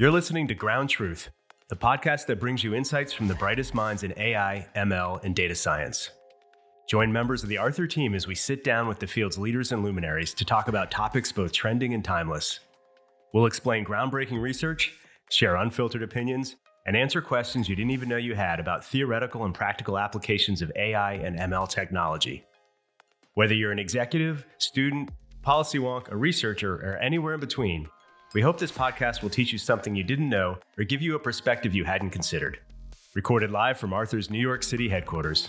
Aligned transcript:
You're 0.00 0.12
listening 0.12 0.46
to 0.46 0.54
Ground 0.54 0.90
Truth, 0.90 1.30
the 1.70 1.74
podcast 1.74 2.26
that 2.26 2.38
brings 2.38 2.62
you 2.62 2.72
insights 2.72 3.12
from 3.12 3.26
the 3.26 3.34
brightest 3.34 3.74
minds 3.74 4.04
in 4.04 4.14
AI, 4.16 4.64
ML, 4.76 5.24
and 5.24 5.34
data 5.34 5.56
science. 5.56 6.10
Join 6.88 7.12
members 7.12 7.42
of 7.42 7.48
the 7.48 7.58
Arthur 7.58 7.88
team 7.88 8.14
as 8.14 8.24
we 8.24 8.36
sit 8.36 8.62
down 8.62 8.86
with 8.86 9.00
the 9.00 9.08
field's 9.08 9.38
leaders 9.38 9.72
and 9.72 9.82
luminaries 9.82 10.34
to 10.34 10.44
talk 10.44 10.68
about 10.68 10.92
topics 10.92 11.32
both 11.32 11.50
trending 11.50 11.94
and 11.94 12.04
timeless. 12.04 12.60
We'll 13.34 13.46
explain 13.46 13.84
groundbreaking 13.84 14.40
research, 14.40 14.94
share 15.30 15.56
unfiltered 15.56 16.04
opinions, 16.04 16.54
and 16.86 16.96
answer 16.96 17.20
questions 17.20 17.68
you 17.68 17.74
didn't 17.74 17.90
even 17.90 18.08
know 18.08 18.18
you 18.18 18.36
had 18.36 18.60
about 18.60 18.84
theoretical 18.84 19.46
and 19.46 19.52
practical 19.52 19.98
applications 19.98 20.62
of 20.62 20.70
AI 20.76 21.14
and 21.14 21.36
ML 21.36 21.68
technology. 21.68 22.44
Whether 23.34 23.54
you're 23.54 23.72
an 23.72 23.80
executive, 23.80 24.46
student, 24.58 25.10
policy 25.42 25.80
wonk, 25.80 26.08
a 26.12 26.16
researcher, 26.16 26.76
or 26.76 26.98
anywhere 26.98 27.34
in 27.34 27.40
between, 27.40 27.88
we 28.34 28.42
hope 28.42 28.58
this 28.58 28.72
podcast 28.72 29.22
will 29.22 29.30
teach 29.30 29.52
you 29.52 29.58
something 29.58 29.96
you 29.96 30.04
didn't 30.04 30.28
know 30.28 30.58
or 30.76 30.84
give 30.84 31.00
you 31.00 31.14
a 31.14 31.18
perspective 31.18 31.74
you 31.74 31.84
hadn't 31.84 32.10
considered. 32.10 32.58
Recorded 33.14 33.50
live 33.50 33.78
from 33.78 33.94
Arthur's 33.94 34.28
New 34.28 34.40
York 34.40 34.62
City 34.62 34.88
headquarters. 34.88 35.48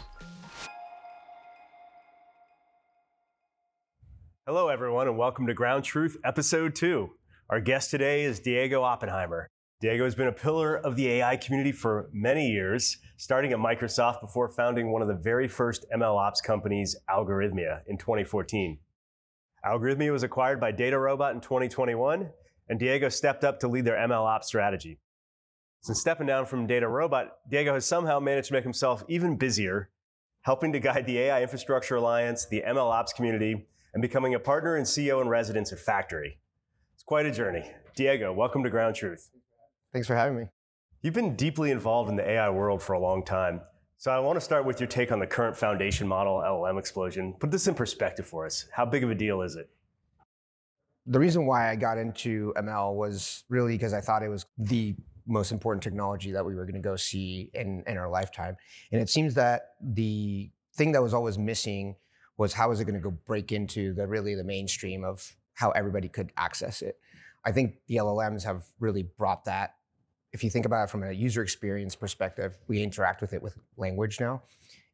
Hello, 4.46 4.70
everyone, 4.70 5.10
and 5.10 5.18
welcome 5.18 5.46
to 5.48 5.54
Ground 5.54 5.84
Truth, 5.84 6.18
Episode 6.24 6.74
2. 6.74 7.10
Our 7.50 7.60
guest 7.60 7.92
today 7.92 8.24
is 8.24 8.40
Diego 8.40 8.82
Oppenheimer. 8.82 9.50
Diego 9.82 10.06
has 10.06 10.16
been 10.16 10.28
a 10.28 10.32
pillar 10.32 10.76
of 10.76 10.96
the 10.96 11.08
AI 11.10 11.36
community 11.36 11.74
for 11.74 12.10
many 12.14 12.50
years, 12.50 12.98
starting 13.18 13.52
at 13.52 13.60
Microsoft 13.60 14.22
before 14.22 14.48
founding 14.48 14.92
one 14.92 15.02
of 15.02 15.08
the 15.10 15.14
very 15.14 15.50
first 15.50 15.86
MLOps 15.94 16.42
companies, 16.42 16.96
Algorithmia, 17.10 17.82
in 17.88 17.98
2014. 17.98 18.80
Algorithmia 19.66 20.12
was 20.12 20.24
acquired 20.24 20.60
by 20.62 20.72
DataRobot 20.72 21.34
in 21.34 21.42
2021, 21.42 22.30
and 22.70 22.80
Diego 22.80 23.10
stepped 23.10 23.44
up 23.44 23.60
to 23.60 23.68
lead 23.68 23.86
their 23.86 23.98
ML 23.98 24.26
ops 24.26 24.48
strategy. 24.48 25.00
Since 25.82 26.00
stepping 26.00 26.28
down 26.28 26.46
from 26.46 26.68
DataRobot, 26.68 27.30
Diego 27.50 27.74
has 27.74 27.86
somehow 27.86 28.20
managed 28.20 28.50
to 28.50 28.54
make 28.54 28.64
himself 28.64 29.04
even 29.08 29.38
busier, 29.38 29.90
helping 30.42 30.72
to 30.74 30.80
guide 30.80 31.06
the 31.06 31.18
AI 31.20 31.42
Infrastructure 31.42 31.96
Alliance, 31.96 32.46
the 32.46 32.64
ML 32.66 32.92
ops 32.92 33.14
community, 33.14 33.66
and 33.94 34.02
becoming 34.02 34.36
a 34.36 34.40
partner 34.40 34.76
and 34.76 34.86
CEO 34.86 35.22
in 35.22 35.28
residence 35.28 35.74
at 35.74 35.80
Factory. 35.80 36.38
It's 36.94 37.04
quite 37.04 37.26
a 37.26 37.32
journey. 37.32 37.64
Diego, 37.96 38.32
welcome 38.32 38.64
to 38.64 38.70
Ground 38.70 38.96
Truth. 38.96 39.32
Thanks 39.92 40.08
for 40.08 40.16
having 40.16 40.38
me. 40.38 40.46
You've 41.02 41.14
been 41.14 41.36
deeply 41.36 41.72
involved 41.72 42.10
in 42.10 42.18
the 42.18 42.30
AI 42.30 42.50
world 42.50 42.84
for 42.84 42.94
a 42.94 43.00
long 43.00 43.24
time. 43.24 43.62
So 43.98 44.12
I 44.12 44.20
want 44.20 44.38
to 44.38 44.42
start 44.42 44.66
with 44.66 44.80
your 44.80 44.88
take 44.88 45.12
on 45.12 45.20
the 45.20 45.28
current 45.28 45.58
foundation 45.58 46.08
model 46.08 46.38
LLM 46.38 46.78
explosion. 46.78 47.34
Put 47.40 47.52
this 47.52 47.68
in 47.68 47.74
perspective 47.74 48.28
for 48.28 48.46
us. 48.46 48.66
How 48.74 48.86
big 48.86 49.04
of 49.04 49.10
a 49.10 49.16
deal 49.16 49.42
is 49.42 49.56
it? 49.56 49.70
The 51.10 51.20
reason 51.20 51.46
why 51.46 51.70
I 51.70 51.76
got 51.76 51.98
into 51.98 52.54
ML 52.56 52.96
was 52.96 53.44
really 53.50 53.74
because 53.74 53.94
I 53.94 54.00
thought 54.00 54.24
it 54.24 54.30
was 54.30 54.46
the 54.58 54.96
most 55.28 55.52
important 55.52 55.84
technology 55.84 56.32
that 56.32 56.46
we 56.46 56.56
were 56.56 56.64
going 56.64 56.82
to 56.82 56.88
go 56.88 56.96
see 56.96 57.50
in, 57.54 57.84
in 57.88 57.98
our 57.98 58.10
lifetime. 58.10 58.56
And 58.92 59.02
it 59.02 59.10
seems 59.10 59.34
that 59.34 59.74
the 59.82 60.50
thing 60.76 60.92
that 60.94 61.04
was 61.04 61.14
always 61.14 61.38
missing 61.38 61.96
was 62.38 62.54
how 62.54 62.72
is 62.72 62.80
it 62.80 62.86
going 62.86 62.96
to 62.96 63.02
go 63.02 63.12
break 63.12 63.52
into 63.52 63.94
the 63.94 64.08
really 64.08 64.34
the 64.36 64.44
mainstream 64.44 65.04
of 65.04 65.36
how 65.56 65.72
everybody 65.72 66.08
could 66.08 66.32
access 66.38 66.82
it. 66.82 66.98
I 67.44 67.52
think 67.52 67.76
the 67.88 67.98
LLMs 67.98 68.44
have 68.44 68.64
really 68.80 69.04
brought 69.04 69.46
that 69.46 69.76
if 70.32 70.44
you 70.44 70.50
think 70.50 70.66
about 70.66 70.84
it 70.84 70.90
from 70.90 71.04
a 71.04 71.12
user 71.12 71.42
experience 71.42 71.96
perspective, 71.96 72.58
we 72.68 72.84
interact 72.84 73.22
with 73.22 73.34
it 73.34 73.42
with 73.42 73.58
language 73.78 74.20
now. 74.20 74.44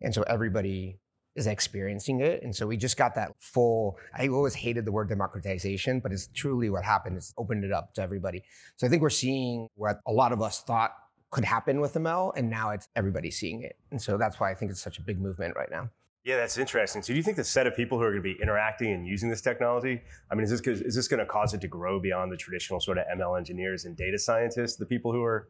And 0.01 0.13
so 0.13 0.23
everybody 0.23 0.97
is 1.35 1.47
experiencing 1.47 2.21
it. 2.21 2.41
And 2.43 2.55
so 2.55 2.65
we 2.65 2.77
just 2.77 2.97
got 2.97 3.15
that 3.15 3.31
full, 3.39 3.97
I 4.17 4.27
always 4.29 4.55
hated 4.55 4.85
the 4.85 4.91
word 4.91 5.09
democratization, 5.09 5.99
but 5.99 6.11
it's 6.11 6.29
truly 6.33 6.69
what 6.69 6.83
happened. 6.83 7.17
It's 7.17 7.33
opened 7.37 7.65
it 7.65 7.71
up 7.71 7.93
to 7.95 8.01
everybody. 8.01 8.43
So 8.77 8.87
I 8.87 8.89
think 8.89 9.01
we're 9.01 9.09
seeing 9.09 9.67
what 9.75 9.99
a 10.07 10.11
lot 10.11 10.31
of 10.31 10.41
us 10.41 10.61
thought 10.61 10.93
could 11.31 11.43
happen 11.43 11.81
with 11.81 11.93
ML, 11.95 12.31
and 12.37 12.49
now 12.49 12.69
it's 12.69 12.87
everybody 12.95 13.29
seeing 13.29 13.63
it. 13.63 13.75
And 13.91 14.01
so 14.01 14.17
that's 14.17 14.39
why 14.39 14.51
I 14.51 14.55
think 14.55 14.71
it's 14.71 14.81
such 14.81 14.99
a 14.99 15.01
big 15.01 15.19
movement 15.19 15.55
right 15.57 15.69
now. 15.69 15.89
Yeah, 16.23 16.37
that's 16.37 16.57
interesting. 16.57 17.03
So, 17.03 17.13
do 17.13 17.17
you 17.17 17.21
think 17.21 17.37
the 17.37 17.43
set 17.43 17.67
of 17.67 17.75
people 17.75 17.99
who 17.99 18.03
are 18.03 18.09
going 18.09 18.23
to 18.23 18.33
be 18.33 18.41
interacting 18.41 18.91
and 18.91 19.05
using 19.05 19.29
this 19.29 19.41
technology? 19.41 20.01
I 20.31 20.33
mean, 20.33 20.43
is 20.43 20.49
this 20.49 20.61
is 20.81 20.95
this 20.95 21.07
going 21.07 21.19
to 21.19 21.25
cause 21.25 21.53
it 21.53 21.61
to 21.61 21.67
grow 21.67 21.99
beyond 21.99 22.31
the 22.31 22.37
traditional 22.37 22.79
sort 22.79 22.97
of 22.97 23.05
ML 23.15 23.37
engineers 23.37 23.85
and 23.85 23.95
data 23.95 24.17
scientists, 24.17 24.75
the 24.75 24.87
people 24.87 25.11
who 25.11 25.23
are 25.23 25.49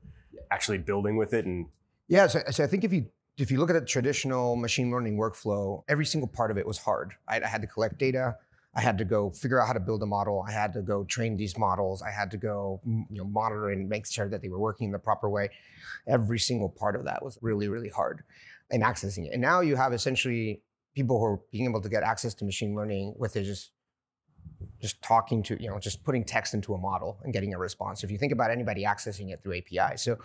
actually 0.52 0.80
building 0.80 1.16
with 1.16 1.34
it? 1.34 1.46
And 1.46 1.68
yeah, 2.10 2.28
so, 2.28 2.42
so 2.52 2.66
I 2.66 2.68
think 2.68 2.84
if 2.84 2.92
you 2.92 3.06
if 3.38 3.52
you 3.52 3.60
look 3.60 3.70
at 3.70 3.76
a 3.76 3.82
traditional 3.82 4.56
machine 4.56 4.92
learning 4.92 5.18
workflow, 5.18 5.84
every 5.88 6.06
single 6.06 6.28
part 6.28 6.52
of 6.52 6.58
it 6.58 6.66
was 6.66 6.78
hard. 6.78 7.14
I, 7.28 7.42
I 7.42 7.48
had 7.48 7.62
to 7.62 7.68
collect 7.68 7.98
data. 7.98 8.38
I 8.74 8.82
had 8.82 8.98
to 8.98 9.06
go 9.06 9.30
figure 9.30 9.62
out 9.62 9.68
how 9.68 9.74
to 9.74 9.80
build 9.80 10.04
a 10.04 10.06
model. 10.06 10.44
I 10.48 10.52
had 10.52 10.74
to 10.74 10.82
go 10.82 11.06
train 11.06 11.38
these 11.38 11.58
models. 11.58 12.02
I 12.02 12.12
had 12.12 12.30
to 12.32 12.38
go, 12.38 12.82
you 12.86 13.06
know, 13.10 13.24
monitor 13.24 13.70
and 13.70 13.88
make 13.88 14.06
sure 14.06 14.28
that 14.28 14.42
they 14.42 14.50
were 14.50 14.60
working 14.60 14.88
in 14.88 14.92
the 14.92 15.00
proper 15.00 15.30
way. 15.30 15.50
Every 16.08 16.40
single 16.40 16.70
part 16.70 16.96
of 16.96 17.06
that 17.06 17.24
was 17.24 17.38
really, 17.42 17.70
really 17.70 17.90
hard 17.90 18.24
in 18.72 18.82
accessing 18.82 19.28
it. 19.28 19.32
And 19.34 19.42
now 19.42 19.62
you 19.62 19.78
have 19.78 19.94
essentially 19.94 20.62
people 20.94 21.20
who 21.20 21.26
are 21.26 21.40
being 21.52 21.66
able 21.66 21.82
to 21.82 21.90
get 21.90 22.04
access 22.04 22.34
to 22.36 22.46
machine 22.46 22.76
learning 22.76 23.16
with 23.18 23.34
just 23.34 23.72
just 24.82 25.02
talking 25.02 25.42
to 25.42 25.62
you 25.62 25.70
know 25.70 25.80
just 25.80 26.04
putting 26.04 26.24
text 26.24 26.54
into 26.54 26.74
a 26.74 26.78
model 26.78 27.20
and 27.24 27.34
getting 27.34 27.54
a 27.54 27.58
response. 27.58 28.04
If 28.04 28.12
you 28.12 28.18
think 28.18 28.32
about 28.32 28.52
anybody 28.52 28.84
accessing 28.84 29.32
it 29.32 29.42
through 29.42 29.58
API, 29.58 29.98
so 29.98 30.18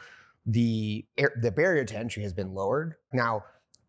the 0.46 1.06
air, 1.18 1.32
the 1.40 1.50
barrier 1.50 1.84
to 1.84 1.96
entry 1.96 2.22
has 2.22 2.32
been 2.32 2.54
lowered. 2.54 2.94
Now, 3.12 3.44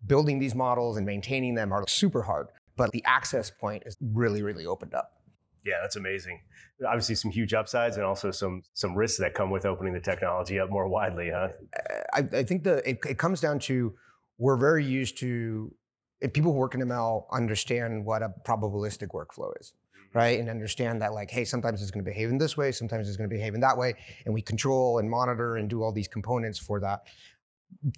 building 0.05 0.39
these 0.39 0.55
models 0.55 0.97
and 0.97 1.05
maintaining 1.05 1.55
them 1.55 1.71
are 1.71 1.87
super 1.87 2.21
hard, 2.23 2.47
but 2.75 2.91
the 2.91 3.03
access 3.05 3.49
point 3.49 3.83
is 3.85 3.97
really 4.01 4.41
really 4.41 4.65
opened 4.65 4.93
up. 4.93 5.21
Yeah, 5.63 5.75
that's 5.81 5.95
amazing. 5.95 6.41
Obviously, 6.85 7.15
some 7.15 7.31
huge 7.31 7.53
upsides 7.53 7.97
and 7.97 8.05
also 8.05 8.31
some 8.31 8.63
some 8.73 8.95
risks 8.95 9.19
that 9.19 9.33
come 9.33 9.51
with 9.51 9.65
opening 9.65 9.93
the 9.93 9.99
technology 9.99 10.59
up 10.59 10.69
more 10.69 10.87
widely, 10.87 11.29
huh? 11.29 11.49
Uh, 11.75 11.93
I, 12.13 12.37
I 12.39 12.43
think 12.43 12.63
the 12.63 12.87
it, 12.89 12.99
it 13.07 13.17
comes 13.17 13.41
down 13.41 13.59
to 13.59 13.93
we're 14.37 14.57
very 14.57 14.83
used 14.83 15.19
to 15.19 15.73
if 16.19 16.33
people 16.33 16.51
who 16.51 16.57
work 16.57 16.75
in 16.75 16.81
ML 16.81 17.25
understand 17.31 18.05
what 18.05 18.23
a 18.23 18.33
probabilistic 18.45 19.09
workflow 19.09 19.51
is. 19.59 19.73
Right? 20.13 20.39
And 20.39 20.49
understand 20.49 21.01
that 21.01 21.13
like, 21.13 21.31
hey, 21.31 21.45
sometimes 21.45 21.81
it's 21.81 21.91
going 21.91 22.03
to 22.03 22.09
behave 22.09 22.29
in 22.29 22.37
this 22.37 22.57
way, 22.57 22.71
sometimes 22.71 23.07
it's 23.07 23.17
going 23.17 23.29
to 23.29 23.35
behave 23.35 23.53
in 23.53 23.61
that 23.61 23.77
way, 23.77 23.93
and 24.25 24.33
we 24.33 24.41
control 24.41 24.99
and 24.99 25.09
monitor 25.09 25.57
and 25.57 25.69
do 25.69 25.83
all 25.83 25.91
these 25.91 26.07
components 26.07 26.59
for 26.59 26.79
that. 26.79 27.01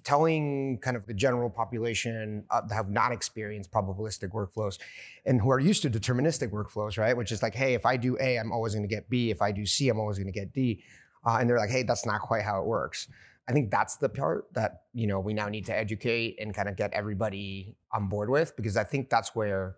Telling 0.04 0.78
kind 0.78 0.96
of 0.96 1.04
the 1.06 1.14
general 1.14 1.50
population 1.50 2.44
uh, 2.50 2.60
that 2.68 2.74
have 2.74 2.90
not 2.90 3.10
experienced 3.10 3.72
probabilistic 3.72 4.28
workflows 4.28 4.78
and 5.26 5.40
who 5.40 5.50
are 5.50 5.58
used 5.58 5.82
to 5.82 5.90
deterministic 5.90 6.50
workflows, 6.50 6.96
right? 6.96 7.16
Which 7.16 7.32
is 7.32 7.42
like, 7.42 7.56
hey, 7.56 7.74
if 7.74 7.84
I 7.84 7.96
do 7.96 8.16
A, 8.20 8.36
I'm 8.36 8.52
always 8.52 8.74
going 8.74 8.88
to 8.88 8.94
get 8.94 9.10
B. 9.10 9.30
If 9.30 9.42
I 9.42 9.50
do 9.50 9.66
C, 9.66 9.88
I'm 9.88 9.98
always 9.98 10.16
going 10.16 10.32
to 10.32 10.38
get 10.38 10.52
D. 10.52 10.84
Uh, 11.26 11.38
and 11.40 11.50
they're 11.50 11.58
like, 11.58 11.70
hey, 11.70 11.82
that's 11.82 12.06
not 12.06 12.20
quite 12.20 12.42
how 12.42 12.60
it 12.60 12.66
works. 12.66 13.08
I 13.48 13.52
think 13.52 13.70
that's 13.70 13.96
the 13.96 14.08
part 14.08 14.46
that 14.54 14.82
you 14.94 15.06
know 15.06 15.20
we 15.20 15.34
now 15.34 15.48
need 15.48 15.66
to 15.66 15.76
educate 15.76 16.36
and 16.40 16.54
kind 16.54 16.68
of 16.68 16.76
get 16.76 16.92
everybody 16.92 17.76
on 17.92 18.08
board 18.08 18.30
with 18.30 18.56
because 18.56 18.76
I 18.76 18.84
think 18.84 19.10
that's 19.10 19.34
where 19.34 19.76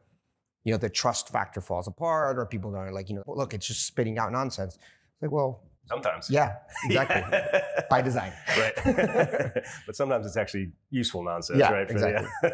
you 0.67 0.73
know 0.73 0.79
the 0.79 0.91
trust 0.91 1.29
factor 1.29 1.61
falls 1.61 1.87
apart 1.87 2.37
or 2.39 2.45
people 2.45 2.75
are 2.77 2.93
like 2.93 3.09
you 3.09 3.15
know 3.15 3.23
look 3.29 3.55
it's 3.55 3.69
just 3.69 3.87
spitting 3.87 4.19
out 4.19 4.33
nonsense. 4.33 4.75
It's 4.75 5.23
like 5.23 5.31
well 5.31 5.63
sometimes 5.87 6.29
yeah 6.29 6.57
exactly 6.85 7.23
yeah. 7.33 7.83
by 7.89 8.03
design 8.03 8.33
right 8.59 8.75
but 9.87 9.95
sometimes 9.95 10.27
it's 10.27 10.37
actually 10.37 10.73
useful 10.91 11.23
nonsense 11.23 11.61
yeah, 11.61 11.71
right 11.71 11.89
exactly. 11.89 12.29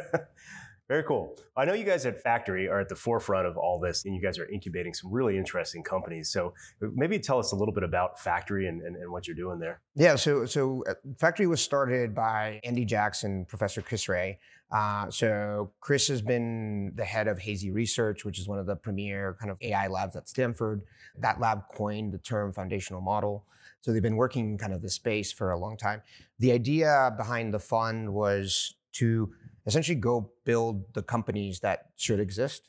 Very 0.93 1.05
cool. 1.05 1.39
I 1.57 1.65
know 1.65 1.73
you 1.73 1.85
guys 1.85 2.05
at 2.05 2.21
Factory 2.21 2.69
are 2.69 2.79
at 2.79 2.91
the 2.91 2.95
forefront 2.95 3.47
of 3.47 3.57
all 3.57 3.81
this, 3.81 4.05
and 4.05 4.15
you 4.15 4.21
guys 4.21 4.39
are 4.39 4.47
incubating 4.51 4.93
some 4.93 5.11
really 5.11 5.39
interesting 5.39 5.83
companies. 5.83 6.29
So 6.29 6.53
maybe 6.83 7.19
tell 7.19 7.39
us 7.39 7.53
a 7.53 7.57
little 7.57 7.73
bit 7.73 7.83
about 7.83 8.21
Factory 8.21 8.69
and, 8.69 8.83
and, 8.83 8.97
and 8.97 9.11
what 9.11 9.27
you're 9.27 9.35
doing 9.35 9.59
there. 9.59 9.81
Yeah, 9.95 10.17
so 10.17 10.45
so 10.45 10.85
uh, 10.87 10.93
Factory 11.19 11.47
was 11.47 11.63
started 11.63 12.15
by 12.15 12.61
Andy 12.63 12.85
Jackson, 12.85 13.47
Professor 13.47 13.81
Chris 13.81 14.05
Ré. 14.05 14.37
Uh, 14.71 15.11
so 15.11 15.73
Chris 15.81 16.09
has 16.09 16.21
been 16.21 16.93
the 16.95 17.07
head 17.07 17.27
of 17.27 17.39
Hazy 17.39 17.71
Research, 17.71 18.27
which 18.27 18.39
is 18.39 18.47
one 18.47 18.59
of 18.59 18.67
the 18.67 18.77
premier 18.77 19.35
kind 19.41 19.51
of 19.51 19.57
AI 19.63 19.87
labs 19.87 20.15
at 20.15 20.29
Stanford. 20.29 20.83
That 21.17 21.41
lab 21.41 21.63
coined 21.75 22.13
the 22.13 22.19
term 22.19 22.53
foundational 22.53 23.01
model. 23.01 23.47
So 23.81 23.95
they've 23.95 24.03
been 24.03 24.17
working 24.17 24.51
in 24.51 24.59
kind 24.59 24.75
of 24.75 24.83
this 24.83 24.93
space 24.93 25.33
for 25.33 25.53
a 25.53 25.59
long 25.59 25.79
time. 25.79 26.03
The 26.39 26.53
idea 26.53 27.15
behind 27.17 27.55
the 27.55 27.61
fund 27.61 28.13
was 28.13 28.75
to 28.93 29.33
essentially 29.67 29.97
go 29.97 30.33
build 30.45 30.93
the 30.95 31.03
companies 31.03 31.61
that 31.61 31.91
should 31.97 32.21
exist 32.21 32.69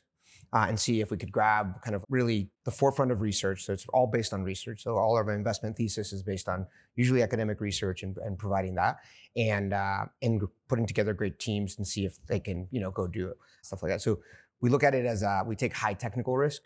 uh, 0.54 0.66
and 0.68 0.78
see 0.78 1.00
if 1.00 1.10
we 1.10 1.16
could 1.16 1.32
grab 1.32 1.80
kind 1.82 1.96
of 1.96 2.04
really 2.08 2.48
the 2.64 2.70
forefront 2.70 3.10
of 3.10 3.20
research. 3.20 3.64
So 3.64 3.72
it's 3.72 3.86
all 3.92 4.06
based 4.06 4.32
on 4.32 4.44
research. 4.44 4.84
So 4.84 4.96
all 4.96 5.18
of 5.18 5.26
our 5.26 5.34
investment 5.34 5.76
thesis 5.76 6.12
is 6.12 6.22
based 6.22 6.48
on 6.48 6.66
usually 6.94 7.22
academic 7.22 7.60
research 7.60 8.04
and, 8.04 8.16
and 8.18 8.38
providing 8.38 8.76
that, 8.76 8.98
and 9.36 9.72
uh, 9.72 10.04
and 10.22 10.42
putting 10.68 10.86
together 10.86 11.12
great 11.12 11.40
teams 11.40 11.76
and 11.76 11.86
see 11.86 12.06
if 12.06 12.24
they 12.26 12.38
can 12.38 12.68
you 12.70 12.80
know 12.80 12.92
go 12.92 13.08
do 13.08 13.34
stuff 13.62 13.82
like 13.82 13.90
that. 13.90 14.00
So 14.00 14.20
we 14.60 14.70
look 14.70 14.84
at 14.84 14.94
it 14.94 15.06
as 15.06 15.24
uh, 15.24 15.42
we 15.44 15.56
take 15.56 15.74
high 15.74 15.94
technical 15.94 16.36
risk 16.36 16.62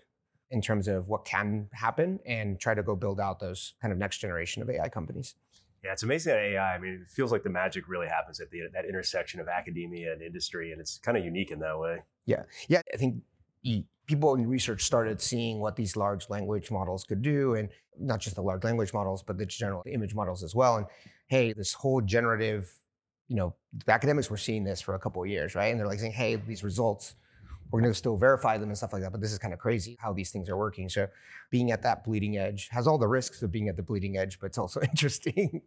in 0.51 0.61
terms 0.61 0.89
of 0.89 1.09
what 1.09 1.25
can 1.25 1.69
happen 1.73 2.19
and 2.27 2.61
try 2.61 2.75
to 2.75 2.83
go 2.83 2.95
build 2.95 3.21
out 3.21 3.41
those 3.41 3.75
kind 3.81 3.93
of 3.93 3.99
next 3.99 4.19
generation 4.19 4.63
of 4.63 4.71
AI 4.71 4.89
companies. 4.89 5.35
Yeah, 5.85 5.93
it's 5.93 6.03
amazing 6.03 6.33
that 6.33 6.41
AI. 6.41 6.75
I 6.75 6.79
mean, 6.79 7.01
it 7.03 7.09
feels 7.09 7.31
like 7.31 7.43
the 7.43 7.51
magic 7.51 7.89
really 7.89 8.09
happens 8.09 8.41
at 8.41 8.51
the, 8.51 8.63
that 8.75 8.85
intersection 8.85 9.41
of 9.41 9.49
academia 9.49 10.13
and 10.13 10.23
industry, 10.23 10.73
and 10.73 10.81
it's 10.81 10.99
kind 10.99 11.17
of 11.17 11.25
unique 11.25 11.51
in 11.51 11.61
that 11.61 11.79
way. 11.79 12.03
Yeah, 12.27 12.43
yeah. 12.69 12.83
I 12.93 12.97
think 12.97 13.23
people 14.07 14.35
in 14.35 14.49
research 14.49 14.83
started 14.85 15.21
seeing 15.21 15.61
what 15.61 15.77
these 15.77 15.97
large 15.97 16.29
language 16.31 16.71
models 16.71 17.05
could 17.05 17.23
do, 17.23 17.55
and 17.55 17.69
not 17.99 18.21
just 18.21 18.35
the 18.35 18.43
large 18.43 18.65
language 18.65 18.93
models, 18.93 19.23
but 19.23 19.39
the 19.39 19.47
general 19.47 19.83
image 19.87 20.15
models 20.15 20.43
as 20.43 20.55
well. 20.55 20.77
And 20.77 20.87
hey, 21.29 21.53
this 21.53 21.73
whole 21.75 22.01
generative, 22.01 22.73
you 23.29 23.37
know, 23.37 23.55
the 23.87 23.93
academics 23.93 24.31
were 24.31 24.37
seeing 24.37 24.65
this 24.65 24.81
for 24.81 24.95
a 24.95 24.99
couple 24.99 25.23
of 25.23 25.29
years, 25.29 25.55
right? 25.55 25.67
And 25.67 25.79
they're 25.79 25.87
like 25.87 26.01
saying, 26.01 26.13
hey, 26.13 26.37
these 26.37 26.65
results, 26.65 27.15
we're 27.71 27.81
going 27.81 27.93
to 27.93 27.99
still 27.99 28.17
verify 28.17 28.57
them 28.59 28.69
and 28.69 28.77
stuff 28.77 28.93
like 28.93 29.03
that. 29.03 29.13
But 29.13 29.21
this 29.21 29.33
is 29.33 29.39
kind 29.39 29.53
of 29.53 29.61
crazy 29.61 29.97
how 30.01 30.13
these 30.13 30.31
things 30.31 30.49
are 30.49 30.57
working. 30.57 30.89
So 30.89 31.09
being 31.51 31.71
at 31.71 31.83
that 31.83 32.05
bleeding 32.05 32.39
edge 32.39 32.69
has 32.71 32.87
all 32.87 32.99
the 32.99 33.09
risks 33.09 33.43
of 33.43 33.53
being 33.53 33.69
at 33.69 33.77
the 33.77 33.83
bleeding 33.83 34.17
edge, 34.17 34.39
but 34.41 34.47
it's 34.47 34.59
also 34.59 34.81
interesting. 34.83 35.63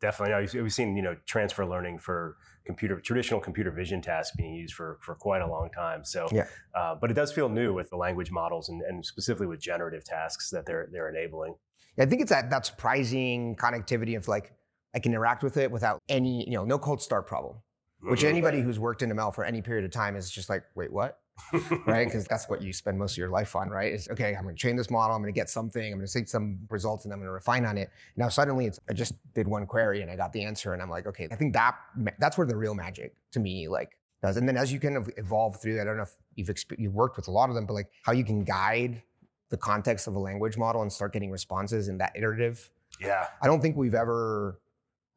Definitely, 0.00 0.46
no, 0.58 0.62
we've 0.62 0.72
seen 0.72 0.94
you 0.94 1.02
know 1.02 1.16
transfer 1.24 1.64
learning 1.64 1.98
for 1.98 2.36
computer 2.66 3.00
traditional 3.00 3.40
computer 3.40 3.70
vision 3.70 4.02
tasks 4.02 4.36
being 4.36 4.52
used 4.54 4.74
for 4.74 4.98
for 5.00 5.14
quite 5.14 5.40
a 5.40 5.46
long 5.46 5.70
time. 5.70 6.04
So, 6.04 6.28
yeah. 6.30 6.46
uh, 6.74 6.96
but 7.00 7.10
it 7.10 7.14
does 7.14 7.32
feel 7.32 7.48
new 7.48 7.72
with 7.72 7.88
the 7.88 7.96
language 7.96 8.30
models 8.30 8.68
and, 8.68 8.82
and 8.82 9.04
specifically 9.04 9.46
with 9.46 9.58
generative 9.58 10.04
tasks 10.04 10.50
that 10.50 10.66
they're 10.66 10.88
they're 10.92 11.08
enabling. 11.08 11.54
Yeah, 11.96 12.04
I 12.04 12.06
think 12.08 12.20
it's 12.20 12.30
that 12.30 12.50
that 12.50 12.66
surprising 12.66 13.56
connectivity 13.56 14.18
of 14.18 14.28
like 14.28 14.52
I 14.94 14.98
can 14.98 15.12
interact 15.12 15.42
with 15.42 15.56
it 15.56 15.70
without 15.70 16.02
any 16.10 16.44
you 16.44 16.56
know 16.56 16.66
no 16.66 16.78
cold 16.78 17.00
start 17.00 17.26
problem, 17.26 17.56
which 18.02 18.20
Mm-hmm. 18.20 18.28
anybody 18.28 18.60
who's 18.60 18.78
worked 18.78 19.02
in 19.02 19.10
ML 19.10 19.34
for 19.34 19.44
any 19.44 19.62
period 19.62 19.86
of 19.86 19.92
time 19.92 20.14
is 20.14 20.30
just 20.30 20.50
like 20.50 20.62
wait 20.74 20.92
what 20.92 21.20
right? 21.86 22.06
Because 22.06 22.26
that's 22.26 22.48
what 22.48 22.62
you 22.62 22.72
spend 22.72 22.98
most 22.98 23.12
of 23.12 23.18
your 23.18 23.28
life 23.28 23.54
on, 23.54 23.68
right? 23.68 23.92
Is 23.92 24.08
okay, 24.08 24.34
I'm 24.34 24.42
going 24.42 24.54
to 24.54 24.60
train 24.60 24.76
this 24.76 24.90
model, 24.90 25.14
I'm 25.14 25.22
going 25.22 25.32
to 25.32 25.38
get 25.38 25.50
something, 25.50 25.84
I'm 25.84 25.98
going 25.98 26.06
to 26.06 26.10
see 26.10 26.24
some 26.24 26.58
results, 26.70 27.04
and 27.04 27.12
I'm 27.12 27.18
going 27.18 27.28
to 27.28 27.32
refine 27.32 27.64
on 27.64 27.78
it. 27.78 27.90
Now 28.16 28.28
suddenly, 28.28 28.66
it's 28.66 28.80
I 28.88 28.94
just 28.94 29.14
did 29.34 29.46
one 29.46 29.66
query 29.66 30.02
and 30.02 30.10
I 30.10 30.16
got 30.16 30.32
the 30.32 30.42
answer, 30.44 30.72
and 30.72 30.82
I'm 30.82 30.90
like, 30.90 31.06
okay, 31.06 31.28
I 31.30 31.36
think 31.36 31.52
that 31.52 31.76
that's 32.18 32.38
where 32.38 32.46
the 32.46 32.56
real 32.56 32.74
magic 32.74 33.14
to 33.32 33.40
me 33.40 33.68
like 33.68 33.96
does. 34.22 34.36
And 34.36 34.48
then 34.48 34.56
as 34.56 34.72
you 34.72 34.80
kind 34.80 34.96
of 34.96 35.10
evolve 35.16 35.60
through, 35.60 35.80
I 35.80 35.84
don't 35.84 35.96
know 35.96 36.04
if 36.04 36.14
you've 36.34 36.48
exp- 36.48 36.78
you've 36.78 36.94
worked 36.94 37.16
with 37.16 37.28
a 37.28 37.30
lot 37.32 37.48
of 37.48 37.54
them, 37.54 37.66
but 37.66 37.74
like 37.74 37.90
how 38.02 38.12
you 38.12 38.24
can 38.24 38.42
guide 38.42 39.02
the 39.50 39.56
context 39.56 40.08
of 40.08 40.16
a 40.16 40.18
language 40.18 40.56
model 40.56 40.82
and 40.82 40.92
start 40.92 41.12
getting 41.12 41.30
responses 41.30 41.88
in 41.88 41.98
that 41.98 42.12
iterative. 42.16 42.70
Yeah, 43.00 43.26
I 43.40 43.46
don't 43.46 43.60
think 43.60 43.76
we've 43.76 43.94
ever, 43.94 44.60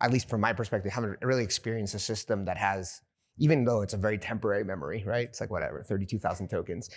at 0.01 0.11
least 0.11 0.29
from 0.29 0.41
my 0.41 0.53
perspective, 0.53 0.91
haven't 0.91 1.17
really 1.21 1.43
experienced 1.43 1.95
a 1.95 1.99
system 1.99 2.45
that 2.45 2.57
has 2.57 3.01
even 3.39 3.63
though 3.65 3.81
it's 3.81 3.93
a 3.93 3.97
very 3.97 4.17
temporary 4.17 4.63
memory, 4.63 5.03
right? 5.05 5.25
It's 5.25 5.41
like 5.41 5.49
whatever, 5.49 5.83
32,000 5.83 6.47
tokens. 6.47 6.89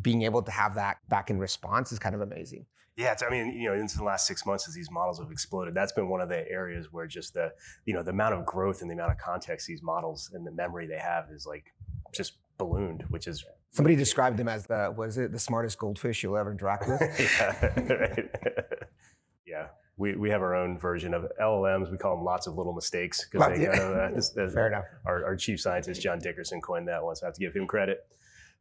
Being 0.00 0.22
able 0.22 0.42
to 0.42 0.50
have 0.50 0.74
that 0.76 0.98
back 1.08 1.30
in 1.30 1.38
response 1.38 1.92
is 1.92 1.98
kind 1.98 2.14
of 2.14 2.20
amazing. 2.20 2.66
Yeah, 2.96 3.12
it's, 3.12 3.22
I 3.22 3.30
mean, 3.30 3.52
you 3.52 3.68
know, 3.68 3.74
in 3.74 3.86
the 3.86 4.02
last 4.02 4.26
six 4.26 4.44
months 4.44 4.66
as 4.66 4.74
these 4.74 4.90
models 4.90 5.20
have 5.20 5.30
exploded, 5.30 5.72
that's 5.74 5.92
been 5.92 6.08
one 6.08 6.20
of 6.20 6.28
the 6.28 6.48
areas 6.50 6.88
where 6.90 7.06
just 7.06 7.34
the, 7.34 7.52
you 7.84 7.94
know, 7.94 8.02
the 8.02 8.10
amount 8.10 8.34
of 8.34 8.44
growth 8.44 8.82
and 8.82 8.90
the 8.90 8.94
amount 8.94 9.12
of 9.12 9.18
context 9.18 9.66
these 9.66 9.82
models 9.82 10.30
and 10.34 10.46
the 10.46 10.50
memory 10.50 10.86
they 10.86 10.98
have 10.98 11.26
is 11.32 11.46
like 11.46 11.72
just 12.12 12.38
ballooned, 12.58 13.04
which 13.08 13.26
is 13.26 13.44
Somebody 13.70 13.96
described 13.96 14.38
them 14.38 14.48
as 14.48 14.66
the, 14.66 14.92
was 14.96 15.18
it 15.18 15.30
the 15.30 15.38
smartest 15.38 15.78
goldfish 15.78 16.22
you'll 16.22 16.36
ever 16.36 16.50
interact 16.50 16.88
with? 16.88 17.00
yeah, 17.20 17.94
right. 17.94 18.30
yeah. 18.44 18.62
We, 19.98 20.14
we 20.16 20.30
have 20.30 20.40
our 20.42 20.54
own 20.54 20.78
version 20.78 21.12
of 21.12 21.26
LLMs. 21.40 21.90
We 21.90 21.98
call 21.98 22.14
them 22.16 22.24
lots 22.24 22.46
of 22.46 22.54
little 22.56 22.72
mistakes 22.72 23.26
because 23.30 23.48
they 23.48 23.64
Yeah. 23.64 23.76
kind 23.76 23.82
of, 23.82 23.96
uh, 23.96 24.14
this- 24.14 24.30
this- 24.30 24.54
Fair 24.54 24.68
enough. 24.68 24.84
our, 25.04 25.24
our 25.24 25.36
chief 25.36 25.60
scientist 25.60 26.00
John 26.00 26.18
Dickerson 26.20 26.60
coined 26.60 26.88
that 26.88 27.02
one, 27.02 27.16
so 27.16 27.26
I 27.26 27.28
have 27.28 27.34
to 27.34 27.40
give 27.40 27.54
him 27.54 27.66
credit. 27.66 28.06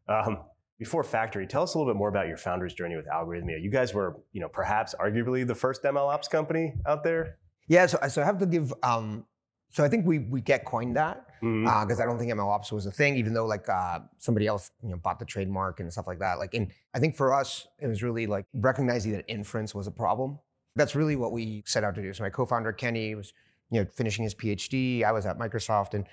Um, 0.10 0.39
before 0.80 1.04
Factory, 1.04 1.48
tell 1.48 1.63
us 1.63 1.74
a 1.74 1.78
little 1.78 1.92
bit 1.92 1.98
more 1.98 2.10
about 2.10 2.28
your 2.28 2.38
founder's 2.38 2.74
journey 2.74 2.95
with 2.95 3.07
Algorithmia. 3.07 3.62
You 3.62 3.69
guys 3.72 3.94
were, 3.94 4.18
you 4.31 4.42
know, 4.42 4.48
perhaps 4.50 4.94
arguably 5.00 5.45
the 5.45 5.56
first 5.56 5.84
ML 5.84 6.07
ops 6.07 6.28
company 6.28 6.74
out 6.86 7.04
there. 7.04 7.38
Yeah, 7.68 7.86
so, 7.88 7.98
so 8.10 8.22
I 8.22 8.25
have 8.25 8.38
to 8.40 8.45
give, 8.45 8.74
um, 8.83 9.25
so 9.69 9.83
I 9.83 9.90
think 9.90 10.06
we, 10.06 10.19
we 10.19 10.40
get 10.42 10.66
coined 10.66 10.95
that 10.95 11.24
because 11.42 12.00
I 12.00 12.06
don't 12.06 12.18
think 12.18 12.31
ML 12.31 12.48
ops 12.50 12.72
was 12.72 12.86
a 12.88 12.92
thing, 12.92 13.16
even 13.18 13.33
though 13.33 13.45
like 13.45 13.68
uh, 13.69 14.00
somebody 14.18 14.48
else 14.48 14.72
you 14.81 14.90
know 14.90 14.98
bought 14.98 15.19
the 15.19 15.25
trademark 15.25 15.80
and 15.81 15.92
stuff 15.92 16.07
like 16.07 16.19
that. 16.19 16.40
Like, 16.40 16.54
and 16.56 16.72
I 16.95 17.00
think 17.00 17.16
for 17.16 17.33
us, 17.33 17.68
it 17.80 17.86
was 17.88 18.01
really 18.01 18.25
like 18.25 18.45
recognizing 18.56 19.12
that 19.12 19.25
inference 19.28 19.75
was 19.75 19.86
a 19.88 19.92
problem. 19.92 20.40
That's 20.78 20.96
really 20.96 21.16
what 21.16 21.32
we 21.32 21.64
set 21.66 21.84
out 21.84 21.96
to 21.96 22.02
do. 22.02 22.14
So 22.14 22.24
my 22.24 22.30
co-founder 22.30 22.72
Kenny 22.74 23.16
was 23.16 23.34
you 23.72 23.82
know 23.82 23.88
finishing 23.94 24.24
his 24.24 24.34
PhD. 24.36 25.04
I 25.04 25.12
was 25.12 25.26
at 25.26 25.38
Microsoft, 25.38 25.94
and 25.94 26.06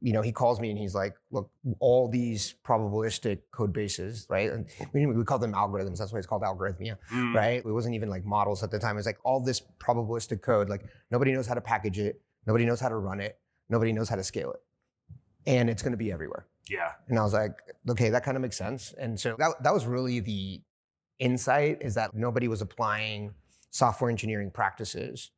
you 0.00 0.12
know 0.12 0.22
he 0.22 0.32
calls 0.32 0.60
me 0.60 0.70
and 0.70 0.78
he's 0.78 0.94
like, 0.94 1.14
"Look, 1.30 1.50
all 1.80 2.08
these 2.08 2.54
probabilistic 2.64 3.38
code 3.52 3.72
bases, 3.72 4.26
right? 4.28 4.50
And 4.50 4.66
we, 4.92 5.06
we 5.06 5.24
call 5.24 5.38
them 5.38 5.52
algorithms. 5.52 5.98
That's 5.98 6.12
why 6.12 6.18
it's 6.18 6.26
called 6.26 6.42
algorithmia, 6.42 6.96
Mm. 7.10 7.34
right? 7.34 7.58
It 7.64 7.66
wasn't 7.66 7.94
even 7.94 8.08
like 8.08 8.24
models 8.24 8.62
at 8.62 8.70
the 8.70 8.78
time. 8.78 8.96
It 8.96 9.00
was 9.00 9.06
like 9.06 9.18
all 9.24 9.40
this 9.40 9.60
probabilistic 9.78 10.42
code. 10.42 10.68
Like 10.68 10.84
nobody 11.10 11.32
knows 11.32 11.46
how 11.46 11.54
to 11.54 11.60
package 11.60 11.98
it. 11.98 12.20
Nobody 12.46 12.64
knows 12.64 12.80
how 12.80 12.88
to 12.88 12.96
run 12.96 13.20
it. 13.20 13.38
Nobody 13.68 13.92
knows 13.92 14.08
how 14.08 14.16
to 14.16 14.24
scale 14.24 14.52
it. 14.52 14.60
And 15.46 15.70
it's 15.70 15.82
going 15.82 15.92
to 15.92 15.96
be 15.96 16.12
everywhere. 16.12 16.46
Yeah. 16.68 16.92
And 17.08 17.18
I 17.18 17.22
was 17.22 17.32
like, 17.32 17.52
okay, 17.88 18.10
that 18.10 18.22
kind 18.24 18.36
of 18.36 18.42
makes 18.42 18.56
sense. 18.56 18.92
And 18.98 19.18
so 19.18 19.34
that, 19.38 19.62
that 19.62 19.72
was 19.74 19.86
really 19.86 20.20
the 20.20 20.60
insight 21.18 21.78
is 21.80 21.94
that 21.94 22.14
nobody 22.14 22.48
was 22.48 22.60
applying 22.62 23.32
software 23.72 24.10
engineering 24.10 24.50
practices 24.50 25.30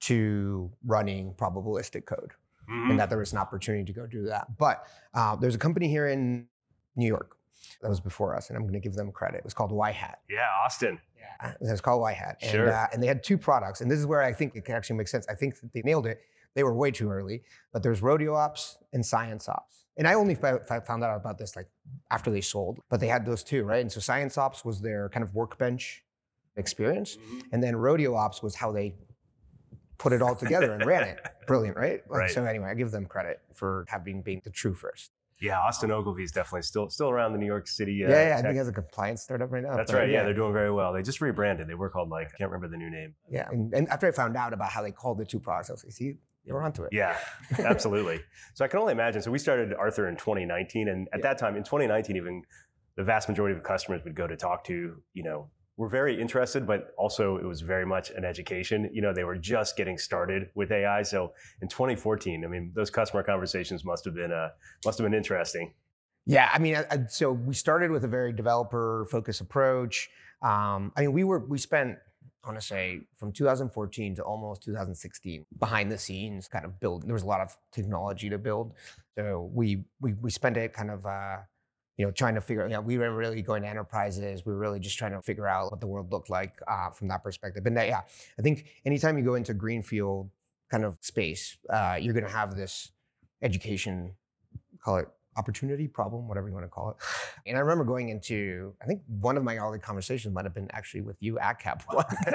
to 0.00 0.70
running 0.86 1.34
probabilistic 1.34 2.04
code 2.06 2.32
Mhm. 2.70 2.90
and 2.90 3.00
that 3.00 3.08
there 3.08 3.18
was 3.18 3.32
an 3.32 3.38
opportunity 3.38 3.84
to 3.84 3.92
go 3.92 4.06
do 4.06 4.22
that. 4.26 4.56
But 4.56 4.86
uh, 5.14 5.34
there's 5.36 5.54
a 5.54 5.58
company 5.58 5.88
here 5.88 6.06
in 6.06 6.46
New 6.94 7.06
York 7.06 7.36
that 7.80 7.88
was 7.88 7.98
before 8.00 8.36
us, 8.36 8.48
and 8.50 8.56
I'm 8.56 8.62
going 8.62 8.74
to 8.74 8.80
give 8.80 8.94
them 8.94 9.10
credit. 9.10 9.38
It 9.38 9.44
was 9.44 9.54
called 9.54 9.72
Yhat. 9.72 10.16
Yeah, 10.28 10.46
Austin. 10.64 11.00
Yeah, 11.16 11.50
it 11.52 11.56
was 11.60 11.80
called 11.80 12.02
Yhat, 12.02 12.36
and 12.42 12.50
Sure. 12.50 12.72
uh, 12.72 12.86
and 12.92 13.02
they 13.02 13.06
had 13.08 13.24
two 13.24 13.38
products, 13.38 13.80
and 13.80 13.90
this 13.90 13.98
is 13.98 14.06
where 14.06 14.22
I 14.22 14.32
think 14.32 14.54
it 14.54 14.64
can 14.64 14.74
actually 14.76 14.96
make 14.96 15.08
sense. 15.08 15.26
I 15.28 15.34
think 15.34 15.58
that 15.60 15.72
they 15.72 15.82
nailed 15.82 16.06
it. 16.06 16.20
They 16.54 16.62
were 16.62 16.74
way 16.74 16.90
too 16.90 17.10
early, 17.10 17.42
but 17.72 17.82
there's 17.82 18.02
Rodeo 18.02 18.34
Ops 18.34 18.78
and 18.92 19.04
Science 19.04 19.48
Ops, 19.48 19.86
and 19.96 20.06
I 20.06 20.14
only 20.14 20.34
found 20.34 20.60
out 21.04 21.16
about 21.16 21.38
this 21.38 21.56
like 21.56 21.68
after 22.10 22.30
they 22.30 22.40
sold. 22.40 22.80
But 22.88 23.00
they 23.00 23.08
had 23.08 23.24
those 23.24 23.42
two, 23.42 23.64
right? 23.64 23.80
And 23.80 23.90
so 23.90 23.98
Science 24.00 24.36
Ops 24.38 24.64
was 24.64 24.80
their 24.80 25.08
kind 25.08 25.22
of 25.24 25.34
workbench 25.34 26.04
experience, 26.58 27.16
Mhm. 27.16 27.42
and 27.52 27.62
then 27.62 27.76
Rodeo 27.76 28.14
Ops 28.14 28.42
was 28.42 28.54
how 28.56 28.72
they 28.72 28.94
put 29.98 30.12
it 30.12 30.22
all 30.22 30.36
together 30.36 30.72
and 30.72 30.84
ran 30.84 31.02
it. 31.04 31.18
Brilliant, 31.46 31.76
right? 31.76 32.02
Right. 32.08 32.30
So 32.30 32.44
anyway, 32.44 32.68
I 32.68 32.74
give 32.74 32.90
them 32.90 33.06
credit 33.06 33.40
for 33.54 33.84
having 33.88 34.22
being 34.22 34.40
the 34.44 34.50
true 34.50 34.74
first. 34.74 35.10
Yeah, 35.40 35.58
Austin 35.60 35.90
Ogilvie 35.92 36.24
is 36.24 36.32
definitely 36.32 36.62
still 36.62 36.88
still 36.90 37.10
around 37.10 37.32
the 37.32 37.38
New 37.38 37.46
York 37.46 37.68
City. 37.68 38.04
Uh, 38.04 38.08
yeah, 38.08 38.28
yeah, 38.28 38.32
I 38.32 38.36
tech- 38.42 38.50
think 38.50 38.58
as 38.58 38.68
a 38.68 38.72
compliance 38.72 39.22
startup 39.22 39.50
right 39.52 39.62
now. 39.62 39.76
That's 39.76 39.92
right. 39.92 40.08
Yeah, 40.10 40.24
they're 40.24 40.34
doing 40.34 40.52
very 40.52 40.70
well. 40.72 40.92
They 40.92 41.02
just 41.02 41.20
rebranded. 41.20 41.68
They 41.68 41.74
were 41.74 41.90
called 41.90 42.08
like 42.10 42.28
I 42.34 42.36
can't 42.36 42.50
remember 42.50 42.68
the 42.68 42.76
new 42.76 42.90
name. 42.90 43.14
yeah. 43.30 43.48
And, 43.50 43.72
and 43.72 43.88
after 43.88 44.06
I 44.08 44.10
found 44.10 44.36
out 44.36 44.52
about 44.52 44.70
how 44.70 44.82
they 44.82 44.90
called 44.90 45.18
the 45.18 45.24
two 45.24 45.38
products, 45.38 45.70
I 45.70 45.74
was 45.74 45.84
like, 45.84 45.92
see, 45.92 46.14
they 46.44 46.52
were 46.52 46.62
onto 46.62 46.82
it. 46.82 46.90
Yeah, 46.92 47.16
absolutely. 47.58 48.20
so 48.54 48.64
I 48.64 48.68
can 48.68 48.80
only 48.80 48.92
imagine. 48.92 49.22
So 49.22 49.30
we 49.30 49.38
started 49.38 49.72
Arthur 49.74 50.08
in 50.08 50.16
2019, 50.16 50.88
and 50.88 51.08
at 51.12 51.20
Yeah. 51.20 51.22
that 51.22 51.38
time, 51.38 51.56
in 51.56 51.62
2019, 51.62 52.16
even 52.16 52.42
the 52.96 53.04
vast 53.04 53.28
majority 53.28 53.56
of 53.56 53.62
customers 53.62 54.02
would 54.04 54.16
go 54.16 54.26
to 54.26 54.36
talk 54.36 54.64
to, 54.64 55.00
you 55.12 55.22
know, 55.22 55.50
were 55.78 55.88
very 55.88 56.20
interested, 56.20 56.66
but 56.66 56.92
also 56.98 57.38
it 57.38 57.44
was 57.44 57.60
very 57.62 57.86
much 57.86 58.10
an 58.10 58.24
education. 58.24 58.90
You 58.92 59.00
know, 59.00 59.14
they 59.14 59.24
were 59.24 59.38
just 59.38 59.76
getting 59.76 59.96
started 59.96 60.50
with 60.54 60.70
AI. 60.72 61.02
So 61.02 61.32
in 61.62 61.68
2014, 61.68 62.44
I 62.44 62.48
mean, 62.48 62.72
those 62.74 62.90
customer 62.90 63.22
conversations 63.22 63.84
must 63.84 64.04
have 64.04 64.14
been 64.14 64.32
uh, 64.32 64.50
must 64.84 64.98
have 64.98 65.06
been 65.06 65.14
interesting. 65.14 65.72
Yeah, 66.26 66.50
I 66.52 66.58
mean, 66.58 66.76
I, 66.76 66.84
I- 66.90 67.06
so 67.08 67.32
we 67.32 67.54
started 67.54 67.90
with 67.90 68.04
a 68.04 68.08
very 68.08 68.32
developer-focused 68.34 69.40
approach. 69.40 70.10
Um, 70.42 70.92
I 70.96 71.02
mean, 71.02 71.12
we 71.12 71.24
were 71.24 71.38
we 71.38 71.58
spent, 71.58 71.96
I 72.44 72.48
want 72.48 72.60
to 72.60 72.66
say, 72.66 73.00
from 73.16 73.32
2014 73.32 74.16
to 74.16 74.22
almost 74.24 74.62
2016 74.64 75.46
behind 75.58 75.90
the 75.92 75.98
scenes, 75.98 76.48
kind 76.48 76.64
of 76.64 76.78
build. 76.80 77.06
There 77.06 77.14
was 77.14 77.22
a 77.22 77.26
lot 77.26 77.40
of 77.40 77.56
technology 77.72 78.28
to 78.30 78.38
build, 78.38 78.74
so 79.16 79.48
we 79.54 79.84
we 80.00 80.14
we 80.14 80.30
spent 80.30 80.56
it 80.56 80.72
kind 80.72 80.90
of. 80.90 81.06
Uh, 81.06 81.38
you 81.98 82.06
know, 82.06 82.12
trying 82.12 82.36
to 82.36 82.40
figure, 82.40 82.62
you 82.64 82.72
know, 82.72 82.80
we 82.80 82.96
were 82.96 83.14
really 83.14 83.42
going 83.42 83.62
to 83.62 83.68
enterprises. 83.68 84.46
We 84.46 84.52
were 84.52 84.58
really 84.58 84.78
just 84.78 84.96
trying 84.96 85.12
to 85.12 85.20
figure 85.20 85.48
out 85.48 85.72
what 85.72 85.80
the 85.80 85.88
world 85.88 86.12
looked 86.12 86.30
like 86.30 86.60
uh, 86.68 86.90
from 86.90 87.08
that 87.08 87.24
perspective. 87.24 87.64
But 87.64 87.72
yeah, 87.74 88.02
I 88.38 88.42
think 88.42 88.66
anytime 88.86 89.18
you 89.18 89.24
go 89.24 89.34
into 89.34 89.52
greenfield 89.52 90.30
kind 90.70 90.84
of 90.84 90.96
space, 91.00 91.56
uh, 91.68 91.98
you're 92.00 92.14
going 92.14 92.24
to 92.24 92.30
have 92.30 92.56
this 92.56 92.92
education, 93.42 94.12
call 94.80 94.98
it 94.98 95.08
opportunity, 95.36 95.88
problem, 95.88 96.28
whatever 96.28 96.48
you 96.48 96.54
want 96.54 96.66
to 96.66 96.70
call 96.70 96.90
it. 96.90 96.96
And 97.46 97.56
I 97.56 97.60
remember 97.60 97.84
going 97.84 98.10
into, 98.10 98.74
I 98.80 98.86
think 98.86 99.02
one 99.20 99.36
of 99.36 99.42
my 99.42 99.56
early 99.56 99.78
conversations 99.80 100.32
might 100.32 100.44
have 100.44 100.54
been 100.54 100.68
actually 100.72 101.00
with 101.00 101.16
you 101.20 101.38
at 101.40 101.58
Cap 101.58 101.82
One. 101.88 102.04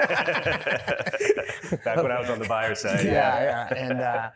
Back 1.84 1.96
when 2.02 2.12
I 2.12 2.20
was 2.20 2.28
on 2.28 2.38
the 2.38 2.46
buyer 2.48 2.74
side. 2.74 3.04
yeah, 3.04 3.68
yeah. 3.70 3.74
And 3.74 4.00
uh, 4.00 4.30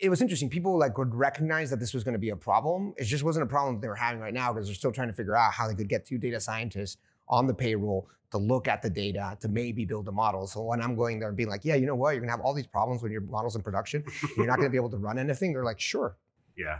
it- 0.00 0.08
was 0.10 0.20
interesting. 0.20 0.48
People 0.50 0.78
like 0.78 0.96
would 0.98 1.14
recognize 1.14 1.70
that 1.70 1.80
this 1.80 1.92
was 1.94 2.04
going 2.04 2.12
to 2.14 2.18
be 2.18 2.30
a 2.30 2.36
problem. 2.36 2.94
It 2.96 3.04
just 3.04 3.24
wasn't 3.24 3.44
a 3.44 3.46
problem 3.46 3.74
that 3.76 3.80
they 3.82 3.88
were 3.88 3.94
having 3.94 4.20
right 4.20 4.34
now 4.34 4.52
because 4.52 4.66
they're 4.68 4.74
still 4.74 4.92
trying 4.92 5.08
to 5.08 5.14
figure 5.14 5.36
out 5.36 5.52
how 5.52 5.66
they 5.68 5.74
could 5.74 5.88
get 5.88 6.04
two 6.06 6.18
data 6.18 6.40
scientists 6.40 6.98
on 7.28 7.46
the 7.46 7.54
payroll 7.54 8.08
to 8.30 8.38
look 8.38 8.68
at 8.68 8.80
the 8.82 8.90
data 8.90 9.36
to 9.40 9.48
maybe 9.48 9.84
build 9.84 10.06
a 10.08 10.12
model. 10.12 10.46
So 10.46 10.62
when 10.62 10.80
I'm 10.80 10.94
going 10.94 11.18
there 11.18 11.28
and 11.28 11.36
being 11.36 11.48
like, 11.48 11.64
yeah, 11.64 11.74
you 11.74 11.86
know 11.86 11.96
what, 11.96 12.10
you're 12.12 12.20
gonna 12.20 12.30
have 12.30 12.40
all 12.40 12.54
these 12.54 12.66
problems 12.66 13.02
when 13.02 13.10
your 13.10 13.22
model's 13.22 13.56
in 13.56 13.62
production. 13.62 14.04
You're 14.36 14.46
not 14.46 14.56
gonna 14.58 14.70
be 14.70 14.76
able 14.76 14.90
to 14.90 14.98
run 14.98 15.18
anything. 15.18 15.52
They're 15.52 15.64
like, 15.64 15.80
sure. 15.80 16.16
yeah. 16.56 16.78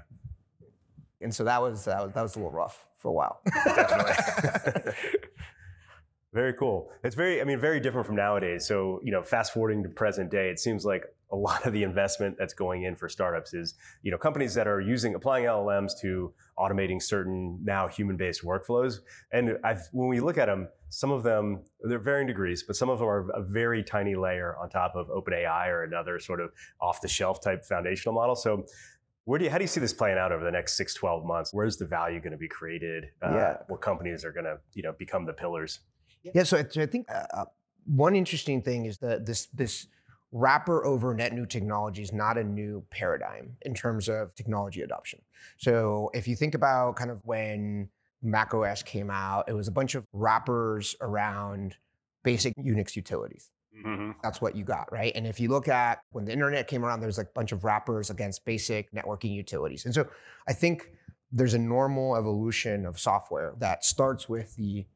And 1.23 1.35
so 1.35 1.45
that 1.45 1.61
was 1.61 1.87
uh, 1.89 2.07
that 2.15 2.23
was 2.23 2.37
a 2.37 2.39
little 2.39 2.53
rough 2.53 2.87
for 2.97 3.09
a 3.09 3.13
while. 3.13 3.41
Definitely. 3.65 4.93
Very 6.33 6.53
cool. 6.55 6.91
It's 7.03 7.17
very, 7.17 7.41
I 7.41 7.45
mean, 7.45 7.59
very 7.59 7.81
different 7.81 8.07
from 8.07 8.15
nowadays. 8.15 8.65
So, 8.65 9.01
you 9.03 9.11
know, 9.11 9.21
fast 9.21 9.53
forwarding 9.53 9.83
to 9.83 9.89
present 9.89 10.31
day, 10.31 10.49
it 10.49 10.61
seems 10.61 10.85
like 10.85 11.05
a 11.33 11.37
lot 11.37 11.67
of 11.67 11.73
the 11.73 11.83
investment 11.83 12.37
that's 12.39 12.55
going 12.55 12.85
in 12.85 12.95
for 12.95 13.09
startups 13.09 13.53
is, 13.53 13.75
you 14.03 14.13
know, 14.13 14.19
companies 14.19 14.55
that 14.55 14.69
are 14.69 14.81
using, 14.81 15.17
applying 15.17 15.47
LLMs 15.47 15.93
to 16.03 16.33
automating 16.57 17.03
certain 17.03 17.59
now 17.65 17.89
human-based 17.89 18.45
workflows. 18.45 19.01
And 19.33 19.59
I've, 19.65 19.83
when 19.91 20.09
we 20.09 20.21
look 20.21 20.39
at 20.39 20.47
them, 20.47 20.69
some 20.89 21.11
of 21.11 21.25
them, 21.25 21.65
they're 21.81 21.99
varying 21.99 22.29
degrees, 22.29 22.63
but 22.63 22.77
some 22.77 22.89
of 22.89 23.01
them 23.01 23.09
are 23.09 23.29
a 23.31 23.43
very 23.43 23.83
tiny 23.83 24.15
layer 24.15 24.57
on 24.57 24.69
top 24.71 24.95
of 24.95 25.09
OpenAI 25.09 25.67
or 25.67 25.83
another 25.83 26.21
sort 26.21 26.41
of 26.41 26.51
off-the-shelf 26.81 27.41
type 27.41 27.65
foundational 27.65 28.15
model. 28.15 28.37
So 28.37 28.67
where 29.25 29.39
do 29.39 29.45
you, 29.45 29.51
how 29.51 29.59
do 29.59 29.65
you 29.65 29.69
see 29.69 29.81
this 29.81 29.93
playing 29.93 30.19
out 30.19 30.31
over 30.31 30.45
the 30.45 30.51
next 30.51 30.77
six, 30.77 30.95
12 30.95 31.25
months? 31.25 31.53
Where's 31.53 31.77
the 31.77 31.87
value 31.87 32.21
going 32.21 32.33
to 32.33 32.39
be 32.39 32.49
created? 32.49 33.07
Uh, 33.21 33.35
yeah. 33.35 33.57
What 33.69 33.81
companies 33.81 34.25
are 34.25 34.33
going 34.33 34.45
to, 34.45 34.59
you 34.75 34.83
know, 34.83 34.93
become 34.99 35.27
the 35.27 35.33
pillars? 35.33 35.81
Yeah, 36.23 36.43
so, 36.43 36.63
so 36.69 36.83
I 36.83 36.87
think 36.87 37.11
uh, 37.11 37.27
uh, 37.33 37.45
one 37.87 38.15
interesting 38.15 38.63
thing 38.63 38.87
is 38.87 38.99
that 38.99 39.27
this 39.27 39.47
this 39.47 39.87
wrapper 40.33 40.85
over 40.85 41.13
net 41.15 41.33
new 41.33 41.47
technology 41.47 42.03
is 42.03 42.13
not 42.13 42.39
a 42.39 42.45
new 42.45 42.85
paradigm 42.91 43.57
in 43.63 43.75
terms 43.75 44.09
of 44.09 44.35
technology 44.35 44.83
adoption. 44.83 45.21
So 45.59 46.11
if 46.15 46.29
you 46.29 46.37
think 46.37 46.55
about 46.55 46.97
kind 46.97 47.11
of 47.11 47.21
when 47.25 47.89
Mac 48.23 48.55
OS 48.55 48.83
came 48.83 49.11
out, 49.11 49.49
it 49.49 49.55
was 49.55 49.67
a 49.67 49.73
bunch 49.73 49.95
of 49.95 50.07
wrappers 50.13 50.95
around 51.01 51.77
basic 52.23 52.55
Unix 52.57 52.95
utilities. 52.95 53.51
Mm-hmm. 53.85 54.13
That's 54.23 54.41
what 54.41 54.55
you 54.55 54.65
got, 54.65 54.93
right? 54.93 55.13
And 55.15 55.27
if 55.27 55.41
you 55.41 55.49
look 55.49 55.69
at 55.69 56.03
when 56.13 56.25
the 56.25 56.33
internet 56.33 56.69
came 56.69 56.85
around, 56.85 57.01
there's 57.01 57.19
like 57.19 57.29
a 57.29 57.35
bunch 57.35 57.53
of 57.53 57.65
wrappers 57.65 58.11
against 58.11 58.45
basic 58.45 58.93
networking 58.93 59.35
utilities. 59.35 59.85
And 59.85 59.95
so 59.95 60.07
I 60.47 60.53
think 60.53 60.91
there's 61.33 61.55
a 61.55 61.59
normal 61.59 62.17
evolution 62.17 62.85
of 62.85 62.99
software 62.99 63.55
that 63.59 63.85
starts 63.85 64.29
with 64.29 64.55
the 64.57 64.87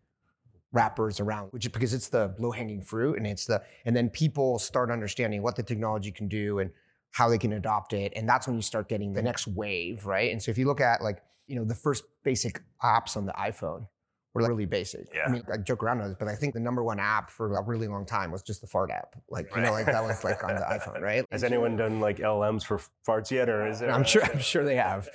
wrappers 0.75 1.21
around, 1.21 1.49
which 1.53 1.65
is 1.65 1.73
because 1.73 1.95
it's 1.95 2.09
the 2.09 2.35
low 2.39 2.51
hanging 2.51 2.83
fruit 2.83 3.17
and 3.17 3.27
it's 3.27 3.47
the, 3.47 3.63
and 3.87 3.97
then 3.97 4.11
people 4.11 4.59
start 4.59 4.91
understanding 4.91 5.43
what 5.43 5.57
the 5.57 5.63
technology 5.63 6.11
can 6.11 6.29
do 6.29 6.59
and 6.59 6.71
how 7.13 7.29
they 7.29 7.39
can 7.39 7.53
adopt 7.53 7.93
it. 7.93 8.13
And 8.17 8.29
that's 8.29 8.47
when 8.47 8.57
you 8.57 8.63
start 8.63 8.89
getting 8.89 9.13
the 9.13 9.23
next 9.23 9.47
wave, 9.47 10.05
right? 10.05 10.33
And 10.33 10.43
so 10.43 10.51
if 10.51 10.59
you 10.59 10.67
look 10.67 10.81
at 10.81 11.01
like, 11.01 11.23
you 11.47 11.57
know, 11.57 11.65
the 11.65 11.75
first 11.75 12.03
basic 12.25 12.61
apps 12.83 13.17
on 13.17 13.25
the 13.25 13.33
iPhone 13.33 13.87
were 14.35 14.43
like 14.43 14.49
really 14.49 14.67
basic. 14.67 15.07
Yeah. 15.15 15.27
I 15.27 15.31
mean, 15.31 15.45
I 15.53 15.59
joke 15.59 15.85
around 15.85 16.01
on 16.01 16.09
this, 16.09 16.17
but 16.19 16.27
I 16.27 16.35
think 16.35 16.55
the 16.55 16.61
number 16.61 16.83
one 16.83 16.99
app 16.99 17.31
for 17.31 17.57
a 17.57 17.63
really 17.63 17.87
long 17.87 18.05
time 18.05 18.33
was 18.33 18.43
just 18.43 18.61
the 18.61 18.67
fart 18.67 18.91
app. 18.91 19.15
Like, 19.31 19.49
you 19.55 19.63
know, 19.63 19.71
like 19.71 19.87
that 19.87 20.03
was 20.03 20.25
like 20.25 20.43
on 20.43 20.57
the 20.57 20.63
iPhone, 20.63 21.01
right? 21.01 21.25
Has 21.31 21.45
anyone 21.45 21.77
done 21.77 22.01
like 22.01 22.19
LMs 22.19 22.65
for 22.65 22.81
farts 23.07 23.31
yet, 23.31 23.49
or 23.49 23.67
is 23.69 23.81
it? 23.81 23.91
I'm 23.91 24.03
sure. 24.03 24.25
I'm 24.25 24.41
sure 24.41 24.65
they 24.65 24.77
have. 24.77 25.09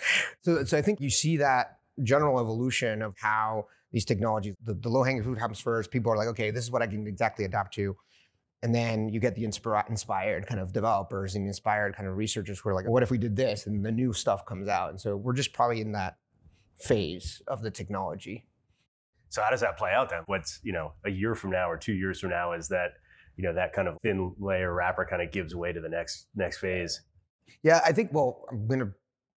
So, 0.44 0.64
so 0.64 0.78
I 0.78 0.82
think 0.82 1.02
you 1.02 1.10
see 1.10 1.38
that 1.38 1.80
general 2.02 2.40
evolution 2.40 3.02
of 3.02 3.16
how 3.18 3.66
these 3.92 4.06
technologies, 4.06 4.56
the, 4.64 4.74
the 4.74 4.90
low 4.90 5.04
hanging 5.04 5.24
fruit 5.24 5.40
happens 5.40 5.60
first. 5.60 5.92
People 5.92 6.12
are 6.12 6.18
like, 6.18 6.28
okay, 6.28 6.52
this 6.52 6.64
is 6.64 6.72
what 6.72 6.82
I 6.82 6.88
can 6.88 7.08
exactly 7.08 7.46
adapt 7.46 7.74
to. 7.76 7.96
And 8.62 8.76
then 8.76 9.10
you 9.10 9.20
get 9.20 9.36
the 9.36 9.44
inspira- 9.44 9.90
inspired 9.90 10.46
kind 10.46 10.60
of 10.60 10.74
developers 10.74 11.36
and 11.36 11.48
inspired 11.48 11.96
kind 11.96 12.10
of 12.10 12.18
researchers 12.18 12.60
who 12.60 12.70
are 12.70 12.76
like, 12.76 12.88
what 12.88 13.04
if 13.04 13.10
we 13.10 13.18
did 13.18 13.36
this? 13.36 13.68
And 13.68 13.84
the 13.84 13.92
new 13.92 14.12
stuff 14.12 14.46
comes 14.46 14.68
out. 14.68 14.90
And 14.90 15.00
so 15.00 15.16
we're 15.16 15.34
just 15.34 15.54
probably 15.54 15.82
in 15.82 15.94
that 15.94 16.18
phase 16.80 17.42
of 17.48 17.62
the 17.62 17.72
technology. 17.72 18.48
So 19.30 19.42
how 19.42 19.50
does 19.50 19.62
that 19.62 19.78
play 19.78 19.92
out 19.92 20.10
then? 20.10 20.24
What's, 20.26 20.60
you 20.64 20.74
know, 20.74 20.94
a 21.06 21.10
year 21.10 21.36
from 21.36 21.52
now 21.52 21.70
or 21.70 21.78
two 21.78 21.94
years 21.94 22.20
from 22.20 22.32
now 22.32 22.54
is 22.54 22.68
that, 22.70 22.94
you 23.38 23.44
know, 23.44 23.54
that 23.54 23.74
kind 23.74 23.88
of 23.88 23.98
thin 24.04 24.36
layer 24.40 24.74
wrapper 24.74 25.08
kind 25.10 25.22
of 25.22 25.32
gives 25.32 25.56
way 25.56 25.72
to 25.72 25.80
the 25.80 25.90
next 25.90 26.28
next 26.36 26.58
phase? 26.58 27.02
Yeah, 27.64 27.82
I 27.86 27.94
think, 27.94 28.12
well, 28.12 28.46
I'm 28.52 28.68
going 28.68 28.80
to 28.80 28.92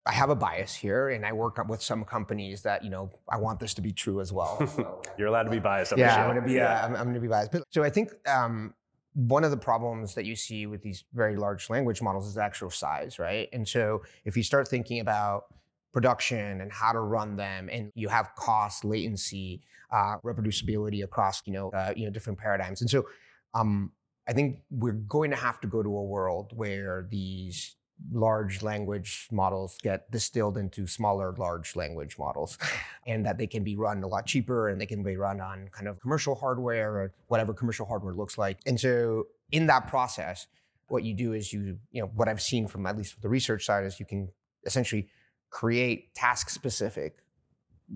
I 0.04 0.12
have 0.12 0.30
a 0.30 0.34
bias 0.34 0.74
here, 0.74 1.10
and 1.10 1.24
I 1.24 1.32
work 1.32 1.58
up 1.58 1.68
with 1.68 1.80
some 1.80 2.04
companies 2.04 2.62
that 2.62 2.82
you 2.82 2.90
know 2.90 3.10
I 3.28 3.38
want 3.38 3.60
this 3.60 3.74
to 3.74 3.82
be 3.82 3.92
true 3.92 4.20
as 4.20 4.32
well. 4.32 4.66
So. 4.66 5.02
You're 5.18 5.28
allowed 5.28 5.44
to 5.44 5.50
be 5.50 5.60
biased. 5.60 5.96
yeah, 5.96 6.16
I'm 6.16 6.30
going 6.30 6.42
to 6.42 6.46
be. 6.46 6.54
Yeah. 6.54 6.80
Uh, 6.80 6.86
I'm, 6.86 6.96
I'm 6.96 7.04
going 7.04 7.14
to 7.14 7.20
be 7.20 7.28
biased. 7.28 7.52
But, 7.52 7.64
so 7.70 7.84
I 7.84 7.90
think 7.90 8.10
um, 8.28 8.74
one 9.14 9.44
of 9.44 9.50
the 9.50 9.56
problems 9.56 10.14
that 10.14 10.24
you 10.24 10.34
see 10.34 10.66
with 10.66 10.82
these 10.82 11.04
very 11.12 11.36
large 11.36 11.70
language 11.70 12.02
models 12.02 12.26
is 12.26 12.34
the 12.34 12.42
actual 12.42 12.70
size, 12.70 13.18
right? 13.18 13.48
And 13.52 13.68
so 13.68 14.02
if 14.24 14.36
you 14.36 14.42
start 14.42 14.66
thinking 14.66 15.00
about 15.00 15.44
production 15.92 16.60
and 16.60 16.72
how 16.72 16.92
to 16.92 17.00
run 17.00 17.36
them, 17.36 17.68
and 17.70 17.92
you 17.94 18.08
have 18.08 18.34
cost, 18.34 18.84
latency, 18.84 19.62
uh, 19.92 20.16
reproducibility 20.24 21.04
across 21.04 21.42
you 21.46 21.52
know 21.52 21.70
uh, 21.70 21.92
you 21.94 22.06
know 22.06 22.10
different 22.10 22.38
paradigms, 22.38 22.80
and 22.80 22.90
so 22.90 23.06
um, 23.54 23.92
I 24.28 24.32
think 24.32 24.60
we're 24.70 24.92
going 24.92 25.30
to 25.30 25.36
have 25.36 25.60
to 25.60 25.68
go 25.68 25.82
to 25.82 25.88
a 25.88 26.02
world 26.02 26.52
where 26.56 27.06
these 27.10 27.76
large 28.12 28.62
language 28.62 29.28
models 29.30 29.78
get 29.82 30.10
distilled 30.10 30.58
into 30.58 30.86
smaller 30.86 31.34
large 31.38 31.76
language 31.76 32.18
models 32.18 32.58
and 33.06 33.24
that 33.24 33.38
they 33.38 33.46
can 33.46 33.62
be 33.62 33.76
run 33.76 34.02
a 34.02 34.06
lot 34.06 34.26
cheaper 34.26 34.68
and 34.68 34.80
they 34.80 34.86
can 34.86 35.02
be 35.02 35.16
run 35.16 35.40
on 35.40 35.68
kind 35.72 35.86
of 35.88 36.00
commercial 36.00 36.34
hardware 36.34 36.92
or 36.92 37.14
whatever 37.28 37.54
commercial 37.54 37.86
hardware 37.86 38.14
looks 38.14 38.36
like. 38.36 38.58
And 38.66 38.78
so 38.78 39.26
in 39.50 39.66
that 39.66 39.88
process 39.88 40.46
what 40.88 41.04
you 41.04 41.14
do 41.14 41.32
is 41.32 41.54
you 41.54 41.78
you 41.90 42.02
know 42.02 42.10
what 42.14 42.28
i've 42.28 42.42
seen 42.42 42.66
from 42.66 42.84
at 42.84 42.98
least 42.98 43.20
the 43.22 43.28
research 43.28 43.64
side 43.64 43.82
is 43.84 43.98
you 43.98 44.04
can 44.04 44.28
essentially 44.66 45.08
create 45.48 46.14
task 46.14 46.50
specific 46.50 47.22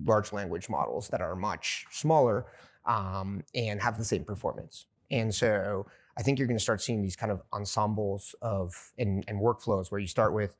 large 0.04 0.32
language 0.32 0.68
models 0.68 1.08
that 1.08 1.20
are 1.20 1.34
much 1.34 1.86
smaller 1.90 2.46
um, 2.84 3.42
and 3.54 3.80
have 3.80 3.98
the 3.98 4.04
same 4.04 4.24
performance. 4.24 4.86
And 5.10 5.34
so 5.34 5.86
I 6.18 6.23
think 6.23 6.38
you're 6.38 6.49
going 6.49 6.58
to 6.58 6.62
start 6.62 6.80
seeing 6.80 7.02
these 7.02 7.16
kind 7.16 7.30
of 7.30 7.42
ensembles 7.52 8.35
of 8.40 8.75
and, 8.99 9.25
and 9.28 9.40
workflows 9.40 9.90
where 9.90 10.00
you 10.00 10.06
start 10.06 10.32
with 10.32 10.56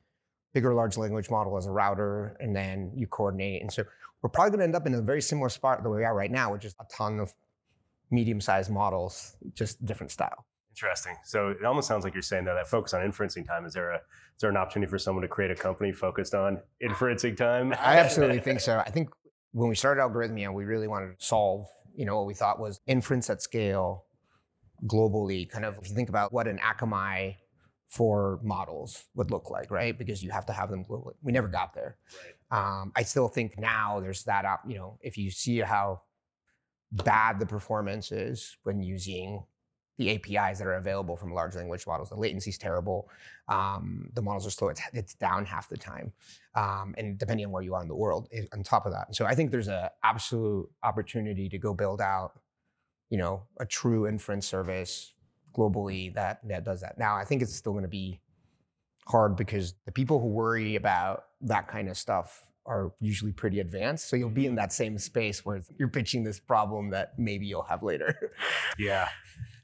bigger 0.53 0.73
large 0.73 0.97
language 0.97 1.29
model 1.29 1.57
as 1.57 1.65
a 1.65 1.71
router 1.71 2.37
and 2.39 2.55
then 2.55 2.91
you 2.95 3.07
coordinate. 3.07 3.61
And 3.61 3.71
so 3.71 3.83
we're 4.21 4.29
probably 4.29 4.51
going 4.51 4.59
to 4.59 4.65
end 4.65 4.75
up 4.75 4.87
in 4.87 4.93
a 4.93 5.01
very 5.01 5.21
similar 5.21 5.49
spot 5.49 5.83
the 5.83 5.89
way 5.89 5.99
we 5.99 6.03
are 6.03 6.15
right 6.15 6.31
now, 6.31 6.51
which 6.51 6.65
is 6.65 6.75
a 6.79 6.85
ton 6.91 7.19
of 7.19 7.33
medium-sized 8.11 8.71
models, 8.71 9.35
just 9.53 9.83
different 9.85 10.11
style. 10.11 10.45
Interesting. 10.71 11.15
So 11.23 11.49
it 11.49 11.65
almost 11.65 11.87
sounds 11.87 12.03
like 12.03 12.13
you're 12.13 12.21
saying 12.21 12.45
that 12.45 12.53
that 12.53 12.67
focus 12.67 12.93
on 12.93 13.01
inferencing 13.01 13.45
time 13.45 13.65
is 13.65 13.73
there 13.73 13.91
a 13.91 13.95
is 13.95 14.41
there 14.41 14.51
an 14.51 14.57
opportunity 14.57 14.89
for 14.89 14.99
someone 14.99 15.23
to 15.23 15.27
create 15.27 15.49
a 15.49 15.55
company 15.55 15.91
focused 15.91 16.35
on 16.35 16.59
inferencing 16.83 17.35
time? 17.35 17.73
I 17.73 17.97
absolutely 17.97 18.39
think 18.39 18.59
so. 18.59 18.77
I 18.77 18.91
think 18.91 19.09
when 19.53 19.69
we 19.69 19.75
started 19.75 20.01
Algorithmia, 20.01 20.53
we 20.53 20.65
really 20.65 20.87
wanted 20.87 21.19
to 21.19 21.25
solve, 21.25 21.65
you 21.95 22.05
know, 22.05 22.17
what 22.17 22.27
we 22.27 22.35
thought 22.35 22.59
was 22.59 22.79
inference 22.85 23.31
at 23.31 23.41
scale 23.41 24.05
globally, 24.85 25.49
kind 25.49 25.65
of 25.65 25.77
if 25.81 25.89
you 25.89 25.95
think 25.95 26.09
about 26.09 26.31
what 26.31 26.47
an 26.47 26.59
Akamai 26.59 27.35
for 27.89 28.39
models 28.43 29.05
would 29.15 29.31
look 29.31 29.49
like, 29.49 29.71
right? 29.71 29.97
Because 29.97 30.21
you 30.21 30.29
have 30.31 30.45
to 30.47 30.53
have 30.53 30.69
them 30.69 30.83
globally. 30.83 31.13
We 31.21 31.31
never 31.31 31.47
got 31.47 31.73
there. 31.73 31.97
Right. 32.51 32.81
Um, 32.81 32.91
I 32.95 33.03
still 33.03 33.27
think 33.27 33.57
now 33.57 33.99
there's 33.99 34.23
that 34.25 34.45
up, 34.45 34.61
you 34.67 34.75
know, 34.75 34.97
if 35.01 35.17
you 35.17 35.31
see 35.31 35.59
how 35.59 36.01
bad 36.91 37.39
the 37.39 37.45
performance 37.45 38.11
is 38.11 38.57
when 38.63 38.81
using 38.81 39.43
the 39.97 40.11
APIs 40.11 40.59
that 40.59 40.67
are 40.67 40.75
available 40.75 41.15
from 41.15 41.33
large 41.33 41.55
language 41.55 41.87
models. 41.87 42.09
The 42.09 42.15
latency 42.15 42.51
is 42.51 42.57
terrible. 42.57 43.09
Um, 43.47 44.09
the 44.13 44.21
models 44.21 44.45
are 44.45 44.51
slow. 44.51 44.69
It's, 44.69 44.81
it's 44.93 45.15
down 45.15 45.45
half 45.45 45.69
the 45.69 45.77
time. 45.77 46.13
Um, 46.55 46.93
and 46.97 47.17
depending 47.17 47.47
on 47.47 47.51
where 47.51 47.63
you 47.63 47.73
are 47.73 47.81
in 47.81 47.87
the 47.87 47.95
world, 47.95 48.27
it, 48.31 48.47
on 48.53 48.63
top 48.63 48.85
of 48.85 48.91
that. 48.93 49.15
So 49.15 49.25
I 49.25 49.33
think 49.33 49.49
there's 49.49 49.67
an 49.67 49.89
absolute 50.03 50.69
opportunity 50.83 51.49
to 51.49 51.57
go 51.57 51.73
build 51.73 51.99
out 51.99 52.39
you 53.09 53.17
know, 53.17 53.43
a 53.59 53.65
true 53.65 54.07
inference 54.07 54.47
service 54.47 55.13
globally 55.55 56.13
that 56.13 56.39
that 56.47 56.63
does 56.63 56.81
that. 56.81 56.97
Now, 56.97 57.15
I 57.15 57.25
think 57.25 57.41
it's 57.41 57.55
still 57.55 57.73
going 57.73 57.83
to 57.83 57.89
be 57.89 58.19
hard 59.07 59.35
because 59.35 59.73
the 59.85 59.91
people 59.91 60.19
who 60.19 60.27
worry 60.27 60.75
about 60.75 61.25
that 61.41 61.67
kind 61.67 61.89
of 61.89 61.97
stuff 61.97 62.43
are 62.65 62.91
usually 62.99 63.31
pretty 63.31 63.61
advanced. 63.61 64.09
So 64.09 64.15
you'll 64.15 64.29
be 64.29 64.45
in 64.45 64.51
mm-hmm. 64.51 64.57
that 64.57 64.73
same 64.73 64.97
space 64.97 65.45
where 65.45 65.61
you're 65.79 65.87
pitching 65.87 66.23
this 66.23 66.39
problem 66.39 66.89
that 66.91 67.17
maybe 67.17 67.45
you'll 67.45 67.63
have 67.63 67.81
later. 67.81 68.33
yeah. 68.77 69.07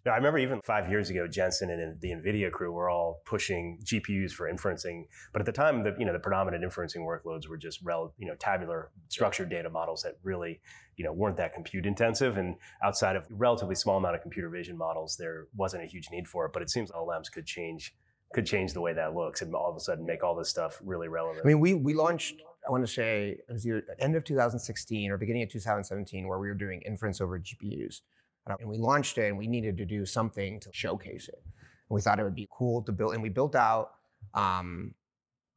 No, 0.05 0.11
I 0.11 0.17
remember 0.17 0.37
even 0.37 0.59
five 0.61 0.89
years 0.89 1.09
ago, 1.09 1.27
Jensen 1.27 1.69
and 1.69 1.99
the 2.01 2.09
NVIDIA 2.09 2.51
crew 2.51 2.73
were 2.73 2.89
all 2.89 3.21
pushing 3.25 3.79
GPUs 3.85 4.31
for 4.31 4.51
inferencing. 4.51 5.05
But 5.31 5.41
at 5.41 5.45
the 5.45 5.53
time, 5.53 5.83
the 5.83 5.95
you 5.97 6.05
know 6.05 6.11
the 6.11 6.19
predominant 6.19 6.63
inferencing 6.63 7.05
workloads 7.05 7.47
were 7.47 7.57
just 7.57 7.79
rel, 7.83 8.13
you 8.17 8.27
know 8.27 8.35
tabular 8.35 8.91
structured 9.07 9.49
data 9.49 9.69
models 9.69 10.03
that 10.03 10.17
really 10.21 10.59
you 10.97 11.05
know 11.05 11.13
weren't 11.13 11.37
that 11.37 11.53
compute 11.53 11.85
intensive. 11.85 12.37
And 12.37 12.55
outside 12.83 13.15
of 13.15 13.25
relatively 13.29 13.75
small 13.75 13.97
amount 13.97 14.15
of 14.15 14.21
computer 14.21 14.49
vision 14.49 14.77
models, 14.77 15.15
there 15.17 15.47
wasn't 15.55 15.83
a 15.83 15.87
huge 15.87 16.09
need 16.11 16.27
for 16.27 16.45
it. 16.45 16.53
But 16.53 16.63
it 16.63 16.69
seems 16.69 16.91
LLMs 16.91 17.31
could 17.31 17.45
change 17.45 17.95
could 18.33 18.45
change 18.45 18.73
the 18.73 18.81
way 18.81 18.93
that 18.93 19.15
looks 19.15 19.41
and 19.41 19.53
all 19.55 19.69
of 19.69 19.77
a 19.77 19.79
sudden 19.79 20.05
make 20.05 20.23
all 20.23 20.35
this 20.35 20.49
stuff 20.49 20.81
really 20.83 21.07
relevant. 21.07 21.45
I 21.45 21.47
mean, 21.47 21.61
we 21.61 21.75
we 21.75 21.93
launched. 21.93 22.35
I 22.67 22.71
want 22.71 22.85
to 22.85 22.91
say 22.91 23.37
it 23.47 23.51
was 23.51 23.65
either 23.65 23.83
end 23.99 24.15
of 24.15 24.23
2016 24.23 25.11
or 25.11 25.17
beginning 25.17 25.43
of 25.43 25.49
2017, 25.49 26.27
where 26.27 26.39
we 26.39 26.47
were 26.47 26.53
doing 26.53 26.81
inference 26.85 27.21
over 27.21 27.39
GPUs. 27.39 28.01
And 28.47 28.69
we 28.69 28.77
launched 28.77 29.17
it 29.17 29.29
and 29.29 29.37
we 29.37 29.47
needed 29.47 29.77
to 29.77 29.85
do 29.85 30.05
something 30.05 30.59
to 30.59 30.69
showcase 30.73 31.29
it. 31.29 31.41
And 31.45 31.95
we 31.95 32.01
thought 32.01 32.19
it 32.19 32.23
would 32.23 32.35
be 32.35 32.47
cool 32.51 32.81
to 32.83 32.91
build, 32.91 33.13
and 33.13 33.23
we 33.23 33.29
built 33.29 33.55
out 33.55 33.91
um, 34.33 34.93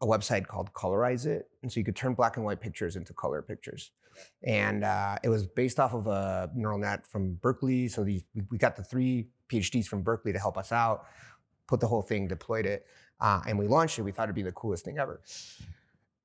a 0.01 0.07
website 0.07 0.47
called 0.47 0.73
Colorize 0.73 1.27
It. 1.27 1.49
And 1.63 1.73
so 1.73 1.81
you 1.81 1.85
could 1.85 1.97
turn 1.97 2.15
black 2.15 2.37
and 2.37 2.45
white 2.45 2.61
pictures 2.61 2.97
into 2.97 3.13
color 3.13 3.43
pictures. 3.43 3.91
And 4.45 4.85
uh, 4.85 5.17
it 5.23 5.29
was 5.29 5.47
based 5.47 5.79
off 5.79 5.95
of 5.95 6.07
a 6.07 6.51
neural 6.55 6.79
net 6.79 7.07
from 7.07 7.35
Berkeley. 7.35 7.89
So 7.89 8.05
these, 8.05 8.23
we 8.51 8.59
got 8.59 8.77
the 8.77 8.85
three 8.85 9.29
PhDs 9.51 9.87
from 9.87 10.03
Berkeley 10.03 10.33
to 10.33 10.39
help 10.39 10.57
us 10.57 10.73
out, 10.73 11.07
put 11.67 11.81
the 11.81 11.87
whole 11.87 12.03
thing, 12.03 12.29
deployed 12.29 12.67
it, 12.67 12.87
uh, 13.21 13.43
and 13.47 13.59
we 13.59 13.67
launched 13.67 13.99
it. 13.99 14.03
We 14.03 14.13
thought 14.13 14.25
it'd 14.25 14.35
be 14.35 14.43
the 14.43 14.53
coolest 14.53 14.85
thing 14.85 14.99
ever. 14.99 15.21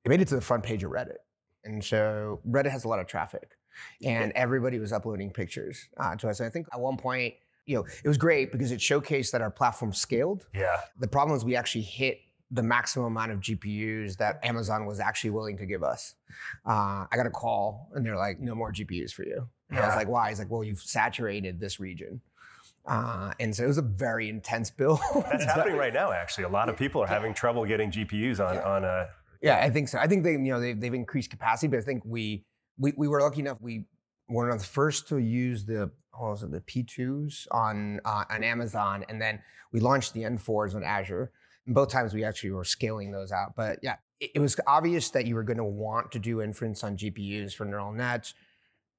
It 0.04 0.08
made 0.08 0.20
it 0.20 0.28
to 0.28 0.34
the 0.34 0.40
front 0.40 0.62
page 0.62 0.84
of 0.84 0.90
Reddit. 0.90 1.18
And 1.64 1.82
so 1.82 2.40
Reddit 2.48 2.70
has 2.70 2.84
a 2.84 2.88
lot 2.88 2.98
of 2.98 3.06
traffic. 3.06 3.56
And 4.02 4.32
everybody 4.34 4.78
was 4.78 4.92
uploading 4.92 5.30
pictures 5.30 5.88
uh, 5.98 6.16
to 6.16 6.28
us. 6.28 6.40
And 6.40 6.46
I 6.46 6.50
think 6.50 6.66
at 6.72 6.80
one 6.80 6.96
point, 6.96 7.34
you 7.66 7.76
know, 7.76 7.86
it 8.04 8.08
was 8.08 8.18
great 8.18 8.52
because 8.52 8.72
it 8.72 8.80
showcased 8.80 9.30
that 9.32 9.40
our 9.40 9.50
platform 9.50 9.92
scaled. 9.92 10.46
Yeah. 10.54 10.80
The 10.98 11.08
problem 11.08 11.36
is 11.36 11.44
we 11.44 11.56
actually 11.56 11.82
hit 11.82 12.20
the 12.50 12.62
maximum 12.62 13.06
amount 13.06 13.32
of 13.32 13.40
GPUs 13.40 14.16
that 14.18 14.44
Amazon 14.44 14.84
was 14.84 15.00
actually 15.00 15.30
willing 15.30 15.56
to 15.56 15.66
give 15.66 15.82
us. 15.82 16.14
Uh, 16.66 17.06
I 17.10 17.16
got 17.16 17.26
a 17.26 17.30
call 17.30 17.88
and 17.94 18.04
they're 18.04 18.16
like, 18.16 18.40
no 18.40 18.54
more 18.54 18.72
GPUs 18.72 19.12
for 19.12 19.24
you. 19.24 19.48
And 19.70 19.78
I 19.78 19.86
was 19.86 19.96
like, 19.96 20.08
why? 20.08 20.28
He's 20.28 20.38
like, 20.38 20.50
well, 20.50 20.62
you've 20.62 20.82
saturated 20.82 21.58
this 21.58 21.80
region. 21.80 22.20
Uh, 22.84 23.32
and 23.40 23.54
so 23.54 23.64
it 23.64 23.68
was 23.68 23.78
a 23.78 23.82
very 23.82 24.28
intense 24.28 24.70
bill. 24.70 25.00
That's 25.14 25.44
happening 25.44 25.76
right 25.76 25.94
now, 25.94 26.12
actually. 26.12 26.44
A 26.44 26.48
lot 26.48 26.68
of 26.68 26.76
people 26.76 27.02
are 27.02 27.06
having 27.06 27.32
trouble 27.32 27.64
getting 27.64 27.90
GPUs 27.90 28.38
on, 28.38 28.58
on 28.58 28.84
uh, 28.84 29.06
Yeah, 29.40 29.58
I 29.58 29.70
think 29.70 29.88
so. 29.88 29.98
I 29.98 30.06
think 30.06 30.24
they, 30.24 30.32
you 30.32 30.38
know, 30.38 30.60
they've, 30.60 30.78
they've 30.78 30.92
increased 30.92 31.30
capacity, 31.30 31.68
but 31.68 31.78
I 31.78 31.82
think 31.82 32.02
we, 32.04 32.44
we, 32.78 32.92
we 32.96 33.08
were 33.08 33.20
lucky 33.20 33.40
enough. 33.40 33.58
We 33.60 33.86
were 34.28 34.44
one 34.44 34.50
of 34.52 34.58
the 34.58 34.66
first 34.66 35.08
to 35.08 35.18
use 35.18 35.64
the, 35.64 35.90
what 36.12 36.30
was 36.30 36.42
it, 36.42 36.50
the 36.50 36.60
P2s 36.60 37.46
on, 37.50 38.00
uh, 38.04 38.24
on 38.30 38.42
Amazon. 38.42 39.04
And 39.08 39.20
then 39.20 39.40
we 39.72 39.80
launched 39.80 40.14
the 40.14 40.22
N4s 40.22 40.74
on 40.74 40.84
Azure. 40.84 41.32
And 41.66 41.74
both 41.74 41.90
times 41.90 42.12
we 42.12 42.24
actually 42.24 42.50
were 42.50 42.64
scaling 42.64 43.12
those 43.12 43.32
out. 43.32 43.54
But 43.56 43.78
yeah, 43.82 43.96
it, 44.20 44.30
it 44.36 44.38
was 44.40 44.58
obvious 44.66 45.10
that 45.10 45.26
you 45.26 45.34
were 45.34 45.42
going 45.42 45.58
to 45.58 45.64
want 45.64 46.12
to 46.12 46.18
do 46.18 46.42
inference 46.42 46.82
on 46.84 46.96
GPUs 46.96 47.54
for 47.54 47.64
neural 47.64 47.92
nets, 47.92 48.34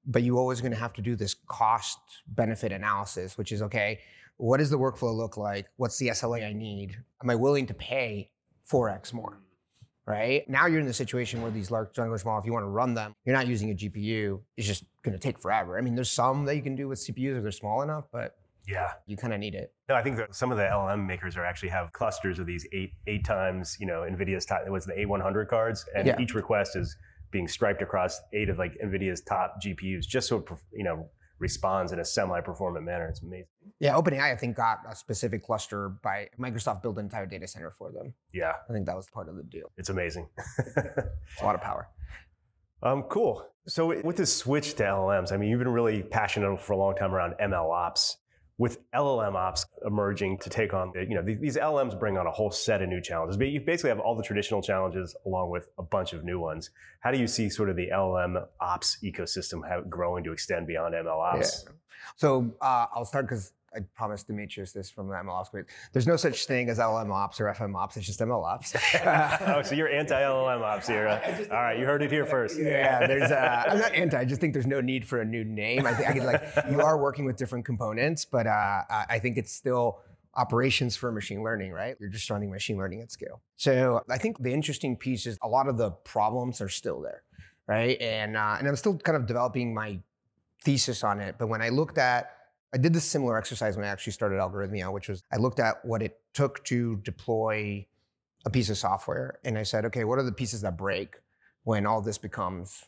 but 0.06 0.22
you 0.22 0.38
always 0.38 0.60
going 0.60 0.72
to 0.72 0.78
have 0.78 0.92
to 0.94 1.02
do 1.02 1.16
this 1.16 1.34
cost 1.48 1.98
benefit 2.26 2.72
analysis, 2.72 3.36
which 3.36 3.52
is 3.52 3.62
okay, 3.62 4.00
what 4.36 4.58
does 4.58 4.70
the 4.70 4.78
workflow 4.78 5.14
look 5.14 5.36
like? 5.36 5.66
What's 5.76 5.98
the 5.98 6.08
SLA 6.08 6.46
I 6.46 6.52
need? 6.52 6.96
Am 7.22 7.30
I 7.30 7.34
willing 7.34 7.66
to 7.66 7.74
pay 7.74 8.30
4x 8.70 9.12
more? 9.12 9.38
Right? 10.06 10.48
Now 10.48 10.66
you're 10.66 10.80
in 10.80 10.86
the 10.86 10.92
situation 10.92 11.42
where 11.42 11.50
these 11.50 11.70
large 11.70 11.96
language 11.96 12.24
models, 12.24 12.42
if 12.44 12.46
you 12.46 12.52
want 12.52 12.64
to 12.64 12.70
run 12.70 12.94
them, 12.94 13.14
you're 13.24 13.34
not 13.36 13.46
using 13.46 13.70
a 13.70 13.74
GPU. 13.74 14.40
It's 14.56 14.66
just 14.66 14.84
going 15.02 15.12
to 15.12 15.18
take 15.18 15.38
forever. 15.38 15.78
I 15.78 15.80
mean, 15.80 15.94
there's 15.94 16.10
some 16.10 16.44
that 16.46 16.56
you 16.56 16.62
can 16.62 16.76
do 16.76 16.88
with 16.88 16.98
CPUs 16.98 17.36
if 17.36 17.42
they're 17.42 17.52
small 17.52 17.82
enough, 17.82 18.04
but 18.12 18.36
yeah. 18.68 18.92
you 19.06 19.16
kind 19.16 19.32
of 19.32 19.40
need 19.40 19.54
it. 19.54 19.72
No, 19.88 19.94
I 19.94 20.02
think 20.02 20.16
that 20.16 20.34
some 20.34 20.50
of 20.50 20.58
the 20.58 20.64
LLM 20.64 21.06
makers 21.06 21.36
are 21.36 21.44
actually 21.44 21.70
have 21.70 21.92
clusters 21.92 22.38
of 22.38 22.46
these 22.46 22.66
eight 22.72 22.92
eight 23.06 23.24
times, 23.24 23.76
you 23.80 23.86
know, 23.86 24.00
NVIDIA's 24.02 24.46
top, 24.46 24.62
it 24.66 24.70
was 24.70 24.84
the 24.86 24.94
A100 24.94 25.48
cards, 25.48 25.84
and 25.94 26.06
Yeah. 26.06 26.18
each 26.20 26.34
request 26.34 26.76
is 26.76 26.96
being 27.30 27.48
striped 27.48 27.82
across 27.82 28.20
eight 28.32 28.48
of 28.48 28.58
like 28.58 28.72
NVIDIA's 28.82 29.20
top 29.22 29.60
GPUs, 29.62 30.06
just 30.06 30.28
so 30.28 30.38
it, 30.38 30.48
you 30.72 30.84
know, 30.84 31.08
responds 31.38 31.92
in 31.92 31.98
a 31.98 32.04
semi-performant 32.04 32.84
manner. 32.84 33.08
It's 33.08 33.22
amazing. 33.22 33.46
Yeah, 33.80 33.94
OpenAI, 33.94 34.32
I 34.32 34.36
think, 34.36 34.56
got 34.56 34.78
a 34.88 34.94
specific 34.94 35.42
cluster 35.42 35.90
by 36.02 36.28
Microsoft 36.38 36.82
built 36.82 36.96
an 36.98 37.04
entire 37.04 37.26
data 37.26 37.46
center 37.48 37.70
for 37.70 37.90
them. 37.92 38.14
Yeah, 38.32 38.52
I 38.68 38.72
think 38.72 38.86
that 38.86 38.96
was 38.96 39.08
part 39.12 39.28
of 39.28 39.36
the 39.36 39.42
deal. 39.42 39.70
it's 39.76 39.88
amazing. 39.88 40.28
It's 40.58 41.42
a 41.42 41.44
lot 41.44 41.54
of 41.54 41.60
power. 41.60 41.88
um, 42.82 43.02
cool. 43.04 43.46
So 43.66 44.00
with 44.02 44.16
this 44.16 44.34
switch 44.36 44.74
to 44.74 44.82
LLMs, 44.84 45.32
I 45.32 45.36
mean, 45.38 45.48
you've 45.48 45.58
been 45.58 45.68
really 45.68 46.02
passionate 46.02 46.60
for 46.60 46.74
a 46.74 46.76
long 46.76 46.94
time 46.94 47.14
around 47.14 47.34
ML 47.40 47.70
ops. 47.72 48.18
With 48.56 48.78
LLM 48.92 49.34
ops 49.34 49.66
emerging 49.84 50.38
to 50.38 50.50
take 50.50 50.72
on, 50.72 50.92
you 50.94 51.16
know, 51.16 51.22
these, 51.22 51.56
LLMs 51.56 51.98
bring 51.98 52.16
on 52.16 52.28
a 52.28 52.30
whole 52.30 52.52
set 52.52 52.82
of 52.82 52.88
new 52.88 53.00
challenges. 53.00 53.36
But 53.36 53.48
you 53.48 53.60
basically 53.60 53.90
have 53.90 53.98
all 53.98 54.14
the 54.14 54.22
traditional 54.22 54.62
challenges 54.62 55.16
along 55.26 55.50
with 55.50 55.68
a 55.76 55.82
bunch 55.82 56.12
of 56.12 56.22
new 56.22 56.38
ones. 56.38 56.70
How 57.00 57.10
do 57.10 57.18
you 57.18 57.26
see 57.26 57.48
sort 57.48 57.68
of 57.68 57.74
the 57.74 57.88
LLM 57.92 58.46
ops 58.60 58.98
ecosystem 59.02 59.62
growing 59.88 60.22
to 60.24 60.32
extend 60.32 60.68
beyond 60.68 60.94
ML 60.94 61.34
ops? 61.34 61.64
So 62.16 62.54
uh, 62.60 62.86
I'll 62.94 63.04
start 63.04 63.26
because 63.26 63.52
I 63.74 63.80
promised 63.94 64.28
Demetrios 64.28 64.72
this 64.72 64.90
from 64.90 65.08
the 65.08 65.14
ML 65.14 65.30
Ops. 65.30 65.50
But 65.52 65.64
there's 65.92 66.06
no 66.06 66.16
such 66.16 66.46
thing 66.46 66.68
as 66.68 66.78
LM 66.78 67.10
Ops 67.10 67.40
or 67.40 67.46
FM 67.46 67.74
Ops. 67.74 67.96
It's 67.96 68.06
just 68.06 68.20
ML 68.20 68.44
Ops. 68.44 68.74
oh, 69.46 69.62
so 69.62 69.74
you're 69.74 69.88
anti 69.88 70.20
LLM 70.20 70.60
ops 70.62 70.86
here. 70.86 71.08
uh, 71.08 71.44
all 71.50 71.62
right, 71.62 71.78
you 71.78 71.84
heard 71.84 72.02
it 72.02 72.10
here 72.10 72.26
first. 72.26 72.58
Yeah, 72.58 73.06
there's. 73.06 73.30
Uh, 73.30 73.64
I'm 73.68 73.78
not 73.78 73.94
anti. 73.94 74.18
I 74.18 74.24
just 74.24 74.40
think 74.40 74.52
there's 74.52 74.66
no 74.66 74.80
need 74.80 75.06
for 75.06 75.20
a 75.20 75.24
new 75.24 75.44
name. 75.44 75.86
I 75.86 75.94
think 75.94 76.08
I 76.08 76.12
could 76.12 76.24
like 76.24 76.70
you 76.70 76.80
are 76.80 76.98
working 76.98 77.24
with 77.24 77.36
different 77.36 77.64
components, 77.64 78.24
but 78.24 78.46
uh, 78.46 78.50
I 78.50 79.06
I 79.10 79.18
think 79.18 79.36
it's 79.36 79.52
still 79.52 80.00
operations 80.36 80.96
for 80.96 81.12
machine 81.12 81.42
learning, 81.42 81.72
right? 81.72 81.96
You're 82.00 82.08
just 82.08 82.28
running 82.30 82.50
machine 82.50 82.76
learning 82.76 83.00
at 83.00 83.10
scale. 83.10 83.40
So 83.56 84.02
I 84.10 84.18
think 84.18 84.42
the 84.42 84.52
interesting 84.52 84.96
piece 84.96 85.26
is 85.26 85.38
a 85.42 85.48
lot 85.48 85.68
of 85.68 85.78
the 85.78 85.90
problems 85.90 86.60
are 86.60 86.68
still 86.68 87.00
there, 87.00 87.22
right? 87.66 88.00
And 88.00 88.36
uh, 88.36 88.56
and 88.58 88.68
I'm 88.68 88.76
still 88.76 88.96
kind 88.98 89.16
of 89.16 89.26
developing 89.26 89.74
my 89.74 90.00
thesis 90.62 91.04
on 91.04 91.20
it. 91.20 91.36
But 91.38 91.48
when 91.48 91.62
I 91.62 91.68
looked 91.68 91.98
at 91.98 92.30
I 92.74 92.76
did 92.76 92.92
this 92.92 93.04
similar 93.04 93.38
exercise 93.38 93.76
when 93.76 93.86
I 93.86 93.88
actually 93.88 94.14
started 94.14 94.40
Algorithmia, 94.40 94.92
which 94.92 95.08
was 95.08 95.22
I 95.32 95.36
looked 95.36 95.60
at 95.60 95.84
what 95.84 96.02
it 96.02 96.18
took 96.34 96.64
to 96.64 96.96
deploy 96.96 97.86
a 98.44 98.50
piece 98.50 98.68
of 98.68 98.76
software, 98.76 99.38
and 99.44 99.56
I 99.56 99.62
said, 99.62 99.84
okay, 99.86 100.02
what 100.02 100.18
are 100.18 100.24
the 100.24 100.32
pieces 100.32 100.60
that 100.62 100.76
break 100.76 101.14
when 101.62 101.86
all 101.86 102.02
this 102.02 102.18
becomes 102.18 102.84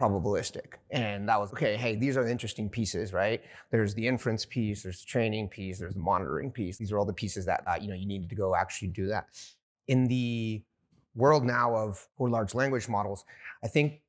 probabilistic? 0.00 0.74
And 0.90 1.28
that 1.28 1.38
was 1.38 1.52
okay. 1.52 1.76
Hey, 1.76 1.94
these 1.94 2.16
are 2.16 2.24
the 2.24 2.30
interesting 2.30 2.68
pieces, 2.68 3.12
right? 3.12 3.40
There's 3.70 3.94
the 3.94 4.06
inference 4.06 4.44
piece, 4.44 4.82
there's 4.82 5.00
the 5.00 5.06
training 5.06 5.48
piece, 5.48 5.78
there's 5.78 5.94
the 5.94 6.00
monitoring 6.00 6.50
piece. 6.50 6.76
These 6.76 6.90
are 6.90 6.98
all 6.98 7.06
the 7.06 7.12
pieces 7.12 7.46
that 7.46 7.62
uh, 7.68 7.78
you 7.80 7.86
know 7.86 7.94
you 7.94 8.06
needed 8.06 8.28
to 8.30 8.34
go 8.34 8.56
actually 8.56 8.88
do 8.88 9.06
that. 9.06 9.26
In 9.86 10.08
the 10.08 10.64
world 11.14 11.44
now 11.44 11.76
of 11.76 12.04
or 12.18 12.28
large 12.28 12.52
language 12.52 12.88
models, 12.88 13.24
I 13.62 13.68
think 13.68 14.00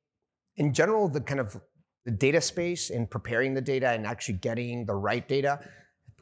in 0.56 0.74
general 0.74 1.08
the 1.08 1.20
kind 1.20 1.38
of 1.38 1.60
the 2.04 2.10
data 2.10 2.40
space 2.40 2.90
and 2.90 3.08
preparing 3.10 3.54
the 3.54 3.60
data 3.60 3.90
and 3.90 4.06
actually 4.06 4.34
getting 4.34 4.84
the 4.84 4.94
right 4.94 5.26
data 5.28 5.60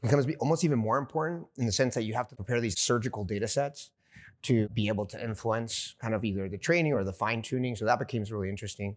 becomes 0.02 0.26
almost 0.38 0.64
even 0.64 0.78
more 0.78 0.98
important 0.98 1.46
in 1.58 1.66
the 1.66 1.72
sense 1.72 1.94
that 1.94 2.04
you 2.04 2.14
have 2.14 2.28
to 2.28 2.36
prepare 2.36 2.60
these 2.60 2.78
surgical 2.78 3.24
data 3.24 3.46
sets 3.48 3.90
to 4.42 4.68
be 4.70 4.88
able 4.88 5.04
to 5.04 5.22
influence 5.22 5.94
kind 6.00 6.14
of 6.14 6.24
either 6.24 6.48
the 6.48 6.56
training 6.58 6.92
or 6.92 7.04
the 7.04 7.12
fine 7.12 7.42
tuning. 7.42 7.76
So 7.76 7.84
that 7.84 7.98
becomes 7.98 8.32
really 8.32 8.48
interesting. 8.48 8.96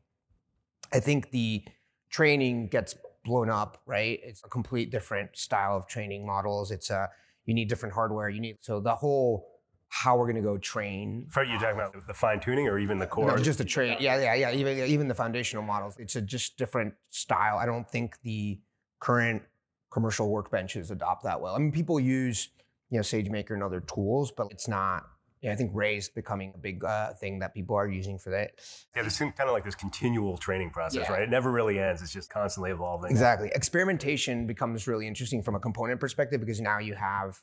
I 0.93 0.99
think 0.99 1.31
the 1.31 1.63
training 2.09 2.67
gets 2.67 2.95
blown 3.25 3.49
up, 3.49 3.81
right? 3.85 4.19
It's 4.23 4.41
a 4.43 4.49
complete 4.49 4.91
different 4.91 5.35
style 5.35 5.75
of 5.75 5.87
training 5.87 6.25
models. 6.25 6.71
It's 6.71 6.89
a 6.89 7.09
you 7.45 7.53
need 7.53 7.67
different 7.67 7.93
hardware. 7.93 8.29
You 8.29 8.39
need 8.39 8.57
so 8.61 8.79
the 8.79 8.95
whole 8.95 9.52
how 9.93 10.17
we're 10.17 10.25
going 10.25 10.35
to 10.35 10.41
go 10.41 10.57
train 10.57 11.27
For 11.29 11.43
you 11.43 11.59
talking 11.59 11.75
about 11.75 12.07
the 12.07 12.15
fine 12.15 12.39
tuning 12.39 12.67
or 12.67 12.79
even 12.79 12.97
the 12.97 13.05
core? 13.05 13.27
no, 13.27 13.37
just 13.37 13.59
the 13.59 13.63
train. 13.65 13.95
Yeah, 13.99 14.19
yeah, 14.19 14.33
yeah. 14.33 14.51
Even 14.51 14.79
even 14.89 15.07
the 15.07 15.13
foundational 15.13 15.61
models, 15.63 15.95
it's 15.99 16.15
a 16.15 16.21
just 16.21 16.57
different 16.57 16.95
style. 17.11 17.57
I 17.59 17.67
don't 17.67 17.87
think 17.87 18.19
the 18.23 18.59
current 18.99 19.43
commercial 19.91 20.31
workbenches 20.31 20.89
adopt 20.89 21.23
that 21.25 21.39
well. 21.41 21.53
I 21.55 21.59
mean, 21.59 21.71
people 21.71 21.99
use 21.99 22.49
you 22.89 22.97
know 22.97 23.03
SageMaker 23.03 23.51
and 23.51 23.61
other 23.61 23.81
tools, 23.81 24.31
but 24.31 24.47
it's 24.49 24.67
not. 24.67 25.05
Yeah, 25.43 25.51
I 25.51 25.55
think 25.55 25.71
Ray 25.75 25.97
is 25.97 26.09
becoming 26.09 26.53
a 26.55 26.57
big 26.57 26.83
uh, 26.83 27.13
thing 27.13 27.37
that 27.39 27.53
people 27.53 27.75
are 27.75 27.87
using 27.87 28.17
for 28.17 28.31
that. 28.31 28.51
yeah, 28.95 29.03
there's 29.03 29.19
kind 29.19 29.33
of 29.41 29.51
like 29.51 29.65
this 29.65 29.75
continual 29.75 30.37
training 30.37 30.71
process, 30.71 31.03
Yeah. 31.05 31.11
right? 31.13 31.21
It 31.21 31.29
never 31.29 31.51
really 31.51 31.77
ends. 31.79 32.01
It's 32.01 32.13
just 32.13 32.31
constantly 32.31 32.71
evolving. 32.71 33.11
Exactly. 33.11 33.51
Experimentation 33.53 34.47
becomes 34.47 34.87
really 34.87 35.05
interesting 35.05 35.43
from 35.43 35.53
a 35.53 35.59
component 35.59 35.99
perspective 35.99 36.39
because 36.39 36.61
now 36.61 36.79
you 36.79 36.95
have 36.95 37.41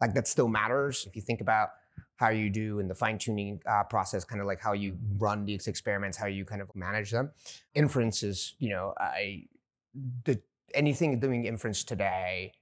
like 0.00 0.14
that 0.14 0.26
still 0.28 0.48
matters. 0.48 1.04
If 1.06 1.14
you 1.16 1.22
think 1.22 1.40
about 1.42 1.70
how 2.20 2.28
you 2.28 2.50
do 2.50 2.80
in 2.80 2.86
the 2.86 2.94
fine 2.94 3.16
tuning 3.16 3.58
uh, 3.66 3.82
process, 3.82 4.24
kind 4.24 4.42
of 4.42 4.46
like 4.46 4.60
how 4.60 4.74
you 4.74 4.94
run 5.16 5.46
these 5.46 5.66
experiments, 5.66 6.18
how 6.18 6.26
you 6.26 6.44
kind 6.44 6.60
of 6.60 6.68
manage 6.76 7.10
them. 7.10 7.30
Inference 7.74 8.22
is, 8.22 8.56
you 8.58 8.68
know, 8.68 8.92
I 9.00 9.44
the 10.26 10.38
anything 10.74 11.18
doing 11.18 11.46
inference 11.46 11.82
today 11.82 12.52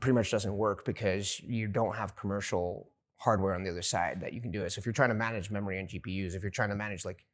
pretty 0.00 0.14
much 0.14 0.30
doesn't 0.30 0.56
work 0.56 0.86
because 0.86 1.38
you 1.40 1.68
don't 1.68 1.94
have 1.94 2.16
commercial 2.16 2.90
hardware 3.18 3.54
on 3.54 3.62
the 3.62 3.68
other 3.68 3.82
side 3.82 4.22
that 4.22 4.32
you 4.32 4.40
can 4.40 4.50
do 4.50 4.62
it. 4.62 4.72
So 4.72 4.78
if 4.78 4.86
you're 4.86 4.94
trying 4.94 5.10
to 5.10 5.14
manage 5.14 5.50
memory 5.50 5.78
and 5.78 5.86
GPUs, 5.86 6.34
if 6.34 6.42
you're 6.42 6.50
trying 6.50 6.70
to 6.70 6.74
manage 6.74 7.04
like 7.04 7.26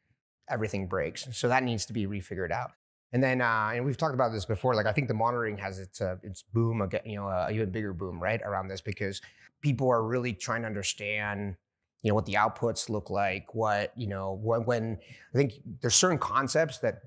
everything 0.50 0.88
breaks, 0.88 1.28
so 1.30 1.46
that 1.46 1.62
needs 1.62 1.86
to 1.86 1.92
be 1.92 2.08
refigured 2.08 2.50
out. 2.50 2.72
And 3.12 3.22
then, 3.22 3.40
uh, 3.40 3.70
and 3.74 3.84
we've 3.84 3.96
talked 3.96 4.14
about 4.14 4.32
this 4.32 4.44
before. 4.44 4.74
Like, 4.74 4.86
I 4.86 4.92
think 4.92 5.08
the 5.08 5.14
monitoring 5.14 5.56
has 5.58 5.78
its 5.78 6.00
uh, 6.00 6.16
its 6.22 6.42
boom 6.42 6.82
again. 6.82 7.02
You 7.04 7.16
know, 7.16 7.28
uh, 7.28 7.48
even 7.52 7.70
bigger 7.70 7.92
boom 7.92 8.20
right 8.20 8.40
around 8.42 8.68
this 8.68 8.80
because 8.80 9.20
people 9.62 9.90
are 9.90 10.02
really 10.02 10.32
trying 10.32 10.62
to 10.62 10.66
understand, 10.66 11.56
you 12.02 12.10
know, 12.10 12.14
what 12.14 12.26
the 12.26 12.34
outputs 12.34 12.88
look 12.88 13.08
like. 13.08 13.54
What 13.54 13.92
you 13.96 14.08
know, 14.08 14.38
when, 14.42 14.64
when 14.64 14.98
I 15.34 15.38
think 15.38 15.54
there's 15.80 15.94
certain 15.94 16.18
concepts 16.18 16.78
that 16.78 17.00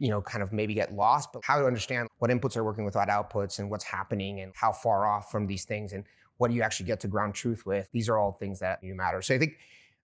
you 0.00 0.08
know 0.08 0.22
kind 0.22 0.42
of 0.42 0.52
maybe 0.52 0.72
get 0.72 0.94
lost, 0.94 1.30
but 1.32 1.44
how 1.44 1.58
to 1.58 1.66
understand 1.66 2.08
what 2.18 2.30
inputs 2.30 2.56
are 2.56 2.64
working 2.64 2.84
with 2.84 2.94
what 2.94 3.08
outputs 3.08 3.58
and 3.58 3.70
what's 3.70 3.84
happening 3.84 4.40
and 4.40 4.52
how 4.54 4.72
far 4.72 5.06
off 5.06 5.30
from 5.30 5.46
these 5.46 5.64
things 5.64 5.92
and 5.92 6.04
what 6.36 6.48
do 6.48 6.56
you 6.56 6.62
actually 6.62 6.86
get 6.86 7.00
to 7.00 7.08
ground 7.08 7.34
truth 7.34 7.66
with. 7.66 7.88
These 7.92 8.08
are 8.08 8.18
all 8.18 8.32
things 8.32 8.60
that 8.60 8.82
you 8.82 8.94
matter. 8.94 9.22
So 9.22 9.34
I 9.34 9.38
think 9.38 9.54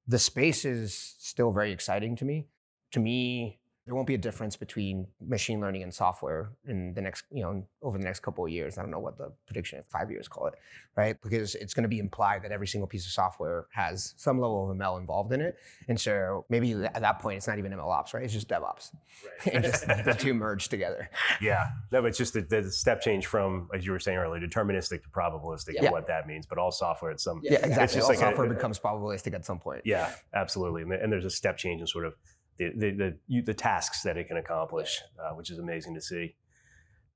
the 0.07 0.19
space 0.19 0.65
is 0.65 1.15
still 1.19 1.53
very 1.53 1.73
exciting 1.73 2.17
to 2.17 2.25
me. 2.25 2.49
To 2.93 3.01
me, 3.01 3.60
there 3.91 3.97
won't 3.97 4.07
be 4.07 4.15
a 4.15 4.19
difference 4.19 4.55
between 4.55 5.05
machine 5.21 5.61
learning 5.61 5.83
and 5.83 5.93
software 5.93 6.51
in 6.69 6.95
the 6.95 7.01
next, 7.01 7.25
you 7.33 7.43
know, 7.43 7.67
over 7.83 7.99
the 7.99 8.05
next 8.05 8.21
couple 8.21 8.45
of 8.45 8.51
years. 8.53 8.79
I 8.79 8.83
don't 8.83 8.93
know 8.93 9.01
what 9.01 9.19
the 9.19 9.33
prediction 9.49 9.81
is, 9.81 9.85
five 9.91 10.13
years, 10.13 10.29
call 10.29 10.47
it, 10.47 10.55
right? 10.97 11.21
Because 11.21 11.57
it's 11.57 11.75
going 11.75 11.83
to 11.83 11.89
be 11.89 11.99
implied 11.99 12.45
that 12.45 12.53
every 12.53 12.69
single 12.69 12.87
piece 12.87 13.05
of 13.05 13.11
software 13.11 13.67
has 13.73 14.15
some 14.17 14.39
level 14.41 14.71
of 14.71 14.77
ML 14.77 15.01
involved 15.01 15.33
in 15.33 15.41
it. 15.41 15.57
And 15.89 16.01
so 16.01 16.45
maybe 16.49 16.73
at 16.73 17.01
that 17.01 17.19
point, 17.19 17.39
it's 17.39 17.49
not 17.49 17.59
even 17.59 17.73
ML 17.73 17.91
ops, 17.91 18.15
right? 18.15 18.23
It's 18.23 18.33
just 18.33 18.49
DevOps. 18.49 18.93
and 19.53 19.65
just 19.65 19.85
the 19.89 20.17
two 20.17 20.35
merge 20.35 20.69
together. 20.69 21.11
Yeah, 21.41 21.67
no, 21.91 22.01
but 22.01 22.09
it's 22.09 22.19
just 22.19 22.35
the, 22.35 22.43
the 22.43 22.71
step 22.71 23.01
change 23.01 23.27
from, 23.27 23.69
as 23.75 23.85
you 23.85 23.91
were 23.91 23.99
saying 23.99 24.19
earlier, 24.19 24.41
deterministic 24.41 25.03
to 25.03 25.09
probabilistic 25.09 25.75
and 25.81 25.91
what 25.91 26.07
that 26.07 26.29
means. 26.29 26.47
But 26.47 26.59
all 26.59 26.71
software 26.71 27.11
at 27.11 27.19
some, 27.19 27.41
Yeah, 27.43 27.55
exactly. 27.55 27.87
just 27.97 28.03
All 28.03 28.09
like 28.11 28.19
a- 28.19 28.21
software 28.21 28.49
becomes 28.49 28.79
probabilistic 28.79 29.35
at 29.35 29.45
some 29.45 29.59
point. 29.59 29.83
yeah, 29.85 30.13
absolutely. 30.33 30.83
And 30.83 31.13
there's 31.13 31.25
a 31.25 31.31
step 31.31 31.57
change 31.57 31.81
in 31.81 31.89
sort 31.89 32.07
of 32.07 32.15
the 32.61 32.91
the 32.91 33.17
the, 33.29 33.41
the 33.41 33.55
tasks 33.55 34.03
that 34.03 34.17
it 34.17 34.29
can 34.29 34.37
accomplish, 34.37 35.01
uh, 35.19 35.35
which 35.35 35.51
is 35.51 35.59
amazing 35.59 35.95
to 35.95 36.01
see. 36.01 36.35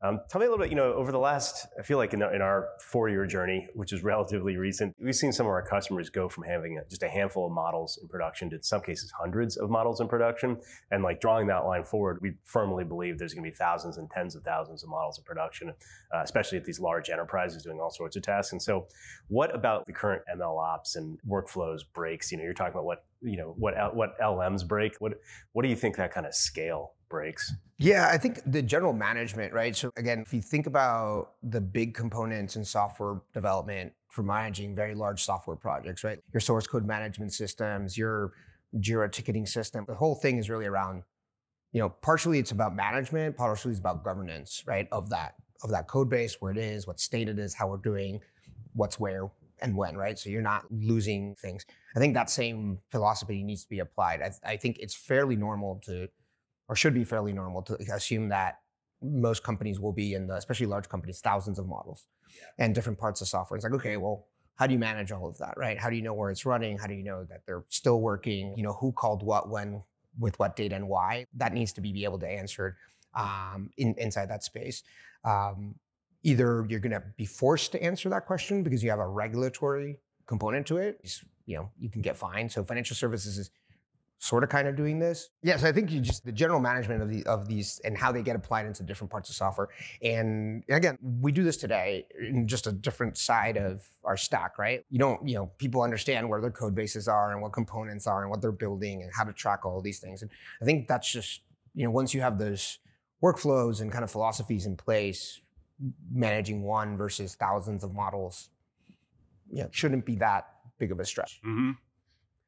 Um, 0.04 0.20
tell 0.28 0.38
me 0.38 0.46
a 0.46 0.50
little 0.50 0.62
bit, 0.62 0.70
you 0.70 0.76
know, 0.76 0.92
over 0.92 1.10
the 1.10 1.18
last, 1.18 1.66
I 1.78 1.82
feel 1.82 1.96
like 1.96 2.12
in, 2.12 2.20
in 2.20 2.42
our 2.42 2.68
four 2.78 3.08
year 3.08 3.24
journey, 3.24 3.68
which 3.72 3.90
is 3.90 4.04
relatively 4.04 4.58
recent, 4.58 4.94
we've 5.00 5.14
seen 5.14 5.32
some 5.32 5.46
of 5.46 5.50
our 5.50 5.62
customers 5.62 6.10
go 6.10 6.28
from 6.28 6.44
having 6.44 6.78
just 6.90 7.02
a 7.02 7.08
handful 7.08 7.46
of 7.46 7.52
models 7.52 7.98
in 8.02 8.08
production 8.08 8.50
to 8.50 8.56
in 8.56 8.62
some 8.62 8.82
cases 8.82 9.10
hundreds 9.18 9.56
of 9.56 9.70
models 9.70 10.02
in 10.02 10.08
production. 10.08 10.58
And 10.90 11.02
like 11.02 11.22
drawing 11.22 11.46
that 11.46 11.64
line 11.64 11.84
forward, 11.84 12.18
we 12.20 12.34
firmly 12.44 12.84
believe 12.84 13.18
there's 13.18 13.32
going 13.32 13.44
to 13.44 13.50
be 13.50 13.56
thousands 13.56 13.96
and 13.96 14.10
tens 14.10 14.34
of 14.34 14.42
thousands 14.42 14.82
of 14.82 14.90
models 14.90 15.16
in 15.16 15.24
production, 15.24 15.70
uh, 16.14 16.20
especially 16.22 16.58
at 16.58 16.66
these 16.66 16.80
large 16.80 17.08
enterprises 17.08 17.62
doing 17.62 17.80
all 17.80 17.90
sorts 17.90 18.14
of 18.14 18.22
tasks. 18.22 18.52
And 18.52 18.60
so, 18.60 18.88
what 19.28 19.54
about 19.54 19.86
the 19.86 19.92
current 19.94 20.20
ML 20.36 20.62
ops 20.62 20.96
and 20.96 21.18
workflows 21.26 21.80
breaks? 21.94 22.30
You 22.30 22.36
know, 22.36 22.44
you're 22.44 22.52
talking 22.52 22.74
about 22.74 22.84
what, 22.84 23.06
you 23.24 23.36
know, 23.36 23.54
what, 23.58 23.74
what 23.94 24.18
LMs 24.20 24.66
break. 24.66 24.96
What, 24.98 25.14
what 25.52 25.62
do 25.62 25.68
you 25.68 25.76
think 25.76 25.96
that 25.96 26.12
kind 26.12 26.26
of 26.26 26.34
scale 26.34 26.92
breaks? 27.08 27.52
Yeah, 27.78 28.08
I 28.12 28.18
think 28.18 28.40
the 28.46 28.62
general 28.62 28.92
management, 28.92 29.52
right? 29.52 29.74
So 29.74 29.90
again, 29.96 30.22
if 30.26 30.32
you 30.32 30.42
think 30.42 30.66
about 30.66 31.32
the 31.42 31.60
big 31.60 31.94
components 31.94 32.56
in 32.56 32.64
software 32.64 33.20
development 33.32 33.92
for 34.10 34.22
managing 34.22 34.74
very 34.74 34.94
large 34.94 35.22
software 35.24 35.56
projects, 35.56 36.04
right? 36.04 36.18
Your 36.32 36.40
source 36.40 36.66
code 36.66 36.86
management 36.86 37.32
systems, 37.32 37.98
your 37.98 38.32
Jira 38.78 39.10
ticketing 39.10 39.46
system, 39.46 39.84
the 39.88 39.94
whole 39.94 40.14
thing 40.14 40.38
is 40.38 40.48
really 40.48 40.66
around, 40.66 41.02
you 41.72 41.80
know, 41.80 41.88
partially 41.88 42.38
it's 42.38 42.52
about 42.52 42.76
management, 42.76 43.36
partially 43.36 43.72
it's 43.72 43.80
about 43.80 44.04
governance, 44.04 44.62
right? 44.66 44.86
Of 44.92 45.10
that, 45.10 45.34
of 45.62 45.70
that 45.70 45.88
code 45.88 46.08
base, 46.08 46.36
where 46.40 46.52
it 46.52 46.58
is, 46.58 46.86
what 46.86 47.00
state 47.00 47.28
it 47.28 47.38
is, 47.38 47.54
how 47.54 47.68
we're 47.68 47.76
doing, 47.78 48.20
what's 48.74 49.00
where 49.00 49.30
and 49.60 49.76
when, 49.76 49.96
right? 49.96 50.18
So 50.18 50.30
you're 50.30 50.42
not 50.42 50.64
losing 50.70 51.34
things. 51.36 51.64
I 51.96 51.98
think 51.98 52.14
that 52.14 52.30
same 52.30 52.78
philosophy 52.90 53.42
needs 53.42 53.62
to 53.62 53.68
be 53.68 53.78
applied. 53.78 54.20
I, 54.22 54.52
I 54.52 54.56
think 54.56 54.78
it's 54.80 54.94
fairly 54.94 55.36
normal 55.36 55.80
to 55.86 56.08
or 56.68 56.76
should 56.76 56.94
be 56.94 57.04
fairly 57.04 57.32
normal 57.32 57.62
to 57.62 57.74
assume 57.92 58.28
that 58.30 58.60
most 59.02 59.42
companies 59.42 59.78
will 59.78 59.92
be 59.92 60.14
in 60.14 60.26
the, 60.26 60.34
especially 60.34 60.66
large 60.66 60.88
companies, 60.88 61.20
thousands 61.20 61.58
of 61.58 61.66
models 61.66 62.06
yeah. 62.30 62.64
and 62.64 62.74
different 62.74 62.98
parts 62.98 63.20
of 63.20 63.28
software. 63.28 63.56
It's 63.56 63.64
like, 63.64 63.74
okay, 63.74 63.96
well, 63.96 64.26
how 64.56 64.66
do 64.66 64.72
you 64.72 64.78
manage 64.78 65.12
all 65.12 65.26
of 65.26 65.36
that, 65.38 65.54
right? 65.56 65.78
How 65.78 65.90
do 65.90 65.96
you 65.96 66.02
know 66.02 66.14
where 66.14 66.30
it's 66.30 66.46
running? 66.46 66.78
How 66.78 66.86
do 66.86 66.94
you 66.94 67.04
know 67.04 67.24
that 67.24 67.42
they're 67.46 67.64
still 67.68 68.00
working? 68.00 68.54
You 68.56 68.62
know, 68.62 68.72
who 68.72 68.92
called 68.92 69.22
what, 69.22 69.50
when, 69.50 69.82
with 70.18 70.38
what 70.38 70.56
data 70.56 70.76
and 70.76 70.88
why? 70.88 71.26
That 71.34 71.52
needs 71.52 71.72
to 71.74 71.80
be, 71.80 71.92
be 71.92 72.04
able 72.04 72.20
to 72.20 72.28
answer 72.28 72.76
um, 73.14 73.70
in, 73.76 73.94
inside 73.98 74.30
that 74.30 74.44
space. 74.44 74.82
Um, 75.24 75.74
either 76.24 76.66
you're 76.68 76.80
going 76.80 76.92
to 76.92 77.02
be 77.16 77.26
forced 77.26 77.70
to 77.72 77.82
answer 77.82 78.08
that 78.08 78.26
question 78.26 78.64
because 78.64 78.82
you 78.82 78.90
have 78.90 78.98
a 78.98 79.06
regulatory 79.06 80.00
component 80.26 80.66
to 80.66 80.78
it. 80.78 81.00
You 81.46 81.58
know, 81.58 81.70
you 81.78 81.90
can 81.90 82.02
get 82.02 82.16
fined. 82.16 82.50
So 82.50 82.64
financial 82.64 82.96
services 82.96 83.38
is 83.38 83.50
sort 84.18 84.42
of 84.42 84.48
kind 84.48 84.66
of 84.66 84.74
doing 84.74 84.98
this. 84.98 85.28
Yes, 85.42 85.64
I 85.64 85.72
think 85.72 85.90
you 85.90 86.00
just 86.00 86.24
the 86.24 86.32
general 86.32 86.58
management 86.58 87.02
of 87.02 87.10
the 87.10 87.26
of 87.26 87.46
these 87.46 87.78
and 87.84 87.98
how 87.98 88.10
they 88.10 88.22
get 88.22 88.36
applied 88.36 88.64
into 88.64 88.82
different 88.82 89.10
parts 89.10 89.28
of 89.28 89.36
software. 89.36 89.68
And 90.00 90.64
again, 90.70 90.96
we 91.02 91.30
do 91.30 91.44
this 91.44 91.58
today 91.58 92.06
in 92.18 92.48
just 92.48 92.66
a 92.66 92.72
different 92.72 93.18
side 93.18 93.58
of 93.58 93.86
our 94.02 94.16
stack, 94.16 94.58
right? 94.58 94.82
You 94.88 94.98
don't, 94.98 95.28
you 95.28 95.34
know, 95.34 95.52
people 95.58 95.82
understand 95.82 96.26
where 96.26 96.40
their 96.40 96.50
code 96.50 96.74
bases 96.74 97.06
are 97.06 97.32
and 97.32 97.42
what 97.42 97.52
components 97.52 98.06
are 98.06 98.22
and 98.22 98.30
what 98.30 98.40
they're 98.40 98.52
building 98.52 99.02
and 99.02 99.12
how 99.12 99.24
to 99.24 99.32
track 99.34 99.66
all 99.66 99.82
these 99.82 99.98
things. 99.98 100.22
And 100.22 100.30
I 100.62 100.64
think 100.64 100.88
that's 100.88 101.12
just, 101.12 101.42
you 101.74 101.84
know, 101.84 101.90
once 101.90 102.14
you 102.14 102.22
have 102.22 102.38
those 102.38 102.78
workflows 103.22 103.82
and 103.82 103.92
kind 103.92 104.04
of 104.04 104.10
philosophies 104.10 104.64
in 104.64 104.76
place, 104.76 105.40
managing 106.12 106.62
one 106.62 106.96
versus 106.96 107.34
thousands 107.34 107.84
of 107.84 107.94
models, 107.94 108.50
know, 109.50 109.68
shouldn't 109.70 110.04
be 110.04 110.16
that 110.16 110.48
big 110.78 110.92
of 110.92 111.00
a 111.00 111.04
stretch. 111.04 111.40
Mm-hmm. 111.44 111.72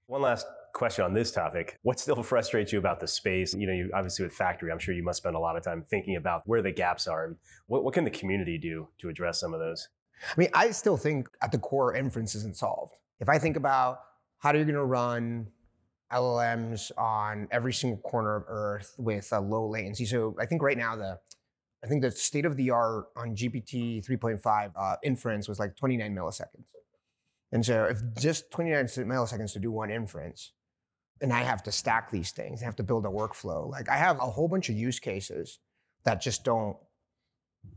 One 0.06 0.22
last 0.22 0.46
question 0.72 1.04
on 1.04 1.12
this 1.12 1.32
topic. 1.32 1.78
What 1.82 1.98
still 1.98 2.22
frustrates 2.22 2.72
you 2.72 2.78
about 2.78 3.00
the 3.00 3.08
space? 3.08 3.54
You 3.54 3.66
know, 3.66 3.72
you 3.72 3.90
obviously 3.94 4.24
with 4.24 4.34
Factory, 4.34 4.70
I'm 4.70 4.78
sure 4.78 4.94
you 4.94 5.02
must 5.02 5.18
spend 5.18 5.34
a 5.34 5.38
lot 5.38 5.56
of 5.56 5.64
time 5.64 5.82
thinking 5.82 6.16
about 6.16 6.42
where 6.46 6.62
the 6.62 6.70
gaps 6.70 7.06
are 7.06 7.24
and 7.24 7.36
what, 7.66 7.82
what 7.82 7.94
can 7.94 8.04
the 8.04 8.10
community 8.10 8.58
do 8.58 8.88
to 8.98 9.08
address 9.08 9.40
some 9.40 9.54
of 9.54 9.60
those? 9.60 9.88
I 10.30 10.40
mean, 10.40 10.48
I 10.54 10.70
still 10.70 10.96
think 10.96 11.28
at 11.42 11.52
the 11.52 11.58
core 11.58 11.94
inference 11.94 12.34
isn't 12.34 12.56
solved. 12.56 12.94
If 13.20 13.28
I 13.28 13.38
think 13.38 13.56
about 13.56 14.00
how 14.38 14.50
are 14.50 14.56
you 14.56 14.64
going 14.64 14.74
to 14.74 14.84
run 14.84 15.48
LLMs 16.12 16.92
on 16.96 17.48
every 17.50 17.72
single 17.72 17.98
corner 17.98 18.36
of 18.36 18.44
Earth 18.46 18.94
with 18.98 19.28
a 19.32 19.40
low 19.40 19.68
latency. 19.68 20.04
So 20.04 20.36
I 20.38 20.46
think 20.46 20.62
right 20.62 20.78
now 20.78 20.94
the 20.94 21.18
I 21.84 21.86
think 21.86 22.02
the 22.02 22.10
state 22.10 22.44
of 22.44 22.56
the 22.56 22.70
art 22.70 23.06
on 23.16 23.36
GPT 23.36 24.04
3.5 24.06 24.72
uh, 24.74 24.96
inference 25.02 25.48
was 25.48 25.58
like 25.58 25.76
29 25.76 26.14
milliseconds. 26.14 26.64
And 27.52 27.64
so 27.64 27.84
if 27.84 28.00
just 28.18 28.50
29 28.50 28.86
milliseconds 28.86 29.52
to 29.52 29.58
do 29.58 29.70
one 29.70 29.90
inference, 29.90 30.52
and 31.20 31.32
I 31.32 31.42
have 31.42 31.62
to 31.64 31.72
stack 31.72 32.10
these 32.10 32.32
things. 32.32 32.62
I 32.62 32.66
have 32.66 32.76
to 32.76 32.82
build 32.82 33.06
a 33.06 33.08
workflow. 33.08 33.70
Like 33.70 33.88
I 33.88 33.96
have 33.96 34.16
a 34.18 34.30
whole 34.30 34.48
bunch 34.48 34.68
of 34.68 34.76
use 34.76 34.98
cases 34.98 35.60
that 36.04 36.20
just 36.20 36.44
don't 36.44 36.76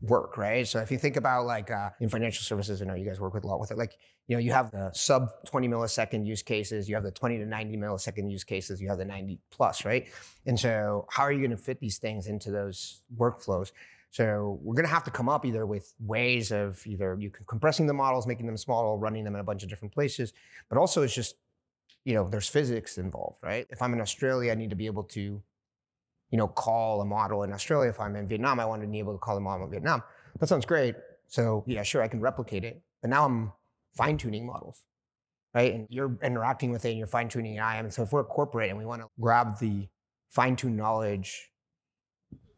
work, 0.02 0.38
right? 0.38 0.68
So 0.68 0.80
if 0.80 0.92
you 0.92 0.98
think 0.98 1.18
about 1.18 1.46
like 1.46 1.72
uh, 1.72 1.90
in 2.00 2.10
financial 2.10 2.44
services, 2.44 2.82
I 2.82 2.86
know 2.86 2.96
you 2.96 3.06
guys 3.06 3.20
work 3.20 3.34
with 3.34 3.44
a 3.44 3.48
lot 3.48 3.60
with 3.60 3.72
it. 3.72 3.78
Like 3.78 3.98
you 4.28 4.36
know, 4.36 4.40
you 4.40 4.52
have 4.52 4.72
the 4.72 4.92
sub 4.94 5.30
20 5.48 5.68
millisecond 5.68 6.26
use 6.26 6.44
cases, 6.44 6.88
you 6.88 6.96
have 6.96 7.04
the 7.04 7.12
20 7.12 7.38
to 7.40 7.46
90 7.46 7.78
millisecond 7.78 8.30
use 8.32 8.44
cases, 8.44 8.82
you 8.82 8.88
have 8.88 8.98
the 8.98 9.06
90 9.06 9.40
plus, 9.50 9.86
right? 9.86 10.08
And 10.46 10.60
so 10.60 11.08
how 11.10 11.24
are 11.24 11.32
you 11.32 11.40
going 11.40 11.52
to 11.52 11.58
fit 11.58 11.80
these 11.80 11.98
things 11.98 12.28
into 12.28 12.52
those 12.52 13.02
workflows? 13.18 13.72
So 14.12 14.60
we're 14.64 14.76
going 14.76 14.88
to 14.88 14.94
have 14.94 15.04
to 15.04 15.12
come 15.12 15.30
up 15.30 15.46
either 15.46 15.66
with 15.66 15.94
ways 16.00 16.52
of 16.52 16.86
either 16.88 17.16
you 17.20 17.30
can 17.30 17.46
compressing 17.46 17.86
the 17.86 17.94
models, 17.94 18.26
making 18.26 18.46
them 18.46 18.58
smaller, 18.58 18.98
running 18.98 19.24
them 19.24 19.36
in 19.36 19.42
a 19.42 19.44
bunch 19.44 19.64
of 19.64 19.70
different 19.70 19.94
places, 19.94 20.34
but 20.70 20.78
also 20.78 21.04
it's 21.04 21.14
just 21.14 21.36
you 22.06 22.14
know, 22.14 22.28
there's 22.28 22.48
physics 22.48 22.98
involved, 22.98 23.38
right? 23.44 23.68
If 23.70 23.82
I'm 23.82 23.94
in 23.94 24.02
Australia, 24.02 24.52
I 24.52 24.56
need 24.56 24.70
to 24.70 24.76
be 24.76 24.86
able 24.86 25.04
to, 25.04 25.42
you 26.32 26.38
know, 26.38 26.48
call 26.48 27.02
a 27.02 27.06
model 27.06 27.44
in 27.44 27.52
Australia. 27.52 27.90
If 27.90 28.00
I'm 28.00 28.16
in 28.16 28.28
Vietnam, 28.28 28.60
I 28.60 28.66
want 28.66 28.82
to 28.82 28.88
be 28.88 29.00
able 29.00 29.14
to 29.14 29.20
call 29.20 29.38
a 29.38 29.42
model 29.42 29.66
in 29.66 29.72
Vietnam. 29.72 30.04
That 30.40 30.48
sounds 30.48 30.66
great. 30.66 30.96
So 31.28 31.64
yeah, 31.68 31.84
sure, 31.84 32.02
I 32.02 32.08
can 32.08 32.20
replicate 32.20 32.64
it. 32.64 32.82
But 33.02 33.10
now 33.10 33.26
I'm 33.26 33.52
fine 33.96 34.18
tuning 34.18 34.46
models, 34.46 34.84
right? 35.54 35.74
And 35.74 35.88
you're 35.90 36.18
interacting 36.24 36.72
with 36.72 36.86
it 36.86 36.90
and 36.90 36.98
you're 36.98 37.08
fine 37.08 37.30
tuning 37.30 37.58
AI. 37.58 37.78
And 37.78 37.94
so 37.94 38.04
if 38.04 38.12
we're 38.12 38.22
a 38.22 38.26
corporate 38.26 38.70
and 38.70 38.78
we 38.78 38.86
want 38.86 39.02
to 39.02 39.08
grab 39.20 39.60
the 39.60 39.88
fine 40.30 40.56
tuned 40.56 40.78
knowledge 40.78 41.50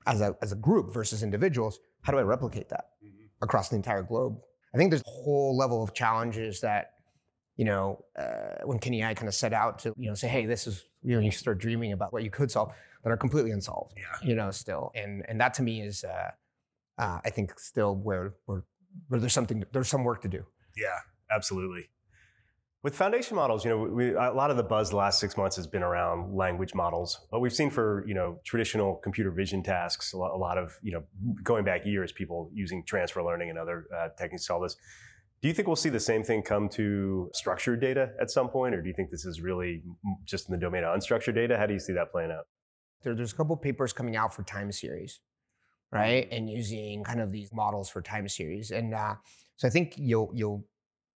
as 0.05 0.21
a, 0.21 0.35
as 0.41 0.51
a 0.51 0.55
group 0.55 0.93
versus 0.93 1.23
individuals, 1.23 1.79
how 2.01 2.11
do 2.11 2.19
I 2.19 2.23
replicate 2.23 2.69
that 2.69 2.85
mm-hmm. 3.03 3.25
across 3.41 3.69
the 3.69 3.75
entire 3.75 4.03
globe? 4.03 4.37
I 4.73 4.77
think 4.77 4.89
there's 4.89 5.03
a 5.05 5.23
whole 5.23 5.55
level 5.55 5.83
of 5.83 5.93
challenges 5.93 6.61
that 6.61 6.91
you 7.61 7.65
know, 7.65 8.03
uh, 8.17 8.63
when 8.63 8.79
Kenny 8.79 9.01
and 9.01 9.09
I 9.09 9.13
kind 9.13 9.27
of 9.27 9.35
set 9.35 9.53
out 9.53 9.79
to, 9.79 9.93
you 9.95 10.09
know, 10.09 10.15
say, 10.15 10.27
hey, 10.27 10.47
this 10.47 10.65
is, 10.65 10.83
you 11.03 11.15
know, 11.15 11.21
you 11.21 11.31
start 11.31 11.59
dreaming 11.59 11.93
about 11.93 12.13
what 12.13 12.23
you 12.23 12.29
could 12.29 12.51
solve 12.51 12.71
that 13.03 13.11
are 13.11 13.17
completely 13.17 13.51
unsolved, 13.51 13.93
yeah. 13.97 14.27
you 14.27 14.35
know, 14.35 14.51
still. 14.51 14.91
And 14.95 15.23
and 15.27 15.39
that 15.41 15.53
to 15.55 15.63
me 15.63 15.81
is, 15.81 16.03
uh, 16.03 16.31
uh, 16.97 17.19
I 17.23 17.29
think, 17.29 17.57
still 17.59 17.95
where, 17.95 18.35
where, 18.45 18.63
where 19.07 19.19
there's 19.19 19.33
something, 19.33 19.63
there's 19.71 19.87
some 19.87 20.03
work 20.03 20.21
to 20.21 20.27
do. 20.27 20.45
Yeah, 20.77 20.99
absolutely. 21.31 21.89
With 22.83 22.95
foundation 22.95 23.35
models, 23.35 23.63
you 23.63 23.69
know, 23.69 23.77
we, 23.77 24.13
a 24.13 24.31
lot 24.31 24.49
of 24.49 24.57
the 24.57 24.63
buzz 24.63 24.89
the 24.89 24.95
last 24.95 25.19
six 25.19 25.37
months 25.37 25.55
has 25.55 25.67
been 25.67 25.83
around 25.83 26.35
language 26.35 26.73
models. 26.73 27.27
But 27.29 27.39
we've 27.39 27.53
seen 27.53 27.69
for 27.69 28.03
you 28.07 28.15
know 28.15 28.39
traditional 28.43 28.95
computer 28.95 29.29
vision 29.29 29.61
tasks, 29.61 30.13
a 30.13 30.17
lot, 30.17 30.31
a 30.33 30.37
lot 30.37 30.57
of 30.57 30.77
you 30.81 30.91
know 30.91 31.03
going 31.43 31.63
back 31.63 31.85
years, 31.85 32.11
people 32.11 32.49
using 32.53 32.83
transfer 32.83 33.23
learning 33.23 33.51
and 33.51 33.59
other 33.59 33.85
uh, 33.95 34.09
techniques 34.17 34.43
to 34.43 34.45
solve 34.47 34.63
this. 34.63 34.77
Do 35.41 35.47
you 35.47 35.53
think 35.55 35.67
we'll 35.67 35.75
see 35.75 35.89
the 35.89 35.99
same 35.99 36.23
thing 36.23 36.43
come 36.43 36.69
to 36.69 37.29
structured 37.33 37.81
data 37.81 38.11
at 38.21 38.29
some 38.29 38.47
point, 38.47 38.75
or 38.75 38.81
do 38.81 38.87
you 38.87 38.93
think 38.93 39.09
this 39.09 39.25
is 39.25 39.41
really 39.41 39.81
just 40.23 40.47
in 40.47 40.53
the 40.53 40.59
domain 40.59 40.83
of 40.83 40.95
unstructured 40.95 41.33
data? 41.33 41.57
How 41.57 41.65
do 41.65 41.73
you 41.73 41.79
see 41.79 41.93
that 41.93 42.11
playing 42.11 42.31
out? 42.31 42.45
There, 43.03 43.15
there's 43.15 43.33
a 43.33 43.35
couple 43.35 43.57
papers 43.57 43.91
coming 43.91 44.15
out 44.15 44.35
for 44.35 44.43
time 44.43 44.71
series, 44.71 45.19
right, 45.91 46.27
and 46.31 46.47
using 46.47 47.03
kind 47.03 47.19
of 47.19 47.31
these 47.31 47.51
models 47.51 47.89
for 47.89 48.03
time 48.03 48.27
series, 48.27 48.69
and 48.69 48.93
uh, 48.93 49.15
so 49.55 49.67
I 49.67 49.71
think 49.71 49.95
you'll 49.97 50.31
you'll 50.35 50.63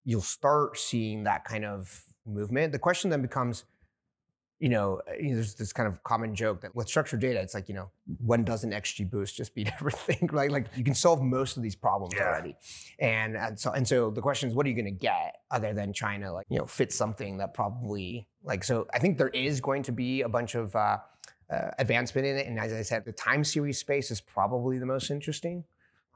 you'll 0.05 0.21
start 0.21 0.79
seeing 0.79 1.23
that 1.25 1.45
kind 1.45 1.63
of 1.63 2.03
movement. 2.25 2.71
The 2.71 2.79
question 2.79 3.11
then 3.11 3.21
becomes, 3.21 3.65
you 4.65 4.71
know, 4.71 4.99
uh, 5.07 5.13
there's 5.21 5.53
this 5.53 5.71
kind 5.71 5.87
of 5.87 6.03
common 6.03 6.33
joke 6.33 6.61
that 6.61 6.75
with 6.75 6.87
structured 6.87 7.19
data, 7.19 7.39
it's 7.39 7.53
like, 7.53 7.69
you 7.69 7.75
know, 7.75 7.91
when 8.17 8.43
doesn't 8.43 8.71
XGBoost 8.71 9.35
just 9.35 9.53
beat 9.53 9.71
everything? 9.79 10.27
right? 10.31 10.49
Like 10.49 10.65
you 10.75 10.83
can 10.83 10.95
solve 10.95 11.21
most 11.21 11.55
of 11.55 11.61
these 11.61 11.75
problems 11.75 12.15
yeah. 12.17 12.23
already. 12.23 12.55
And, 12.97 13.37
and 13.37 13.59
so 13.59 13.73
and 13.73 13.87
so 13.87 14.09
the 14.09 14.21
question 14.21 14.49
is, 14.49 14.55
what 14.55 14.65
are 14.65 14.69
you 14.69 14.73
going 14.73 14.85
to 14.85 14.91
get 14.91 15.35
other 15.51 15.71
than 15.71 15.93
trying 15.93 16.21
to 16.21 16.31
like, 16.31 16.47
you 16.49 16.57
know, 16.57 16.65
fit 16.65 16.91
something 16.91 17.37
that 17.37 17.53
probably 17.53 18.27
like 18.43 18.63
so 18.63 18.87
I 18.91 18.97
think 18.97 19.19
there 19.19 19.29
is 19.29 19.61
going 19.61 19.83
to 19.83 19.91
be 19.91 20.23
a 20.23 20.29
bunch 20.29 20.55
of 20.55 20.75
uh, 20.75 20.97
uh, 21.47 21.69
advancement 21.77 22.25
in 22.25 22.35
it. 22.35 22.47
And 22.47 22.59
as 22.59 22.73
I 22.73 22.81
said, 22.81 23.05
the 23.05 23.11
time 23.11 23.43
series 23.43 23.77
space 23.77 24.09
is 24.09 24.19
probably 24.19 24.79
the 24.79 24.87
most 24.87 25.11
interesting. 25.11 25.63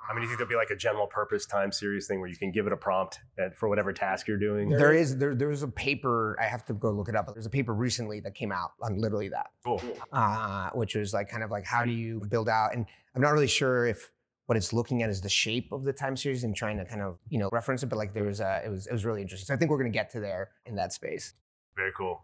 I 0.07 0.13
mean, 0.13 0.23
you 0.23 0.27
think 0.27 0.39
there'll 0.39 0.49
be 0.49 0.55
like 0.55 0.71
a 0.71 0.75
general 0.75 1.07
purpose 1.07 1.45
time 1.45 1.71
series 1.71 2.07
thing 2.07 2.19
where 2.19 2.29
you 2.29 2.35
can 2.35 2.51
give 2.51 2.65
it 2.67 2.73
a 2.73 2.77
prompt 2.77 3.19
for 3.55 3.69
whatever 3.69 3.93
task 3.93 4.27
you're 4.27 4.37
doing? 4.37 4.69
There 4.69 4.93
is 4.93 5.17
there 5.17 5.35
there's 5.35 5.63
a 5.63 5.67
paper 5.67 6.37
I 6.41 6.45
have 6.45 6.65
to 6.65 6.73
go 6.73 6.91
look 6.91 7.09
it 7.09 7.15
up. 7.15 7.25
But 7.25 7.35
there's 7.35 7.45
a 7.45 7.51
paper 7.51 7.73
recently 7.73 8.19
that 8.21 8.35
came 8.35 8.51
out 8.51 8.71
on 8.81 8.97
literally 8.97 9.29
that. 9.29 9.47
Cool. 9.63 9.81
Uh, 10.11 10.69
which 10.71 10.95
was 10.95 11.13
like 11.13 11.29
kind 11.29 11.43
of 11.43 11.51
like 11.51 11.65
how 11.65 11.85
do 11.85 11.91
you 11.91 12.21
build 12.29 12.49
out? 12.49 12.73
And 12.73 12.85
I'm 13.15 13.21
not 13.21 13.31
really 13.31 13.47
sure 13.47 13.85
if 13.85 14.09
what 14.47 14.57
it's 14.57 14.73
looking 14.73 15.03
at 15.03 15.11
is 15.11 15.21
the 15.21 15.29
shape 15.29 15.71
of 15.71 15.83
the 15.83 15.93
time 15.93 16.17
series 16.17 16.43
and 16.43 16.55
trying 16.55 16.77
to 16.77 16.85
kind 16.85 17.01
of 17.01 17.19
you 17.29 17.37
know 17.37 17.49
reference 17.51 17.83
it. 17.83 17.87
But 17.87 17.97
like 17.97 18.13
there 18.13 18.23
was 18.23 18.39
a 18.39 18.61
it 18.65 18.69
was 18.69 18.87
it 18.87 18.93
was 18.93 19.05
really 19.05 19.21
interesting. 19.21 19.47
So 19.47 19.53
I 19.53 19.57
think 19.57 19.69
we're 19.69 19.77
going 19.77 19.91
to 19.91 19.97
get 19.97 20.09
to 20.11 20.19
there 20.19 20.49
in 20.65 20.75
that 20.75 20.93
space. 20.93 21.33
Very 21.75 21.91
cool. 21.95 22.21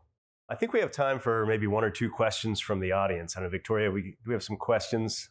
I 0.47 0.55
think 0.55 0.73
we 0.73 0.79
have 0.79 0.91
time 0.91 1.19
for 1.19 1.45
maybe 1.45 1.65
one 1.65 1.83
or 1.83 1.89
two 1.89 2.09
questions 2.09 2.59
from 2.59 2.79
the 2.79 2.91
audience. 2.91 3.35
I 3.35 3.41
know, 3.41 3.49
Victoria, 3.49 3.89
we, 3.89 4.01
do 4.01 4.15
we 4.27 4.33
have 4.33 4.43
some 4.43 4.57
questions? 4.57 5.29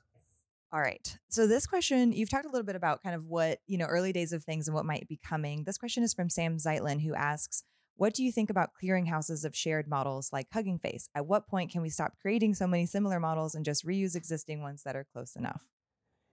All 0.75 0.81
right. 0.81 1.17
So 1.29 1.47
this 1.47 1.69
question, 1.69 2.13
you've 2.13 2.31
talked 2.31 2.47
a 2.47 2.49
little 2.49 2.67
bit 2.67 2.75
about 2.75 3.01
kind 3.01 3.15
of 3.15 3.29
what, 3.29 3.61
you 3.69 3.79
know, 3.79 3.85
early 3.85 4.13
days 4.13 4.33
of 4.33 4.43
things 4.43 4.67
and 4.67 4.75
what 4.75 4.85
might 4.85 5.07
be 5.07 5.21
coming. 5.25 5.63
This 5.63 5.79
question 5.79 6.03
is 6.03 6.13
from 6.13 6.29
Sam 6.29 6.57
Zeitlin, 6.57 7.01
who 7.01 7.15
asks, 7.15 7.63
what 7.95 8.13
do 8.13 8.25
you 8.25 8.33
think 8.33 8.51
about 8.51 8.71
clearinghouses 8.83 9.45
of 9.45 9.55
shared 9.55 9.87
models 9.87 10.31
like 10.33 10.49
Hugging 10.53 10.81
Face? 10.81 11.09
At 11.15 11.27
what 11.27 11.47
point 11.47 11.71
can 11.71 11.81
we 11.81 11.91
stop 11.91 12.15
creating 12.21 12.55
so 12.55 12.67
many 12.67 12.87
similar 12.87 13.21
models 13.21 13.55
and 13.55 13.65
just 13.65 13.87
reuse 13.87 14.17
existing 14.17 14.63
ones 14.63 14.83
that 14.83 14.97
are 14.97 15.07
close 15.13 15.37
enough? 15.37 15.63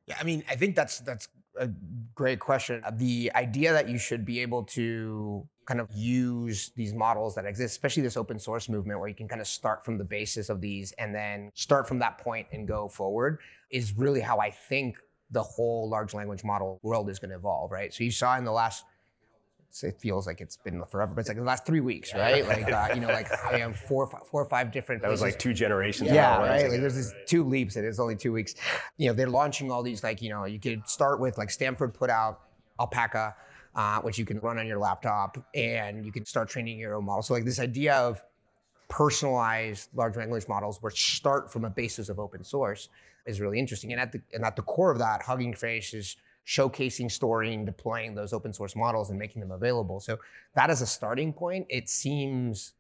Yeah, 0.07 0.17
I 0.19 0.23
mean, 0.23 0.43
I 0.49 0.55
think 0.55 0.75
that's 0.75 1.01
that's 1.01 1.29
a 1.55 1.69
great 2.15 2.39
question. 2.39 2.81
The 2.93 3.31
idea 3.35 3.73
that 3.73 3.89
you 3.89 3.99
should 3.99 4.25
be 4.25 4.39
able 4.39 4.63
to 4.63 5.47
kind 5.71 5.79
of 5.79 5.87
use 5.95 6.73
these 6.75 6.93
models 6.93 7.33
that 7.33 7.45
exist, 7.45 7.71
especially 7.71 8.03
this 8.03 8.17
open 8.17 8.37
source 8.37 8.67
movement 8.67 8.99
where 8.99 9.07
you 9.07 9.15
can 9.15 9.25
kind 9.25 9.39
of 9.39 9.47
start 9.47 9.85
from 9.85 9.97
the 9.97 10.03
basis 10.03 10.49
of 10.49 10.59
these 10.59 10.91
and 10.97 11.15
then 11.15 11.49
start 11.53 11.87
from 11.87 11.97
that 11.97 12.17
point 12.17 12.45
and 12.51 12.67
go 12.67 12.89
forward, 12.89 13.39
is 13.69 13.97
really 13.97 14.19
how 14.19 14.37
I 14.39 14.51
think 14.51 14.97
the 15.29 15.41
whole 15.41 15.87
large 15.87 16.13
language 16.13 16.43
model 16.43 16.77
world 16.83 17.09
is 17.09 17.19
going 17.19 17.29
to 17.29 17.37
evolve, 17.37 17.71
right? 17.71 17.93
So 17.93 18.03
you 18.03 18.11
saw 18.11 18.37
in 18.37 18.43
the 18.43 18.51
last 18.51 18.83
it 19.81 19.95
feels 20.01 20.27
like 20.27 20.41
it's 20.41 20.57
been 20.57 20.83
forever, 20.91 21.13
but 21.13 21.21
it's 21.21 21.29
like 21.29 21.37
the 21.37 21.43
last 21.45 21.65
three 21.65 21.79
weeks, 21.79 22.13
right? 22.13 22.45
Like 22.51 22.69
uh, 22.69 22.89
you 22.93 22.99
know, 22.99 23.07
like 23.07 23.31
I 23.31 23.59
have 23.59 23.77
four, 23.77 24.07
four 24.29 24.41
or 24.41 24.45
five 24.45 24.73
different. 24.73 25.01
That 25.01 25.09
was 25.09 25.21
like 25.21 25.39
two 25.39 25.53
generations. 25.53 26.11
Yeah, 26.11 26.35
ago, 26.35 26.45
right. 26.45 26.69
Like 26.69 26.81
there's 26.81 26.95
these 26.95 27.13
two 27.25 27.45
leaps, 27.45 27.77
and 27.77 27.85
it's 27.85 27.97
only 27.97 28.17
two 28.17 28.33
weeks. 28.33 28.55
You 28.97 29.07
know, 29.07 29.13
they're 29.13 29.29
launching 29.29 29.71
all 29.71 29.81
these 29.81 30.03
like 30.03 30.21
you 30.21 30.27
know, 30.27 30.43
you 30.43 30.59
could 30.59 30.85
start 30.89 31.21
with 31.21 31.37
like 31.37 31.49
Stanford 31.49 31.93
put 31.93 32.09
out 32.09 32.41
Alpaca, 32.81 33.35
uh, 33.75 34.01
which 34.01 34.17
you 34.17 34.25
can 34.25 34.39
run 34.39 34.59
on 34.59 34.67
your 34.67 34.79
laptop, 34.79 35.37
and 35.55 36.05
you 36.05 36.11
can 36.11 36.25
start 36.25 36.49
training 36.49 36.79
your 36.79 36.95
own 36.95 37.05
model. 37.05 37.21
So 37.21 37.33
like 37.33 37.45
this 37.45 37.59
idea 37.59 37.95
of 37.95 38.23
personalized 38.89 39.89
large 39.95 40.17
language 40.17 40.47
models, 40.47 40.81
which 40.81 41.17
start 41.17 41.51
from 41.51 41.65
a 41.65 41.69
basis 41.69 42.09
of 42.09 42.19
open 42.19 42.43
source, 42.43 42.89
is 43.25 43.39
really 43.39 43.59
interesting. 43.59 43.91
And 43.93 44.01
at 44.01 44.11
the 44.11 44.21
and 44.33 44.43
at 44.43 44.55
the 44.55 44.63
core 44.63 44.91
of 44.91 44.99
that, 44.99 45.21
Hugging 45.21 45.53
Face 45.53 45.93
is 45.93 46.17
showcasing, 46.45 47.09
storing, 47.09 47.65
deploying 47.65 48.15
those 48.15 48.33
open 48.33 48.51
source 48.51 48.75
models 48.75 49.11
and 49.11 49.19
making 49.19 49.39
them 49.41 49.51
available. 49.51 49.99
So 49.99 50.17
that 50.55 50.69
as 50.69 50.81
a 50.81 50.87
starting 50.87 51.31
point, 51.31 51.67
it 51.69 51.87
seems 51.87 52.73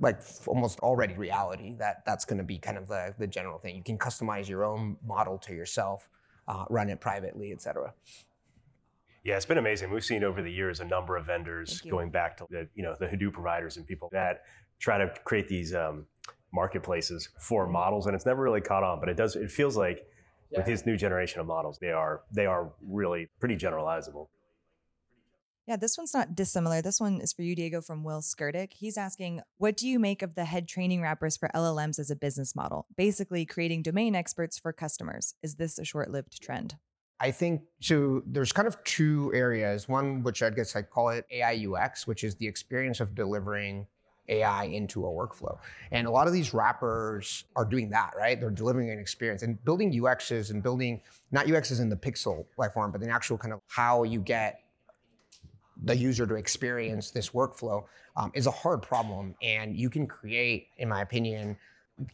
like 0.00 0.20
almost 0.46 0.80
already 0.80 1.14
reality 1.14 1.76
that 1.78 2.02
that's 2.04 2.24
going 2.24 2.38
to 2.38 2.44
be 2.44 2.58
kind 2.58 2.76
of 2.76 2.88
the, 2.88 3.14
the 3.18 3.26
general 3.26 3.58
thing. 3.58 3.76
You 3.76 3.82
can 3.84 3.96
customize 3.96 4.48
your 4.48 4.64
own 4.64 4.96
model 5.06 5.38
to 5.38 5.54
yourself, 5.54 6.08
uh, 6.48 6.64
run 6.68 6.90
it 6.90 7.00
privately, 7.00 7.52
et 7.52 7.62
cetera. 7.62 7.92
Yeah, 9.24 9.36
it's 9.36 9.46
been 9.46 9.58
amazing. 9.58 9.90
We've 9.90 10.04
seen 10.04 10.24
over 10.24 10.42
the 10.42 10.50
years 10.50 10.80
a 10.80 10.84
number 10.84 11.16
of 11.16 11.26
vendors 11.26 11.82
going 11.82 12.10
back 12.10 12.36
to 12.38 12.46
the 12.48 12.68
you 12.74 12.82
know 12.82 12.96
the 12.98 13.06
Hadoop 13.06 13.32
providers 13.32 13.76
and 13.76 13.86
people 13.86 14.08
that 14.12 14.42
try 14.78 14.98
to 14.98 15.12
create 15.24 15.48
these 15.48 15.74
um, 15.74 16.06
marketplaces 16.52 17.28
for 17.38 17.66
models, 17.66 18.06
and 18.06 18.14
it's 18.14 18.26
never 18.26 18.42
really 18.42 18.62
caught 18.62 18.82
on. 18.82 18.98
But 18.98 19.10
it 19.10 19.16
does. 19.16 19.36
It 19.36 19.50
feels 19.50 19.76
like 19.76 20.06
yeah. 20.50 20.60
with 20.60 20.66
his 20.66 20.86
new 20.86 20.96
generation 20.96 21.40
of 21.40 21.46
models, 21.46 21.78
they 21.80 21.90
are 21.90 22.22
they 22.32 22.46
are 22.46 22.72
really 22.82 23.28
pretty 23.38 23.56
generalizable. 23.56 24.28
Yeah, 25.66 25.76
this 25.76 25.96
one's 25.96 26.14
not 26.14 26.34
dissimilar. 26.34 26.82
This 26.82 26.98
one 26.98 27.20
is 27.20 27.32
for 27.32 27.42
you, 27.42 27.54
Diego, 27.54 27.80
from 27.80 28.02
Will 28.02 28.22
Skirdick. 28.22 28.72
He's 28.72 28.96
asking, 28.96 29.40
what 29.58 29.76
do 29.76 29.86
you 29.86 30.00
make 30.00 30.20
of 30.20 30.34
the 30.34 30.44
head 30.44 30.66
training 30.66 31.00
wrappers 31.00 31.36
for 31.36 31.48
LLMs 31.54 32.00
as 32.00 32.10
a 32.10 32.16
business 32.16 32.56
model? 32.56 32.86
Basically, 32.96 33.46
creating 33.46 33.82
domain 33.82 34.16
experts 34.16 34.58
for 34.58 34.72
customers. 34.72 35.34
Is 35.44 35.56
this 35.56 35.78
a 35.78 35.84
short-lived 35.84 36.42
trend? 36.42 36.76
I 37.20 37.30
think 37.30 37.62
so. 37.80 38.22
There's 38.26 38.52
kind 38.52 38.66
of 38.66 38.82
two 38.84 39.30
areas. 39.34 39.88
One, 39.88 40.22
which 40.22 40.42
I 40.42 40.50
guess 40.50 40.74
I 40.74 40.82
call 40.82 41.10
it 41.10 41.26
AI 41.30 41.66
UX, 41.68 42.06
which 42.06 42.24
is 42.24 42.34
the 42.36 42.46
experience 42.46 43.00
of 43.00 43.14
delivering 43.14 43.86
AI 44.28 44.64
into 44.64 45.04
a 45.04 45.08
workflow. 45.08 45.58
And 45.90 46.06
a 46.06 46.10
lot 46.10 46.26
of 46.26 46.32
these 46.32 46.54
wrappers 46.54 47.44
are 47.56 47.64
doing 47.64 47.90
that, 47.90 48.12
right? 48.16 48.40
They're 48.40 48.50
delivering 48.50 48.90
an 48.90 48.98
experience 48.98 49.42
and 49.42 49.62
building 49.64 49.92
UXs 49.92 50.50
and 50.50 50.62
building 50.62 51.02
not 51.30 51.46
UXs 51.46 51.80
in 51.80 51.88
the 51.88 51.96
pixel 51.96 52.46
like 52.56 52.72
form, 52.72 52.92
but 52.92 53.00
the 53.00 53.10
actual 53.10 53.36
kind 53.36 53.52
of 53.52 53.60
how 53.66 54.04
you 54.04 54.20
get 54.20 54.60
the 55.84 55.96
user 55.96 56.26
to 56.26 56.34
experience 56.34 57.10
this 57.10 57.30
workflow 57.30 57.84
um, 58.16 58.30
is 58.34 58.46
a 58.46 58.50
hard 58.50 58.82
problem. 58.82 59.34
And 59.42 59.76
you 59.76 59.90
can 59.90 60.06
create, 60.06 60.68
in 60.78 60.88
my 60.88 61.02
opinion, 61.02 61.56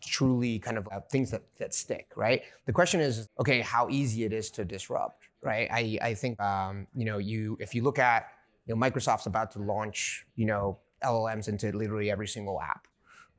truly 0.05 0.59
kind 0.59 0.79
of 0.79 0.89
uh, 0.93 1.01
things 1.11 1.31
that, 1.31 1.43
that 1.59 1.75
stick, 1.75 2.11
right? 2.17 2.43
The 2.67 2.73
question 2.73 3.01
is, 3.01 3.29
okay, 3.41 3.61
how 3.61 3.89
easy 3.89 4.25
it 4.25 4.33
is 4.33 4.51
to 4.53 4.65
disrupt, 4.65 5.25
right? 5.43 5.69
I, 5.71 5.99
I 6.03 6.15
think, 6.15 6.41
um, 6.41 6.87
you 6.95 7.05
know, 7.05 7.19
you 7.19 7.57
if 7.61 7.75
you 7.75 7.83
look 7.83 7.99
at, 7.99 8.29
you 8.67 8.75
know, 8.75 8.81
Microsoft's 8.81 9.27
about 9.27 9.51
to 9.53 9.59
launch, 9.61 10.27
you 10.35 10.47
know, 10.47 10.79
LLMs 11.03 11.49
into 11.49 11.71
literally 11.77 12.11
every 12.11 12.27
single 12.27 12.61
app, 12.61 12.87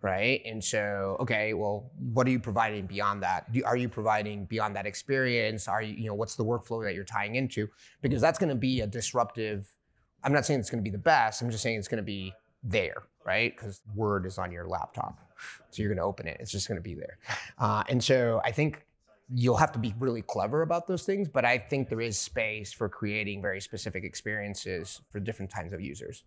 right? 0.01 0.41
And 0.45 0.63
so, 0.63 1.17
okay, 1.19 1.53
well, 1.53 1.91
what 2.13 2.27
are 2.27 2.29
you 2.29 2.39
providing 2.39 2.85
beyond 2.85 3.23
that? 3.23 3.51
Do, 3.51 3.63
are 3.65 3.75
you 3.75 3.89
providing 3.89 4.45
beyond 4.45 4.75
that 4.75 4.85
experience? 4.85 5.67
Are 5.67 5.81
you, 5.81 5.95
you 5.95 6.07
know, 6.07 6.13
what's 6.13 6.35
the 6.35 6.45
workflow 6.45 6.83
that 6.83 6.93
you're 6.93 7.03
tying 7.03 7.35
into? 7.35 7.67
Because 8.01 8.21
that's 8.21 8.39
going 8.39 8.49
to 8.49 8.55
be 8.55 8.81
a 8.81 8.87
disruptive. 8.87 9.67
I'm 10.23 10.33
not 10.33 10.45
saying 10.45 10.59
it's 10.59 10.69
going 10.69 10.83
to 10.83 10.89
be 10.89 10.93
the 10.93 11.01
best. 11.01 11.41
I'm 11.41 11.49
just 11.49 11.63
saying 11.63 11.77
it's 11.79 11.87
going 11.87 11.97
to 11.97 12.03
be 12.03 12.33
there, 12.63 13.03
right? 13.25 13.55
Because 13.55 13.81
Word 13.95 14.25
is 14.25 14.37
on 14.37 14.51
your 14.51 14.67
laptop, 14.67 15.19
so 15.69 15.81
you're 15.81 15.89
going 15.89 15.97
to 15.97 16.03
open 16.03 16.27
it. 16.27 16.37
It's 16.39 16.51
just 16.51 16.67
going 16.67 16.77
to 16.77 16.81
be 16.81 16.95
there. 16.95 17.17
Uh, 17.57 17.83
and 17.89 18.03
so, 18.03 18.41
I 18.45 18.51
think 18.51 18.85
you'll 19.33 19.57
have 19.57 19.71
to 19.73 19.79
be 19.79 19.93
really 19.99 20.21
clever 20.21 20.61
about 20.61 20.87
those 20.87 21.03
things, 21.03 21.27
but 21.27 21.43
I 21.43 21.57
think 21.57 21.89
there 21.89 22.01
is 22.01 22.17
space 22.17 22.71
for 22.71 22.87
creating 22.87 23.41
very 23.41 23.59
specific 23.59 24.03
experiences 24.03 25.01
for 25.09 25.19
different 25.19 25.53
kinds 25.53 25.73
of 25.73 25.81
users. 25.81 26.23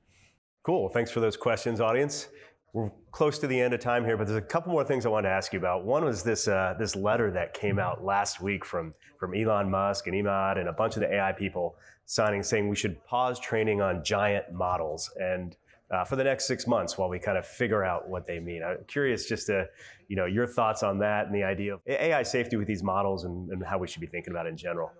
Cool. 0.62 0.88
Thanks 0.90 1.10
for 1.10 1.20
those 1.20 1.36
questions, 1.36 1.80
audience. 1.80 2.28
We're 2.72 2.90
close 3.10 3.38
to 3.38 3.46
the 3.46 3.58
end 3.58 3.74
of 3.74 3.80
time 3.80 4.04
here, 4.04 4.16
but 4.16 4.26
there's 4.26 4.38
a 4.38 4.42
couple 4.42 4.70
more 4.70 4.84
things 4.84 5.04
I 5.04 5.08
wanted 5.08 5.28
to 5.28 5.34
ask 5.34 5.52
you 5.52 5.58
about. 5.58 5.84
One 5.84 6.04
was 6.04 6.22
this 6.22 6.46
uh, 6.46 6.74
this 6.78 6.94
letter 6.94 7.30
that 7.32 7.52
came 7.52 7.80
out 7.80 8.04
last 8.04 8.40
week 8.40 8.64
from 8.64 8.94
from 9.18 9.34
Elon 9.34 9.68
Musk 9.70 10.06
and 10.06 10.14
Emad 10.14 10.58
and 10.58 10.68
a 10.68 10.72
bunch 10.72 10.94
of 10.94 11.00
the 11.00 11.12
AI 11.12 11.32
people 11.32 11.74
signing, 12.04 12.44
saying 12.44 12.68
we 12.68 12.76
should 12.76 13.02
pause 13.04 13.40
training 13.40 13.80
on 13.80 14.04
giant 14.04 14.52
models 14.52 15.10
and 15.20 15.56
uh, 15.90 16.04
for 16.04 16.16
the 16.16 16.24
next 16.24 16.46
six 16.46 16.66
months 16.66 16.96
while 16.96 17.08
we 17.08 17.18
kind 17.18 17.36
of 17.36 17.46
figure 17.46 17.84
out 17.84 18.08
what 18.08 18.26
they 18.26 18.38
mean. 18.38 18.62
I'm 18.62 18.84
curious 18.86 19.26
just 19.26 19.46
to, 19.46 19.66
you 20.08 20.16
know, 20.16 20.26
your 20.26 20.46
thoughts 20.46 20.82
on 20.82 20.98
that 21.00 21.26
and 21.26 21.34
the 21.34 21.42
idea 21.42 21.74
of 21.74 21.80
AI 21.86 22.22
safety 22.22 22.56
with 22.56 22.68
these 22.68 22.82
models 22.82 23.24
and, 23.24 23.50
and 23.50 23.64
how 23.64 23.78
we 23.78 23.88
should 23.88 24.00
be 24.00 24.06
thinking 24.06 24.32
about 24.32 24.46
it 24.46 24.50
in 24.50 24.56
general. 24.56 24.92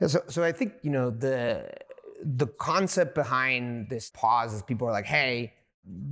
Yeah, 0.00 0.06
so, 0.06 0.22
so 0.28 0.42
I 0.42 0.52
think 0.52 0.74
you 0.82 0.90
know 0.90 1.10
the 1.10 1.68
the 2.24 2.46
concept 2.46 3.14
behind 3.14 3.88
this 3.88 4.10
pause 4.10 4.54
is 4.54 4.62
people 4.62 4.86
are 4.86 4.92
like, 4.92 5.06
hey, 5.06 5.52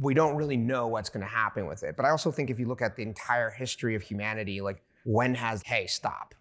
we 0.00 0.12
don't 0.12 0.36
really 0.36 0.56
know 0.56 0.88
what's 0.88 1.08
going 1.08 1.24
to 1.24 1.32
happen 1.32 1.66
with 1.66 1.84
it. 1.84 1.96
But 1.96 2.04
I 2.04 2.10
also 2.10 2.32
think 2.32 2.50
if 2.50 2.58
you 2.58 2.66
look 2.66 2.82
at 2.82 2.96
the 2.96 3.02
entire 3.02 3.50
history 3.50 3.94
of 3.94 4.02
humanity, 4.02 4.60
like 4.60 4.82
when 5.04 5.34
has 5.34 5.62
hey 5.62 5.86
stop 5.86 6.34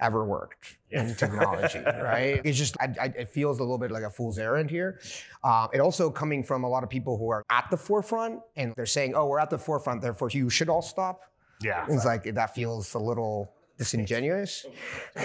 ever 0.00 0.24
worked 0.24 0.78
yeah. 0.90 1.02
in 1.02 1.14
technology, 1.24 1.78
right? 1.78 2.40
It's 2.44 2.58
just 2.58 2.76
I, 2.80 2.94
I, 3.00 3.04
it 3.06 3.30
feels 3.30 3.58
a 3.58 3.62
little 3.62 3.78
bit 3.78 3.90
like 3.90 4.02
a 4.02 4.10
fool's 4.10 4.38
errand 4.38 4.70
here. 4.70 5.00
Uh, 5.44 5.68
it 5.72 5.80
also 5.80 6.10
coming 6.10 6.42
from 6.42 6.64
a 6.64 6.68
lot 6.68 6.82
of 6.82 6.90
people 6.90 7.16
who 7.18 7.30
are 7.30 7.44
at 7.50 7.68
the 7.70 7.76
forefront 7.76 8.40
and 8.56 8.74
they're 8.76 8.86
saying, 8.86 9.14
oh, 9.14 9.26
we're 9.26 9.38
at 9.38 9.50
the 9.50 9.58
forefront, 9.58 10.02
therefore 10.02 10.30
you 10.30 10.50
should 10.50 10.68
all 10.68 10.82
stop. 10.82 11.22
Yeah, 11.62 11.84
it's 11.88 12.06
like 12.06 12.24
that 12.24 12.54
feels 12.54 12.94
a 12.94 12.98
little 12.98 13.52
disingenuous, 13.76 14.66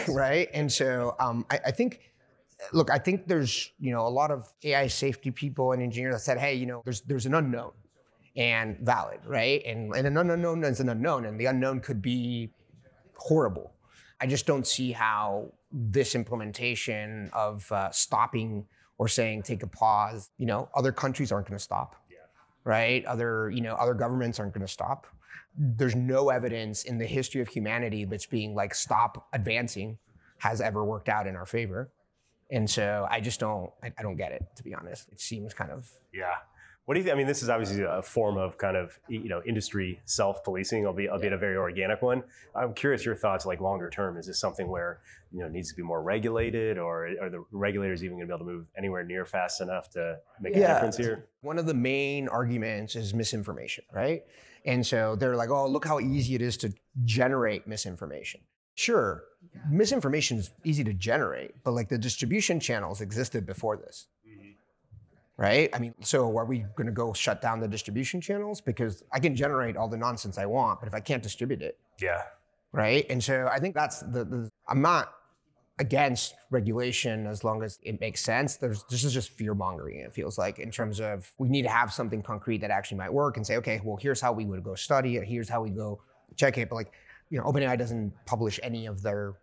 right? 0.10 0.50
And 0.54 0.72
so 0.72 1.16
um, 1.20 1.46
I, 1.50 1.60
I 1.68 1.72
think 1.72 2.14
look, 2.74 2.90
I 2.92 2.98
think 2.98 3.28
there's 3.28 3.72
you 3.80 3.92
know 3.92 4.06
a 4.06 4.10
lot 4.10 4.32
of 4.32 4.52
AI 4.64 4.88
safety 4.88 5.32
people 5.32 5.72
and 5.72 5.82
engineers 5.82 6.16
that 6.16 6.22
said, 6.22 6.38
hey, 6.38 6.56
you 6.56 6.66
know, 6.66 6.82
there's 6.84 7.02
there's 7.02 7.26
an 7.26 7.36
unknown 7.36 7.72
and 8.36 8.78
valid, 8.80 9.20
right? 9.26 9.64
And 9.66 9.96
and 9.96 10.08
an 10.08 10.18
unknown 10.18 10.64
is 10.64 10.80
an 10.80 10.90
unknown, 10.90 11.26
and 11.26 11.40
the 11.40 11.46
unknown 11.46 11.80
could 11.80 12.02
be 12.02 12.52
horrible. 13.16 13.75
I 14.20 14.28
just 14.28 14.46
don't 14.46 14.66
see 14.66 14.92
how 14.92 15.52
this 15.72 16.16
implementation 16.16 17.30
of 17.34 17.70
uh, 17.72 17.92
stopping 17.92 18.66
or 18.98 19.08
saying 19.08 19.44
take 19.44 19.64
a 19.64 19.68
pause, 19.68 20.30
you 20.38 20.46
know, 20.46 20.70
other 20.76 20.92
countries 20.92 21.32
aren't 21.32 21.48
going 21.48 21.58
to 21.58 21.64
stop, 21.64 21.96
yeah. 22.10 22.18
right? 22.64 23.04
Other 23.06 23.50
you 23.50 23.62
know 23.62 23.76
other 23.76 23.94
governments 23.94 24.40
aren't 24.40 24.54
going 24.54 24.66
to 24.66 24.72
stop. 24.72 25.08
There's 25.58 25.96
no 25.96 26.30
evidence 26.30 26.84
in 26.84 26.98
the 26.98 27.06
history 27.06 27.42
of 27.42 27.48
humanity 27.48 28.06
that's 28.06 28.26
being 28.26 28.56
like 28.56 28.74
stop 28.76 29.28
advancing 29.34 29.98
has 30.40 30.62
ever 30.62 30.84
worked 30.84 31.10
out 31.10 31.28
in 31.28 31.36
our 31.36 31.46
favor. 31.46 31.92
And 32.52 32.70
so 32.70 33.08
I 33.10 33.22
just 33.22 33.40
don't, 33.40 33.72
I, 33.82 33.92
I 33.98 34.04
don't 34.04 34.18
get 34.18 34.32
it, 34.32 34.46
to 34.58 34.64
be 34.64 34.74
honest. 34.74 35.10
It 35.12 35.20
seems 35.20 35.54
kind 35.54 35.72
of. 35.72 35.90
Yeah. 36.14 36.36
What 36.86 36.94
do 36.94 37.00
you 37.00 37.04
think? 37.04 37.16
I 37.16 37.18
mean, 37.18 37.26
this 37.26 37.42
is 37.42 37.50
obviously 37.50 37.82
a 37.82 38.02
form 38.02 38.38
of 38.38 38.60
kind 38.60 38.78
of 38.78 39.00
you 39.10 39.28
know 39.28 39.42
industry 39.46 40.00
self-policing, 40.06 40.86
albeit, 40.86 41.10
albeit 41.10 41.34
a 41.34 41.38
very 41.38 41.58
organic 41.58 42.04
one. 42.04 42.24
I'm 42.54 42.76
curious 42.76 43.04
your 43.04 43.16
thoughts, 43.16 43.46
like 43.46 43.60
longer 43.60 43.90
term. 43.90 44.18
Is 44.18 44.28
this 44.28 44.40
something 44.40 44.68
where 44.68 45.00
you 45.32 45.42
know 45.42 45.50
needs 45.50 45.70
to 45.70 45.76
be 45.76 45.82
more 45.82 46.04
regulated, 46.04 46.78
or 46.78 47.08
are 47.20 47.30
the 47.30 47.44
regulators 47.52 48.04
even 48.04 48.18
going 48.18 48.28
to 48.28 48.32
be 48.32 48.36
able 48.36 48.46
to 48.46 48.52
move 48.52 48.68
anywhere 48.78 49.04
near 49.04 49.26
fast 49.26 49.62
enough 49.62 49.90
to 49.92 50.18
make 50.40 50.56
yeah. 50.56 50.60
a 50.60 50.74
difference 50.76 50.98
here? 50.98 51.26
One 51.42 51.58
of 51.58 51.66
the 51.66 51.74
main 51.74 52.28
arguments 52.28 52.96
is 52.96 53.16
misinformation, 53.16 53.86
right? 53.92 54.24
And 54.66 54.86
so 54.86 55.16
they're 55.16 55.36
like, 55.36 55.50
oh, 55.50 55.68
look 55.68 55.86
how 55.86 56.00
easy 56.00 56.36
it 56.36 56.42
is 56.42 56.56
to 56.58 56.74
generate 57.04 57.68
misinformation. 57.68 58.42
Sure, 58.76 59.24
misinformation 59.72 60.38
is 60.38 60.52
easy 60.64 60.84
to 60.84 60.94
generate, 60.94 61.64
but 61.64 61.72
like 61.72 61.90
the 61.90 61.98
distribution 61.98 62.60
channels 62.60 63.02
existed 63.02 63.46
before 63.46 63.78
this. 63.78 64.08
Right? 65.38 65.70
I 65.74 65.80
mean, 65.80 65.94
so 66.02 66.38
are 66.38 66.46
we 66.46 66.60
going 66.78 66.88
to 66.88 66.94
go 66.94 67.12
shut 67.12 67.42
down 67.42 67.60
the 67.60 67.68
distribution 67.68 68.22
channels 68.22 68.62
because 68.62 69.04
I 69.12 69.20
can 69.20 69.36
generate 69.36 69.76
all 69.76 69.90
the 69.90 69.98
nonsense 69.98 70.38
I 70.38 70.46
want, 70.46 70.80
but 70.80 70.88
if 70.88 70.94
I 70.94 71.02
can't 71.02 71.22
distribute 71.22 71.62
it, 71.62 71.78
Yeah. 72.00 72.22
right? 72.72 73.06
And 73.10 73.22
so 73.22 73.50
I 73.52 73.60
think 73.60 73.76
that's 73.76 74.00
the, 74.00 74.24
the 74.24 74.50
I'm 74.70 74.82
not 74.82 75.14
against 75.78 76.36
regulation 76.52 77.28
as 77.28 77.44
long 77.44 77.62
as 77.64 77.80
it 77.84 78.00
makes 78.00 78.22
sense. 78.22 78.56
There's 78.56 78.86
this 78.86 79.04
is 79.04 79.14
just 79.14 79.30
fear 79.32 79.54
mongering. 79.54 80.00
It 80.00 80.14
feels 80.14 80.38
like 80.38 80.58
in 80.60 80.72
terms 80.72 81.02
of 81.02 81.30
we 81.38 81.50
need 81.50 81.64
to 81.64 81.70
have 81.70 81.92
something 81.92 82.22
concrete 82.22 82.60
that 82.60 82.72
actually 82.72 82.98
might 83.00 83.12
work 83.12 83.36
and 83.36 83.46
say, 83.46 83.58
okay, 83.58 83.82
well 83.84 83.98
here's 83.98 84.22
how 84.22 84.32
we 84.32 84.46
would 84.46 84.64
go 84.64 84.76
study 84.76 85.18
it. 85.18 85.26
Here's 85.28 85.50
how 85.50 85.62
we 85.62 85.70
go 85.70 86.00
check 86.38 86.58
it. 86.58 86.70
But 86.70 86.76
like 86.76 86.94
you 87.30 87.40
know, 87.40 87.44
OpenAI 87.46 87.78
doesn't 87.78 88.14
publish 88.26 88.58
any 88.64 88.86
of 88.86 89.02
their 89.02 89.34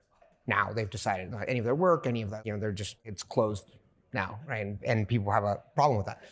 now. 0.47 0.73
They've 0.73 0.89
decided 0.89 1.31
not 1.31 1.45
any 1.49 1.59
of 1.59 1.67
their 1.67 1.75
work, 1.75 2.07
any 2.07 2.23
of 2.23 2.31
that. 2.31 2.47
You 2.47 2.55
know, 2.55 2.59
they're 2.59 2.73
just 2.73 2.97
it's 3.05 3.23
closed 3.23 3.67
now, 4.13 4.39
right? 4.47 4.67
And, 4.67 4.79
and 4.85 5.09
people 5.09 5.33
have 5.33 5.45
a 5.45 5.61
problem 5.75 5.97
with 5.99 6.07
that. 6.07 6.23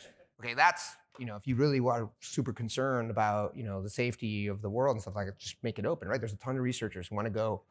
Okay, 0.41 0.55
that's 0.55 0.97
you 1.19 1.27
know, 1.27 1.37
if 1.37 1.47
you 1.47 1.55
really 1.55 1.81
are 1.81 2.11
super 2.21 2.53
concerned 2.53 3.11
about 3.11 3.57
you 3.57 3.65
know 3.65 3.83
the 3.83 3.91
safety 3.91 4.47
of 4.47 4.63
the 4.63 4.71
world 4.71 4.97
and 4.97 5.03
stuff 5.03 5.17
like 5.17 5.27
that, 5.27 5.39
just 5.39 5.57
make 5.63 5.79
it 5.79 5.87
open, 5.87 6.09
right? 6.09 6.19
There's 6.19 6.33
a 6.33 6.39
ton 6.39 6.57
of 6.57 6.63
researchers 6.63 7.09
who 7.09 7.15
want 7.15 7.27
to 7.27 7.31
go 7.31 7.63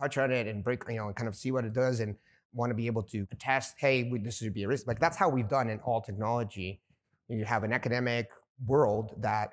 touch 0.00 0.18
on 0.18 0.30
it 0.30 0.46
and 0.46 0.62
break, 0.62 0.82
you 0.88 0.96
know, 0.96 1.06
and 1.06 1.16
kind 1.16 1.28
of 1.28 1.34
see 1.34 1.52
what 1.52 1.64
it 1.64 1.72
does 1.72 2.00
and 2.00 2.16
want 2.52 2.70
to 2.70 2.74
be 2.74 2.86
able 2.86 3.02
to 3.02 3.26
test, 3.38 3.76
hey, 3.78 4.04
we, 4.10 4.18
this 4.18 4.38
should 4.38 4.52
be 4.52 4.64
a 4.64 4.68
risk. 4.68 4.86
Like 4.86 5.00
that's 5.00 5.16
how 5.16 5.28
we've 5.28 5.48
done 5.48 5.70
in 5.70 5.80
all 5.80 6.00
technology. 6.00 6.80
You 7.28 7.44
have 7.44 7.64
an 7.64 7.72
academic 7.72 8.28
world 8.66 9.14
that 9.18 9.52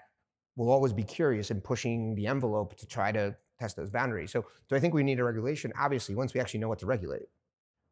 will 0.57 0.69
always 0.69 0.91
be 0.91 1.03
curious 1.03 1.51
and 1.51 1.63
pushing 1.63 2.15
the 2.15 2.27
envelope 2.27 2.75
to 2.77 2.85
try 2.85 3.11
to 3.13 3.35
test 3.59 3.77
those 3.77 3.89
boundaries. 3.89 4.31
So, 4.31 4.45
do 4.67 4.75
I 4.75 4.79
think 4.79 4.93
we 4.93 5.03
need 5.03 5.19
a 5.19 5.23
regulation? 5.23 5.71
Obviously, 5.79 6.15
once 6.15 6.33
we 6.33 6.41
actually 6.41 6.59
know 6.59 6.67
what 6.67 6.79
to 6.79 6.85
regulate. 6.85 7.29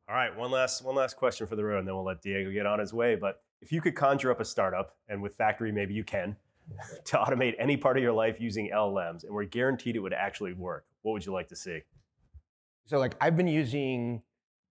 All 0.10 0.15
right, 0.15 0.36
one 0.38 0.52
last 0.52 0.86
one 0.86 0.96
last 0.96 1.17
question 1.17 1.48
for 1.48 1.58
the 1.58 1.65
road, 1.65 1.80
and 1.80 1.88
then 1.88 1.93
we'll 1.96 2.06
let 2.06 2.22
Diego 2.22 2.52
get 2.52 2.65
on 2.65 2.80
his 2.80 2.93
way. 2.93 3.15
But 3.15 3.41
if 3.62 3.72
you 3.72 3.82
could 3.82 3.96
conjure 3.96 4.32
up 4.32 4.39
a 4.39 4.46
startup, 4.46 4.96
and 5.10 5.22
with 5.22 5.36
Factory 5.36 5.72
maybe 5.72 5.93
you 5.93 6.06
can, 6.06 6.38
to 7.06 7.17
automate 7.17 7.56
any 7.60 7.76
part 7.76 7.98
of 7.98 8.04
your 8.04 8.13
life 8.13 8.39
using 8.39 8.72
LLMs, 8.74 9.24
and 9.24 9.34
we're 9.34 9.43
guaranteed 9.43 9.96
it 9.96 10.00
would 10.00 10.13
actually 10.13 10.54
work, 10.54 10.86
what 11.02 11.12
would 11.12 11.26
you 11.26 11.34
like 11.34 11.50
to 11.50 11.56
see? 11.56 11.82
So, 12.86 13.00
like, 13.00 13.15
I've 13.20 13.36
been 13.36 13.48
using 13.48 14.22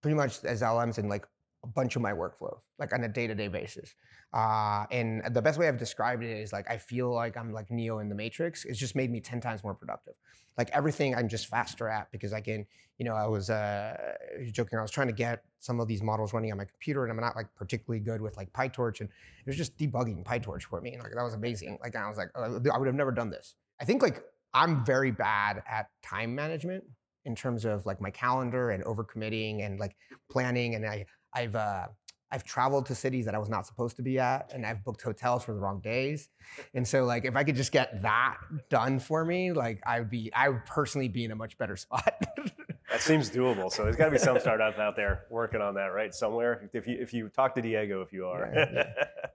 pretty 0.01 0.15
much 0.15 0.43
as 0.45 0.63
LMs 0.63 0.99
in 0.99 1.09
like 1.09 1.27
a 1.67 1.73
bunch 1.73 1.97
of 1.97 2.03
my 2.03 2.13
workflows, 2.13 2.61
like 2.79 2.93
on 2.93 3.03
a 3.05 3.09
day-to-day 3.09 3.49
basis. 3.49 3.95
Uh, 4.33 4.85
and 4.91 5.23
the 5.35 5.43
best 5.43 5.59
way 5.59 5.67
I've 5.69 5.79
described 5.79 6.23
it 6.23 6.31
is 6.31 6.53
like 6.53 6.71
I 6.71 6.77
feel 6.77 7.13
like 7.13 7.37
I'm 7.37 7.53
like 7.53 7.71
Neo 7.71 7.99
in 7.99 8.09
the 8.09 8.15
Matrix. 8.15 8.65
It's 8.65 8.79
just 8.79 8.95
made 8.95 9.11
me 9.11 9.21
ten 9.21 9.41
times 9.41 9.63
more 9.63 9.75
productive. 9.75 10.15
Like 10.57 10.71
everything, 10.73 11.15
I'm 11.15 11.29
just 11.29 11.49
faster 11.49 11.89
at 11.89 12.11
because 12.13 12.33
I 12.33 12.41
can, 12.41 12.67
you 12.99 13.05
know, 13.05 13.15
I 13.15 13.27
was 13.27 13.51
uh, 13.51 14.15
joking. 14.53 14.79
I 14.79 14.83
was 14.83 14.91
trying 14.91 15.09
to 15.09 15.13
get 15.13 15.45
some 15.59 15.81
of 15.81 15.89
these 15.89 16.03
models 16.03 16.33
running 16.33 16.51
on 16.53 16.59
my 16.59 16.65
computer, 16.65 17.03
and 17.05 17.13
I'm 17.13 17.21
not 17.21 17.37
like 17.37 17.49
particularly 17.57 18.01
good 18.01 18.21
with 18.21 18.37
like 18.37 18.53
PyTorch, 18.53 19.01
and 19.01 19.09
it 19.09 19.47
was 19.47 19.57
just 19.57 19.77
debugging 19.77 20.25
PyTorch 20.25 20.63
for 20.63 20.81
me, 20.81 20.93
and 20.93 21.03
like 21.03 21.13
that 21.15 21.23
was 21.23 21.35
amazing. 21.35 21.79
Like 21.83 21.97
I 21.97 22.09
was 22.09 22.19
like, 22.19 22.31
oh, 22.37 22.61
I 22.73 22.79
would 22.79 22.87
have 22.87 22.95
never 22.95 23.13
done 23.13 23.31
this. 23.31 23.55
I 23.81 23.85
think 23.85 24.03
like 24.03 24.23
I'm 24.55 24.85
very 24.85 25.11
bad 25.11 25.63
at 25.69 25.91
time 26.03 26.35
management 26.35 26.85
in 27.27 27.35
terms 27.35 27.65
of 27.65 27.85
like 27.87 28.01
my 28.01 28.11
calendar 28.11 28.71
and 28.71 28.85
overcommitting 28.85 29.65
and 29.65 29.79
like 29.79 29.97
planning, 30.31 30.75
and 30.75 30.87
I 30.87 31.07
I've 31.37 31.55
uh, 31.55 31.87
I've 32.33 32.45
traveled 32.45 32.87
to 32.87 32.95
cities 32.95 33.27
that 33.27 33.35
I 33.35 33.39
was 33.39 33.49
not 33.49 33.67
supposed 33.67 33.97
to 33.97 34.03
be 34.03 34.19
at, 34.19 34.51
and 34.53 34.67
I've 34.67 34.83
booked 34.83 35.03
hotels 35.03 35.45
for 35.45 35.53
the 35.53 35.61
wrong 35.61 35.81
days. 35.81 36.29
And 36.75 36.87
so, 36.87 37.05
like, 37.05 37.25
if 37.25 37.37
I 37.37 37.45
could 37.45 37.57
just 37.57 37.73
get 37.73 38.03
that 38.03 38.39
done 38.71 38.99
for 38.99 39.25
me, 39.25 39.53
like, 39.53 39.81
I 39.87 40.01
would 40.01 40.11
be, 40.11 40.33
I 40.35 40.49
would 40.49 40.65
personally 40.67 41.09
be 41.09 41.25
in 41.25 41.31
a 41.31 41.37
much 41.37 41.57
better 41.59 41.77
spot. 41.77 42.13
That 42.91 43.01
seems 43.01 43.31
doable. 43.31 43.73
So 43.73 43.83
there's 43.83 43.97
got 43.97 44.07
to 44.07 44.11
be 44.13 44.19
some 44.19 44.39
startup 44.39 44.79
out 44.79 44.95
there 44.95 45.25
working 45.29 45.61
on 45.61 45.75
that, 45.75 45.87
right? 45.87 46.15
Somewhere. 46.15 46.71
If 46.73 46.87
you 46.87 46.97
if 47.01 47.13
you 47.13 47.29
talk 47.29 47.57
to 47.57 47.61
Diego, 47.61 48.01
if 48.01 48.13
you 48.13 48.27
are. 48.27 48.49
Yeah, 48.55 48.93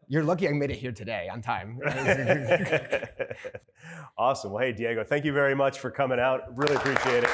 You're 0.08 0.24
lucky 0.24 0.48
I 0.48 0.54
made 0.54 0.72
it 0.72 0.78
here 0.78 0.94
today 0.94 1.28
on 1.30 1.42
time. 1.42 1.78
awesome. 4.18 4.54
Well, 4.54 4.64
hey 4.64 4.72
Diego, 4.72 5.04
thank 5.04 5.26
you 5.26 5.34
very 5.34 5.54
much 5.54 5.80
for 5.80 5.92
coming 5.92 6.18
out. 6.18 6.58
Really 6.58 6.76
appreciate 6.76 7.26
it. 7.26 7.30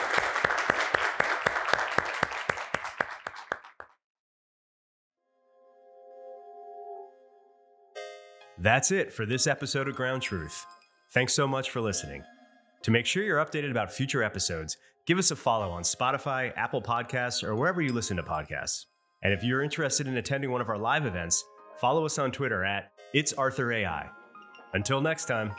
That's 8.59 8.91
it 8.91 9.13
for 9.13 9.25
this 9.25 9.45
episode 9.45 9.87
of 9.87 9.95
Ground 9.95 10.23
Truth. 10.23 10.65
Thanks 11.11 11.33
so 11.33 11.47
much 11.47 11.69
for 11.69 11.79
listening. 11.79 12.23
To 12.83 12.91
make 12.91 13.05
sure 13.05 13.23
you're 13.23 13.43
updated 13.43 13.69
about 13.69 13.91
future 13.91 14.23
episodes, 14.23 14.77
give 15.05 15.19
us 15.19 15.29
a 15.29 15.35
follow 15.35 15.69
on 15.69 15.83
Spotify, 15.83 16.51
Apple 16.57 16.81
Podcasts, 16.81 17.43
or 17.43 17.55
wherever 17.55 17.81
you 17.81 17.93
listen 17.93 18.17
to 18.17 18.23
podcasts. 18.23 18.85
And 19.21 19.31
if 19.31 19.43
you're 19.43 19.61
interested 19.61 20.07
in 20.07 20.17
attending 20.17 20.51
one 20.51 20.61
of 20.61 20.69
our 20.69 20.77
live 20.77 21.05
events, 21.05 21.43
follow 21.79 22.03
us 22.05 22.17
on 22.17 22.31
Twitter 22.31 22.63
at 22.63 22.91
It's 23.13 23.31
Arthur 23.33 23.71
AI. 23.71 24.09
Until 24.73 25.01
next 25.01 25.25
time. 25.25 25.51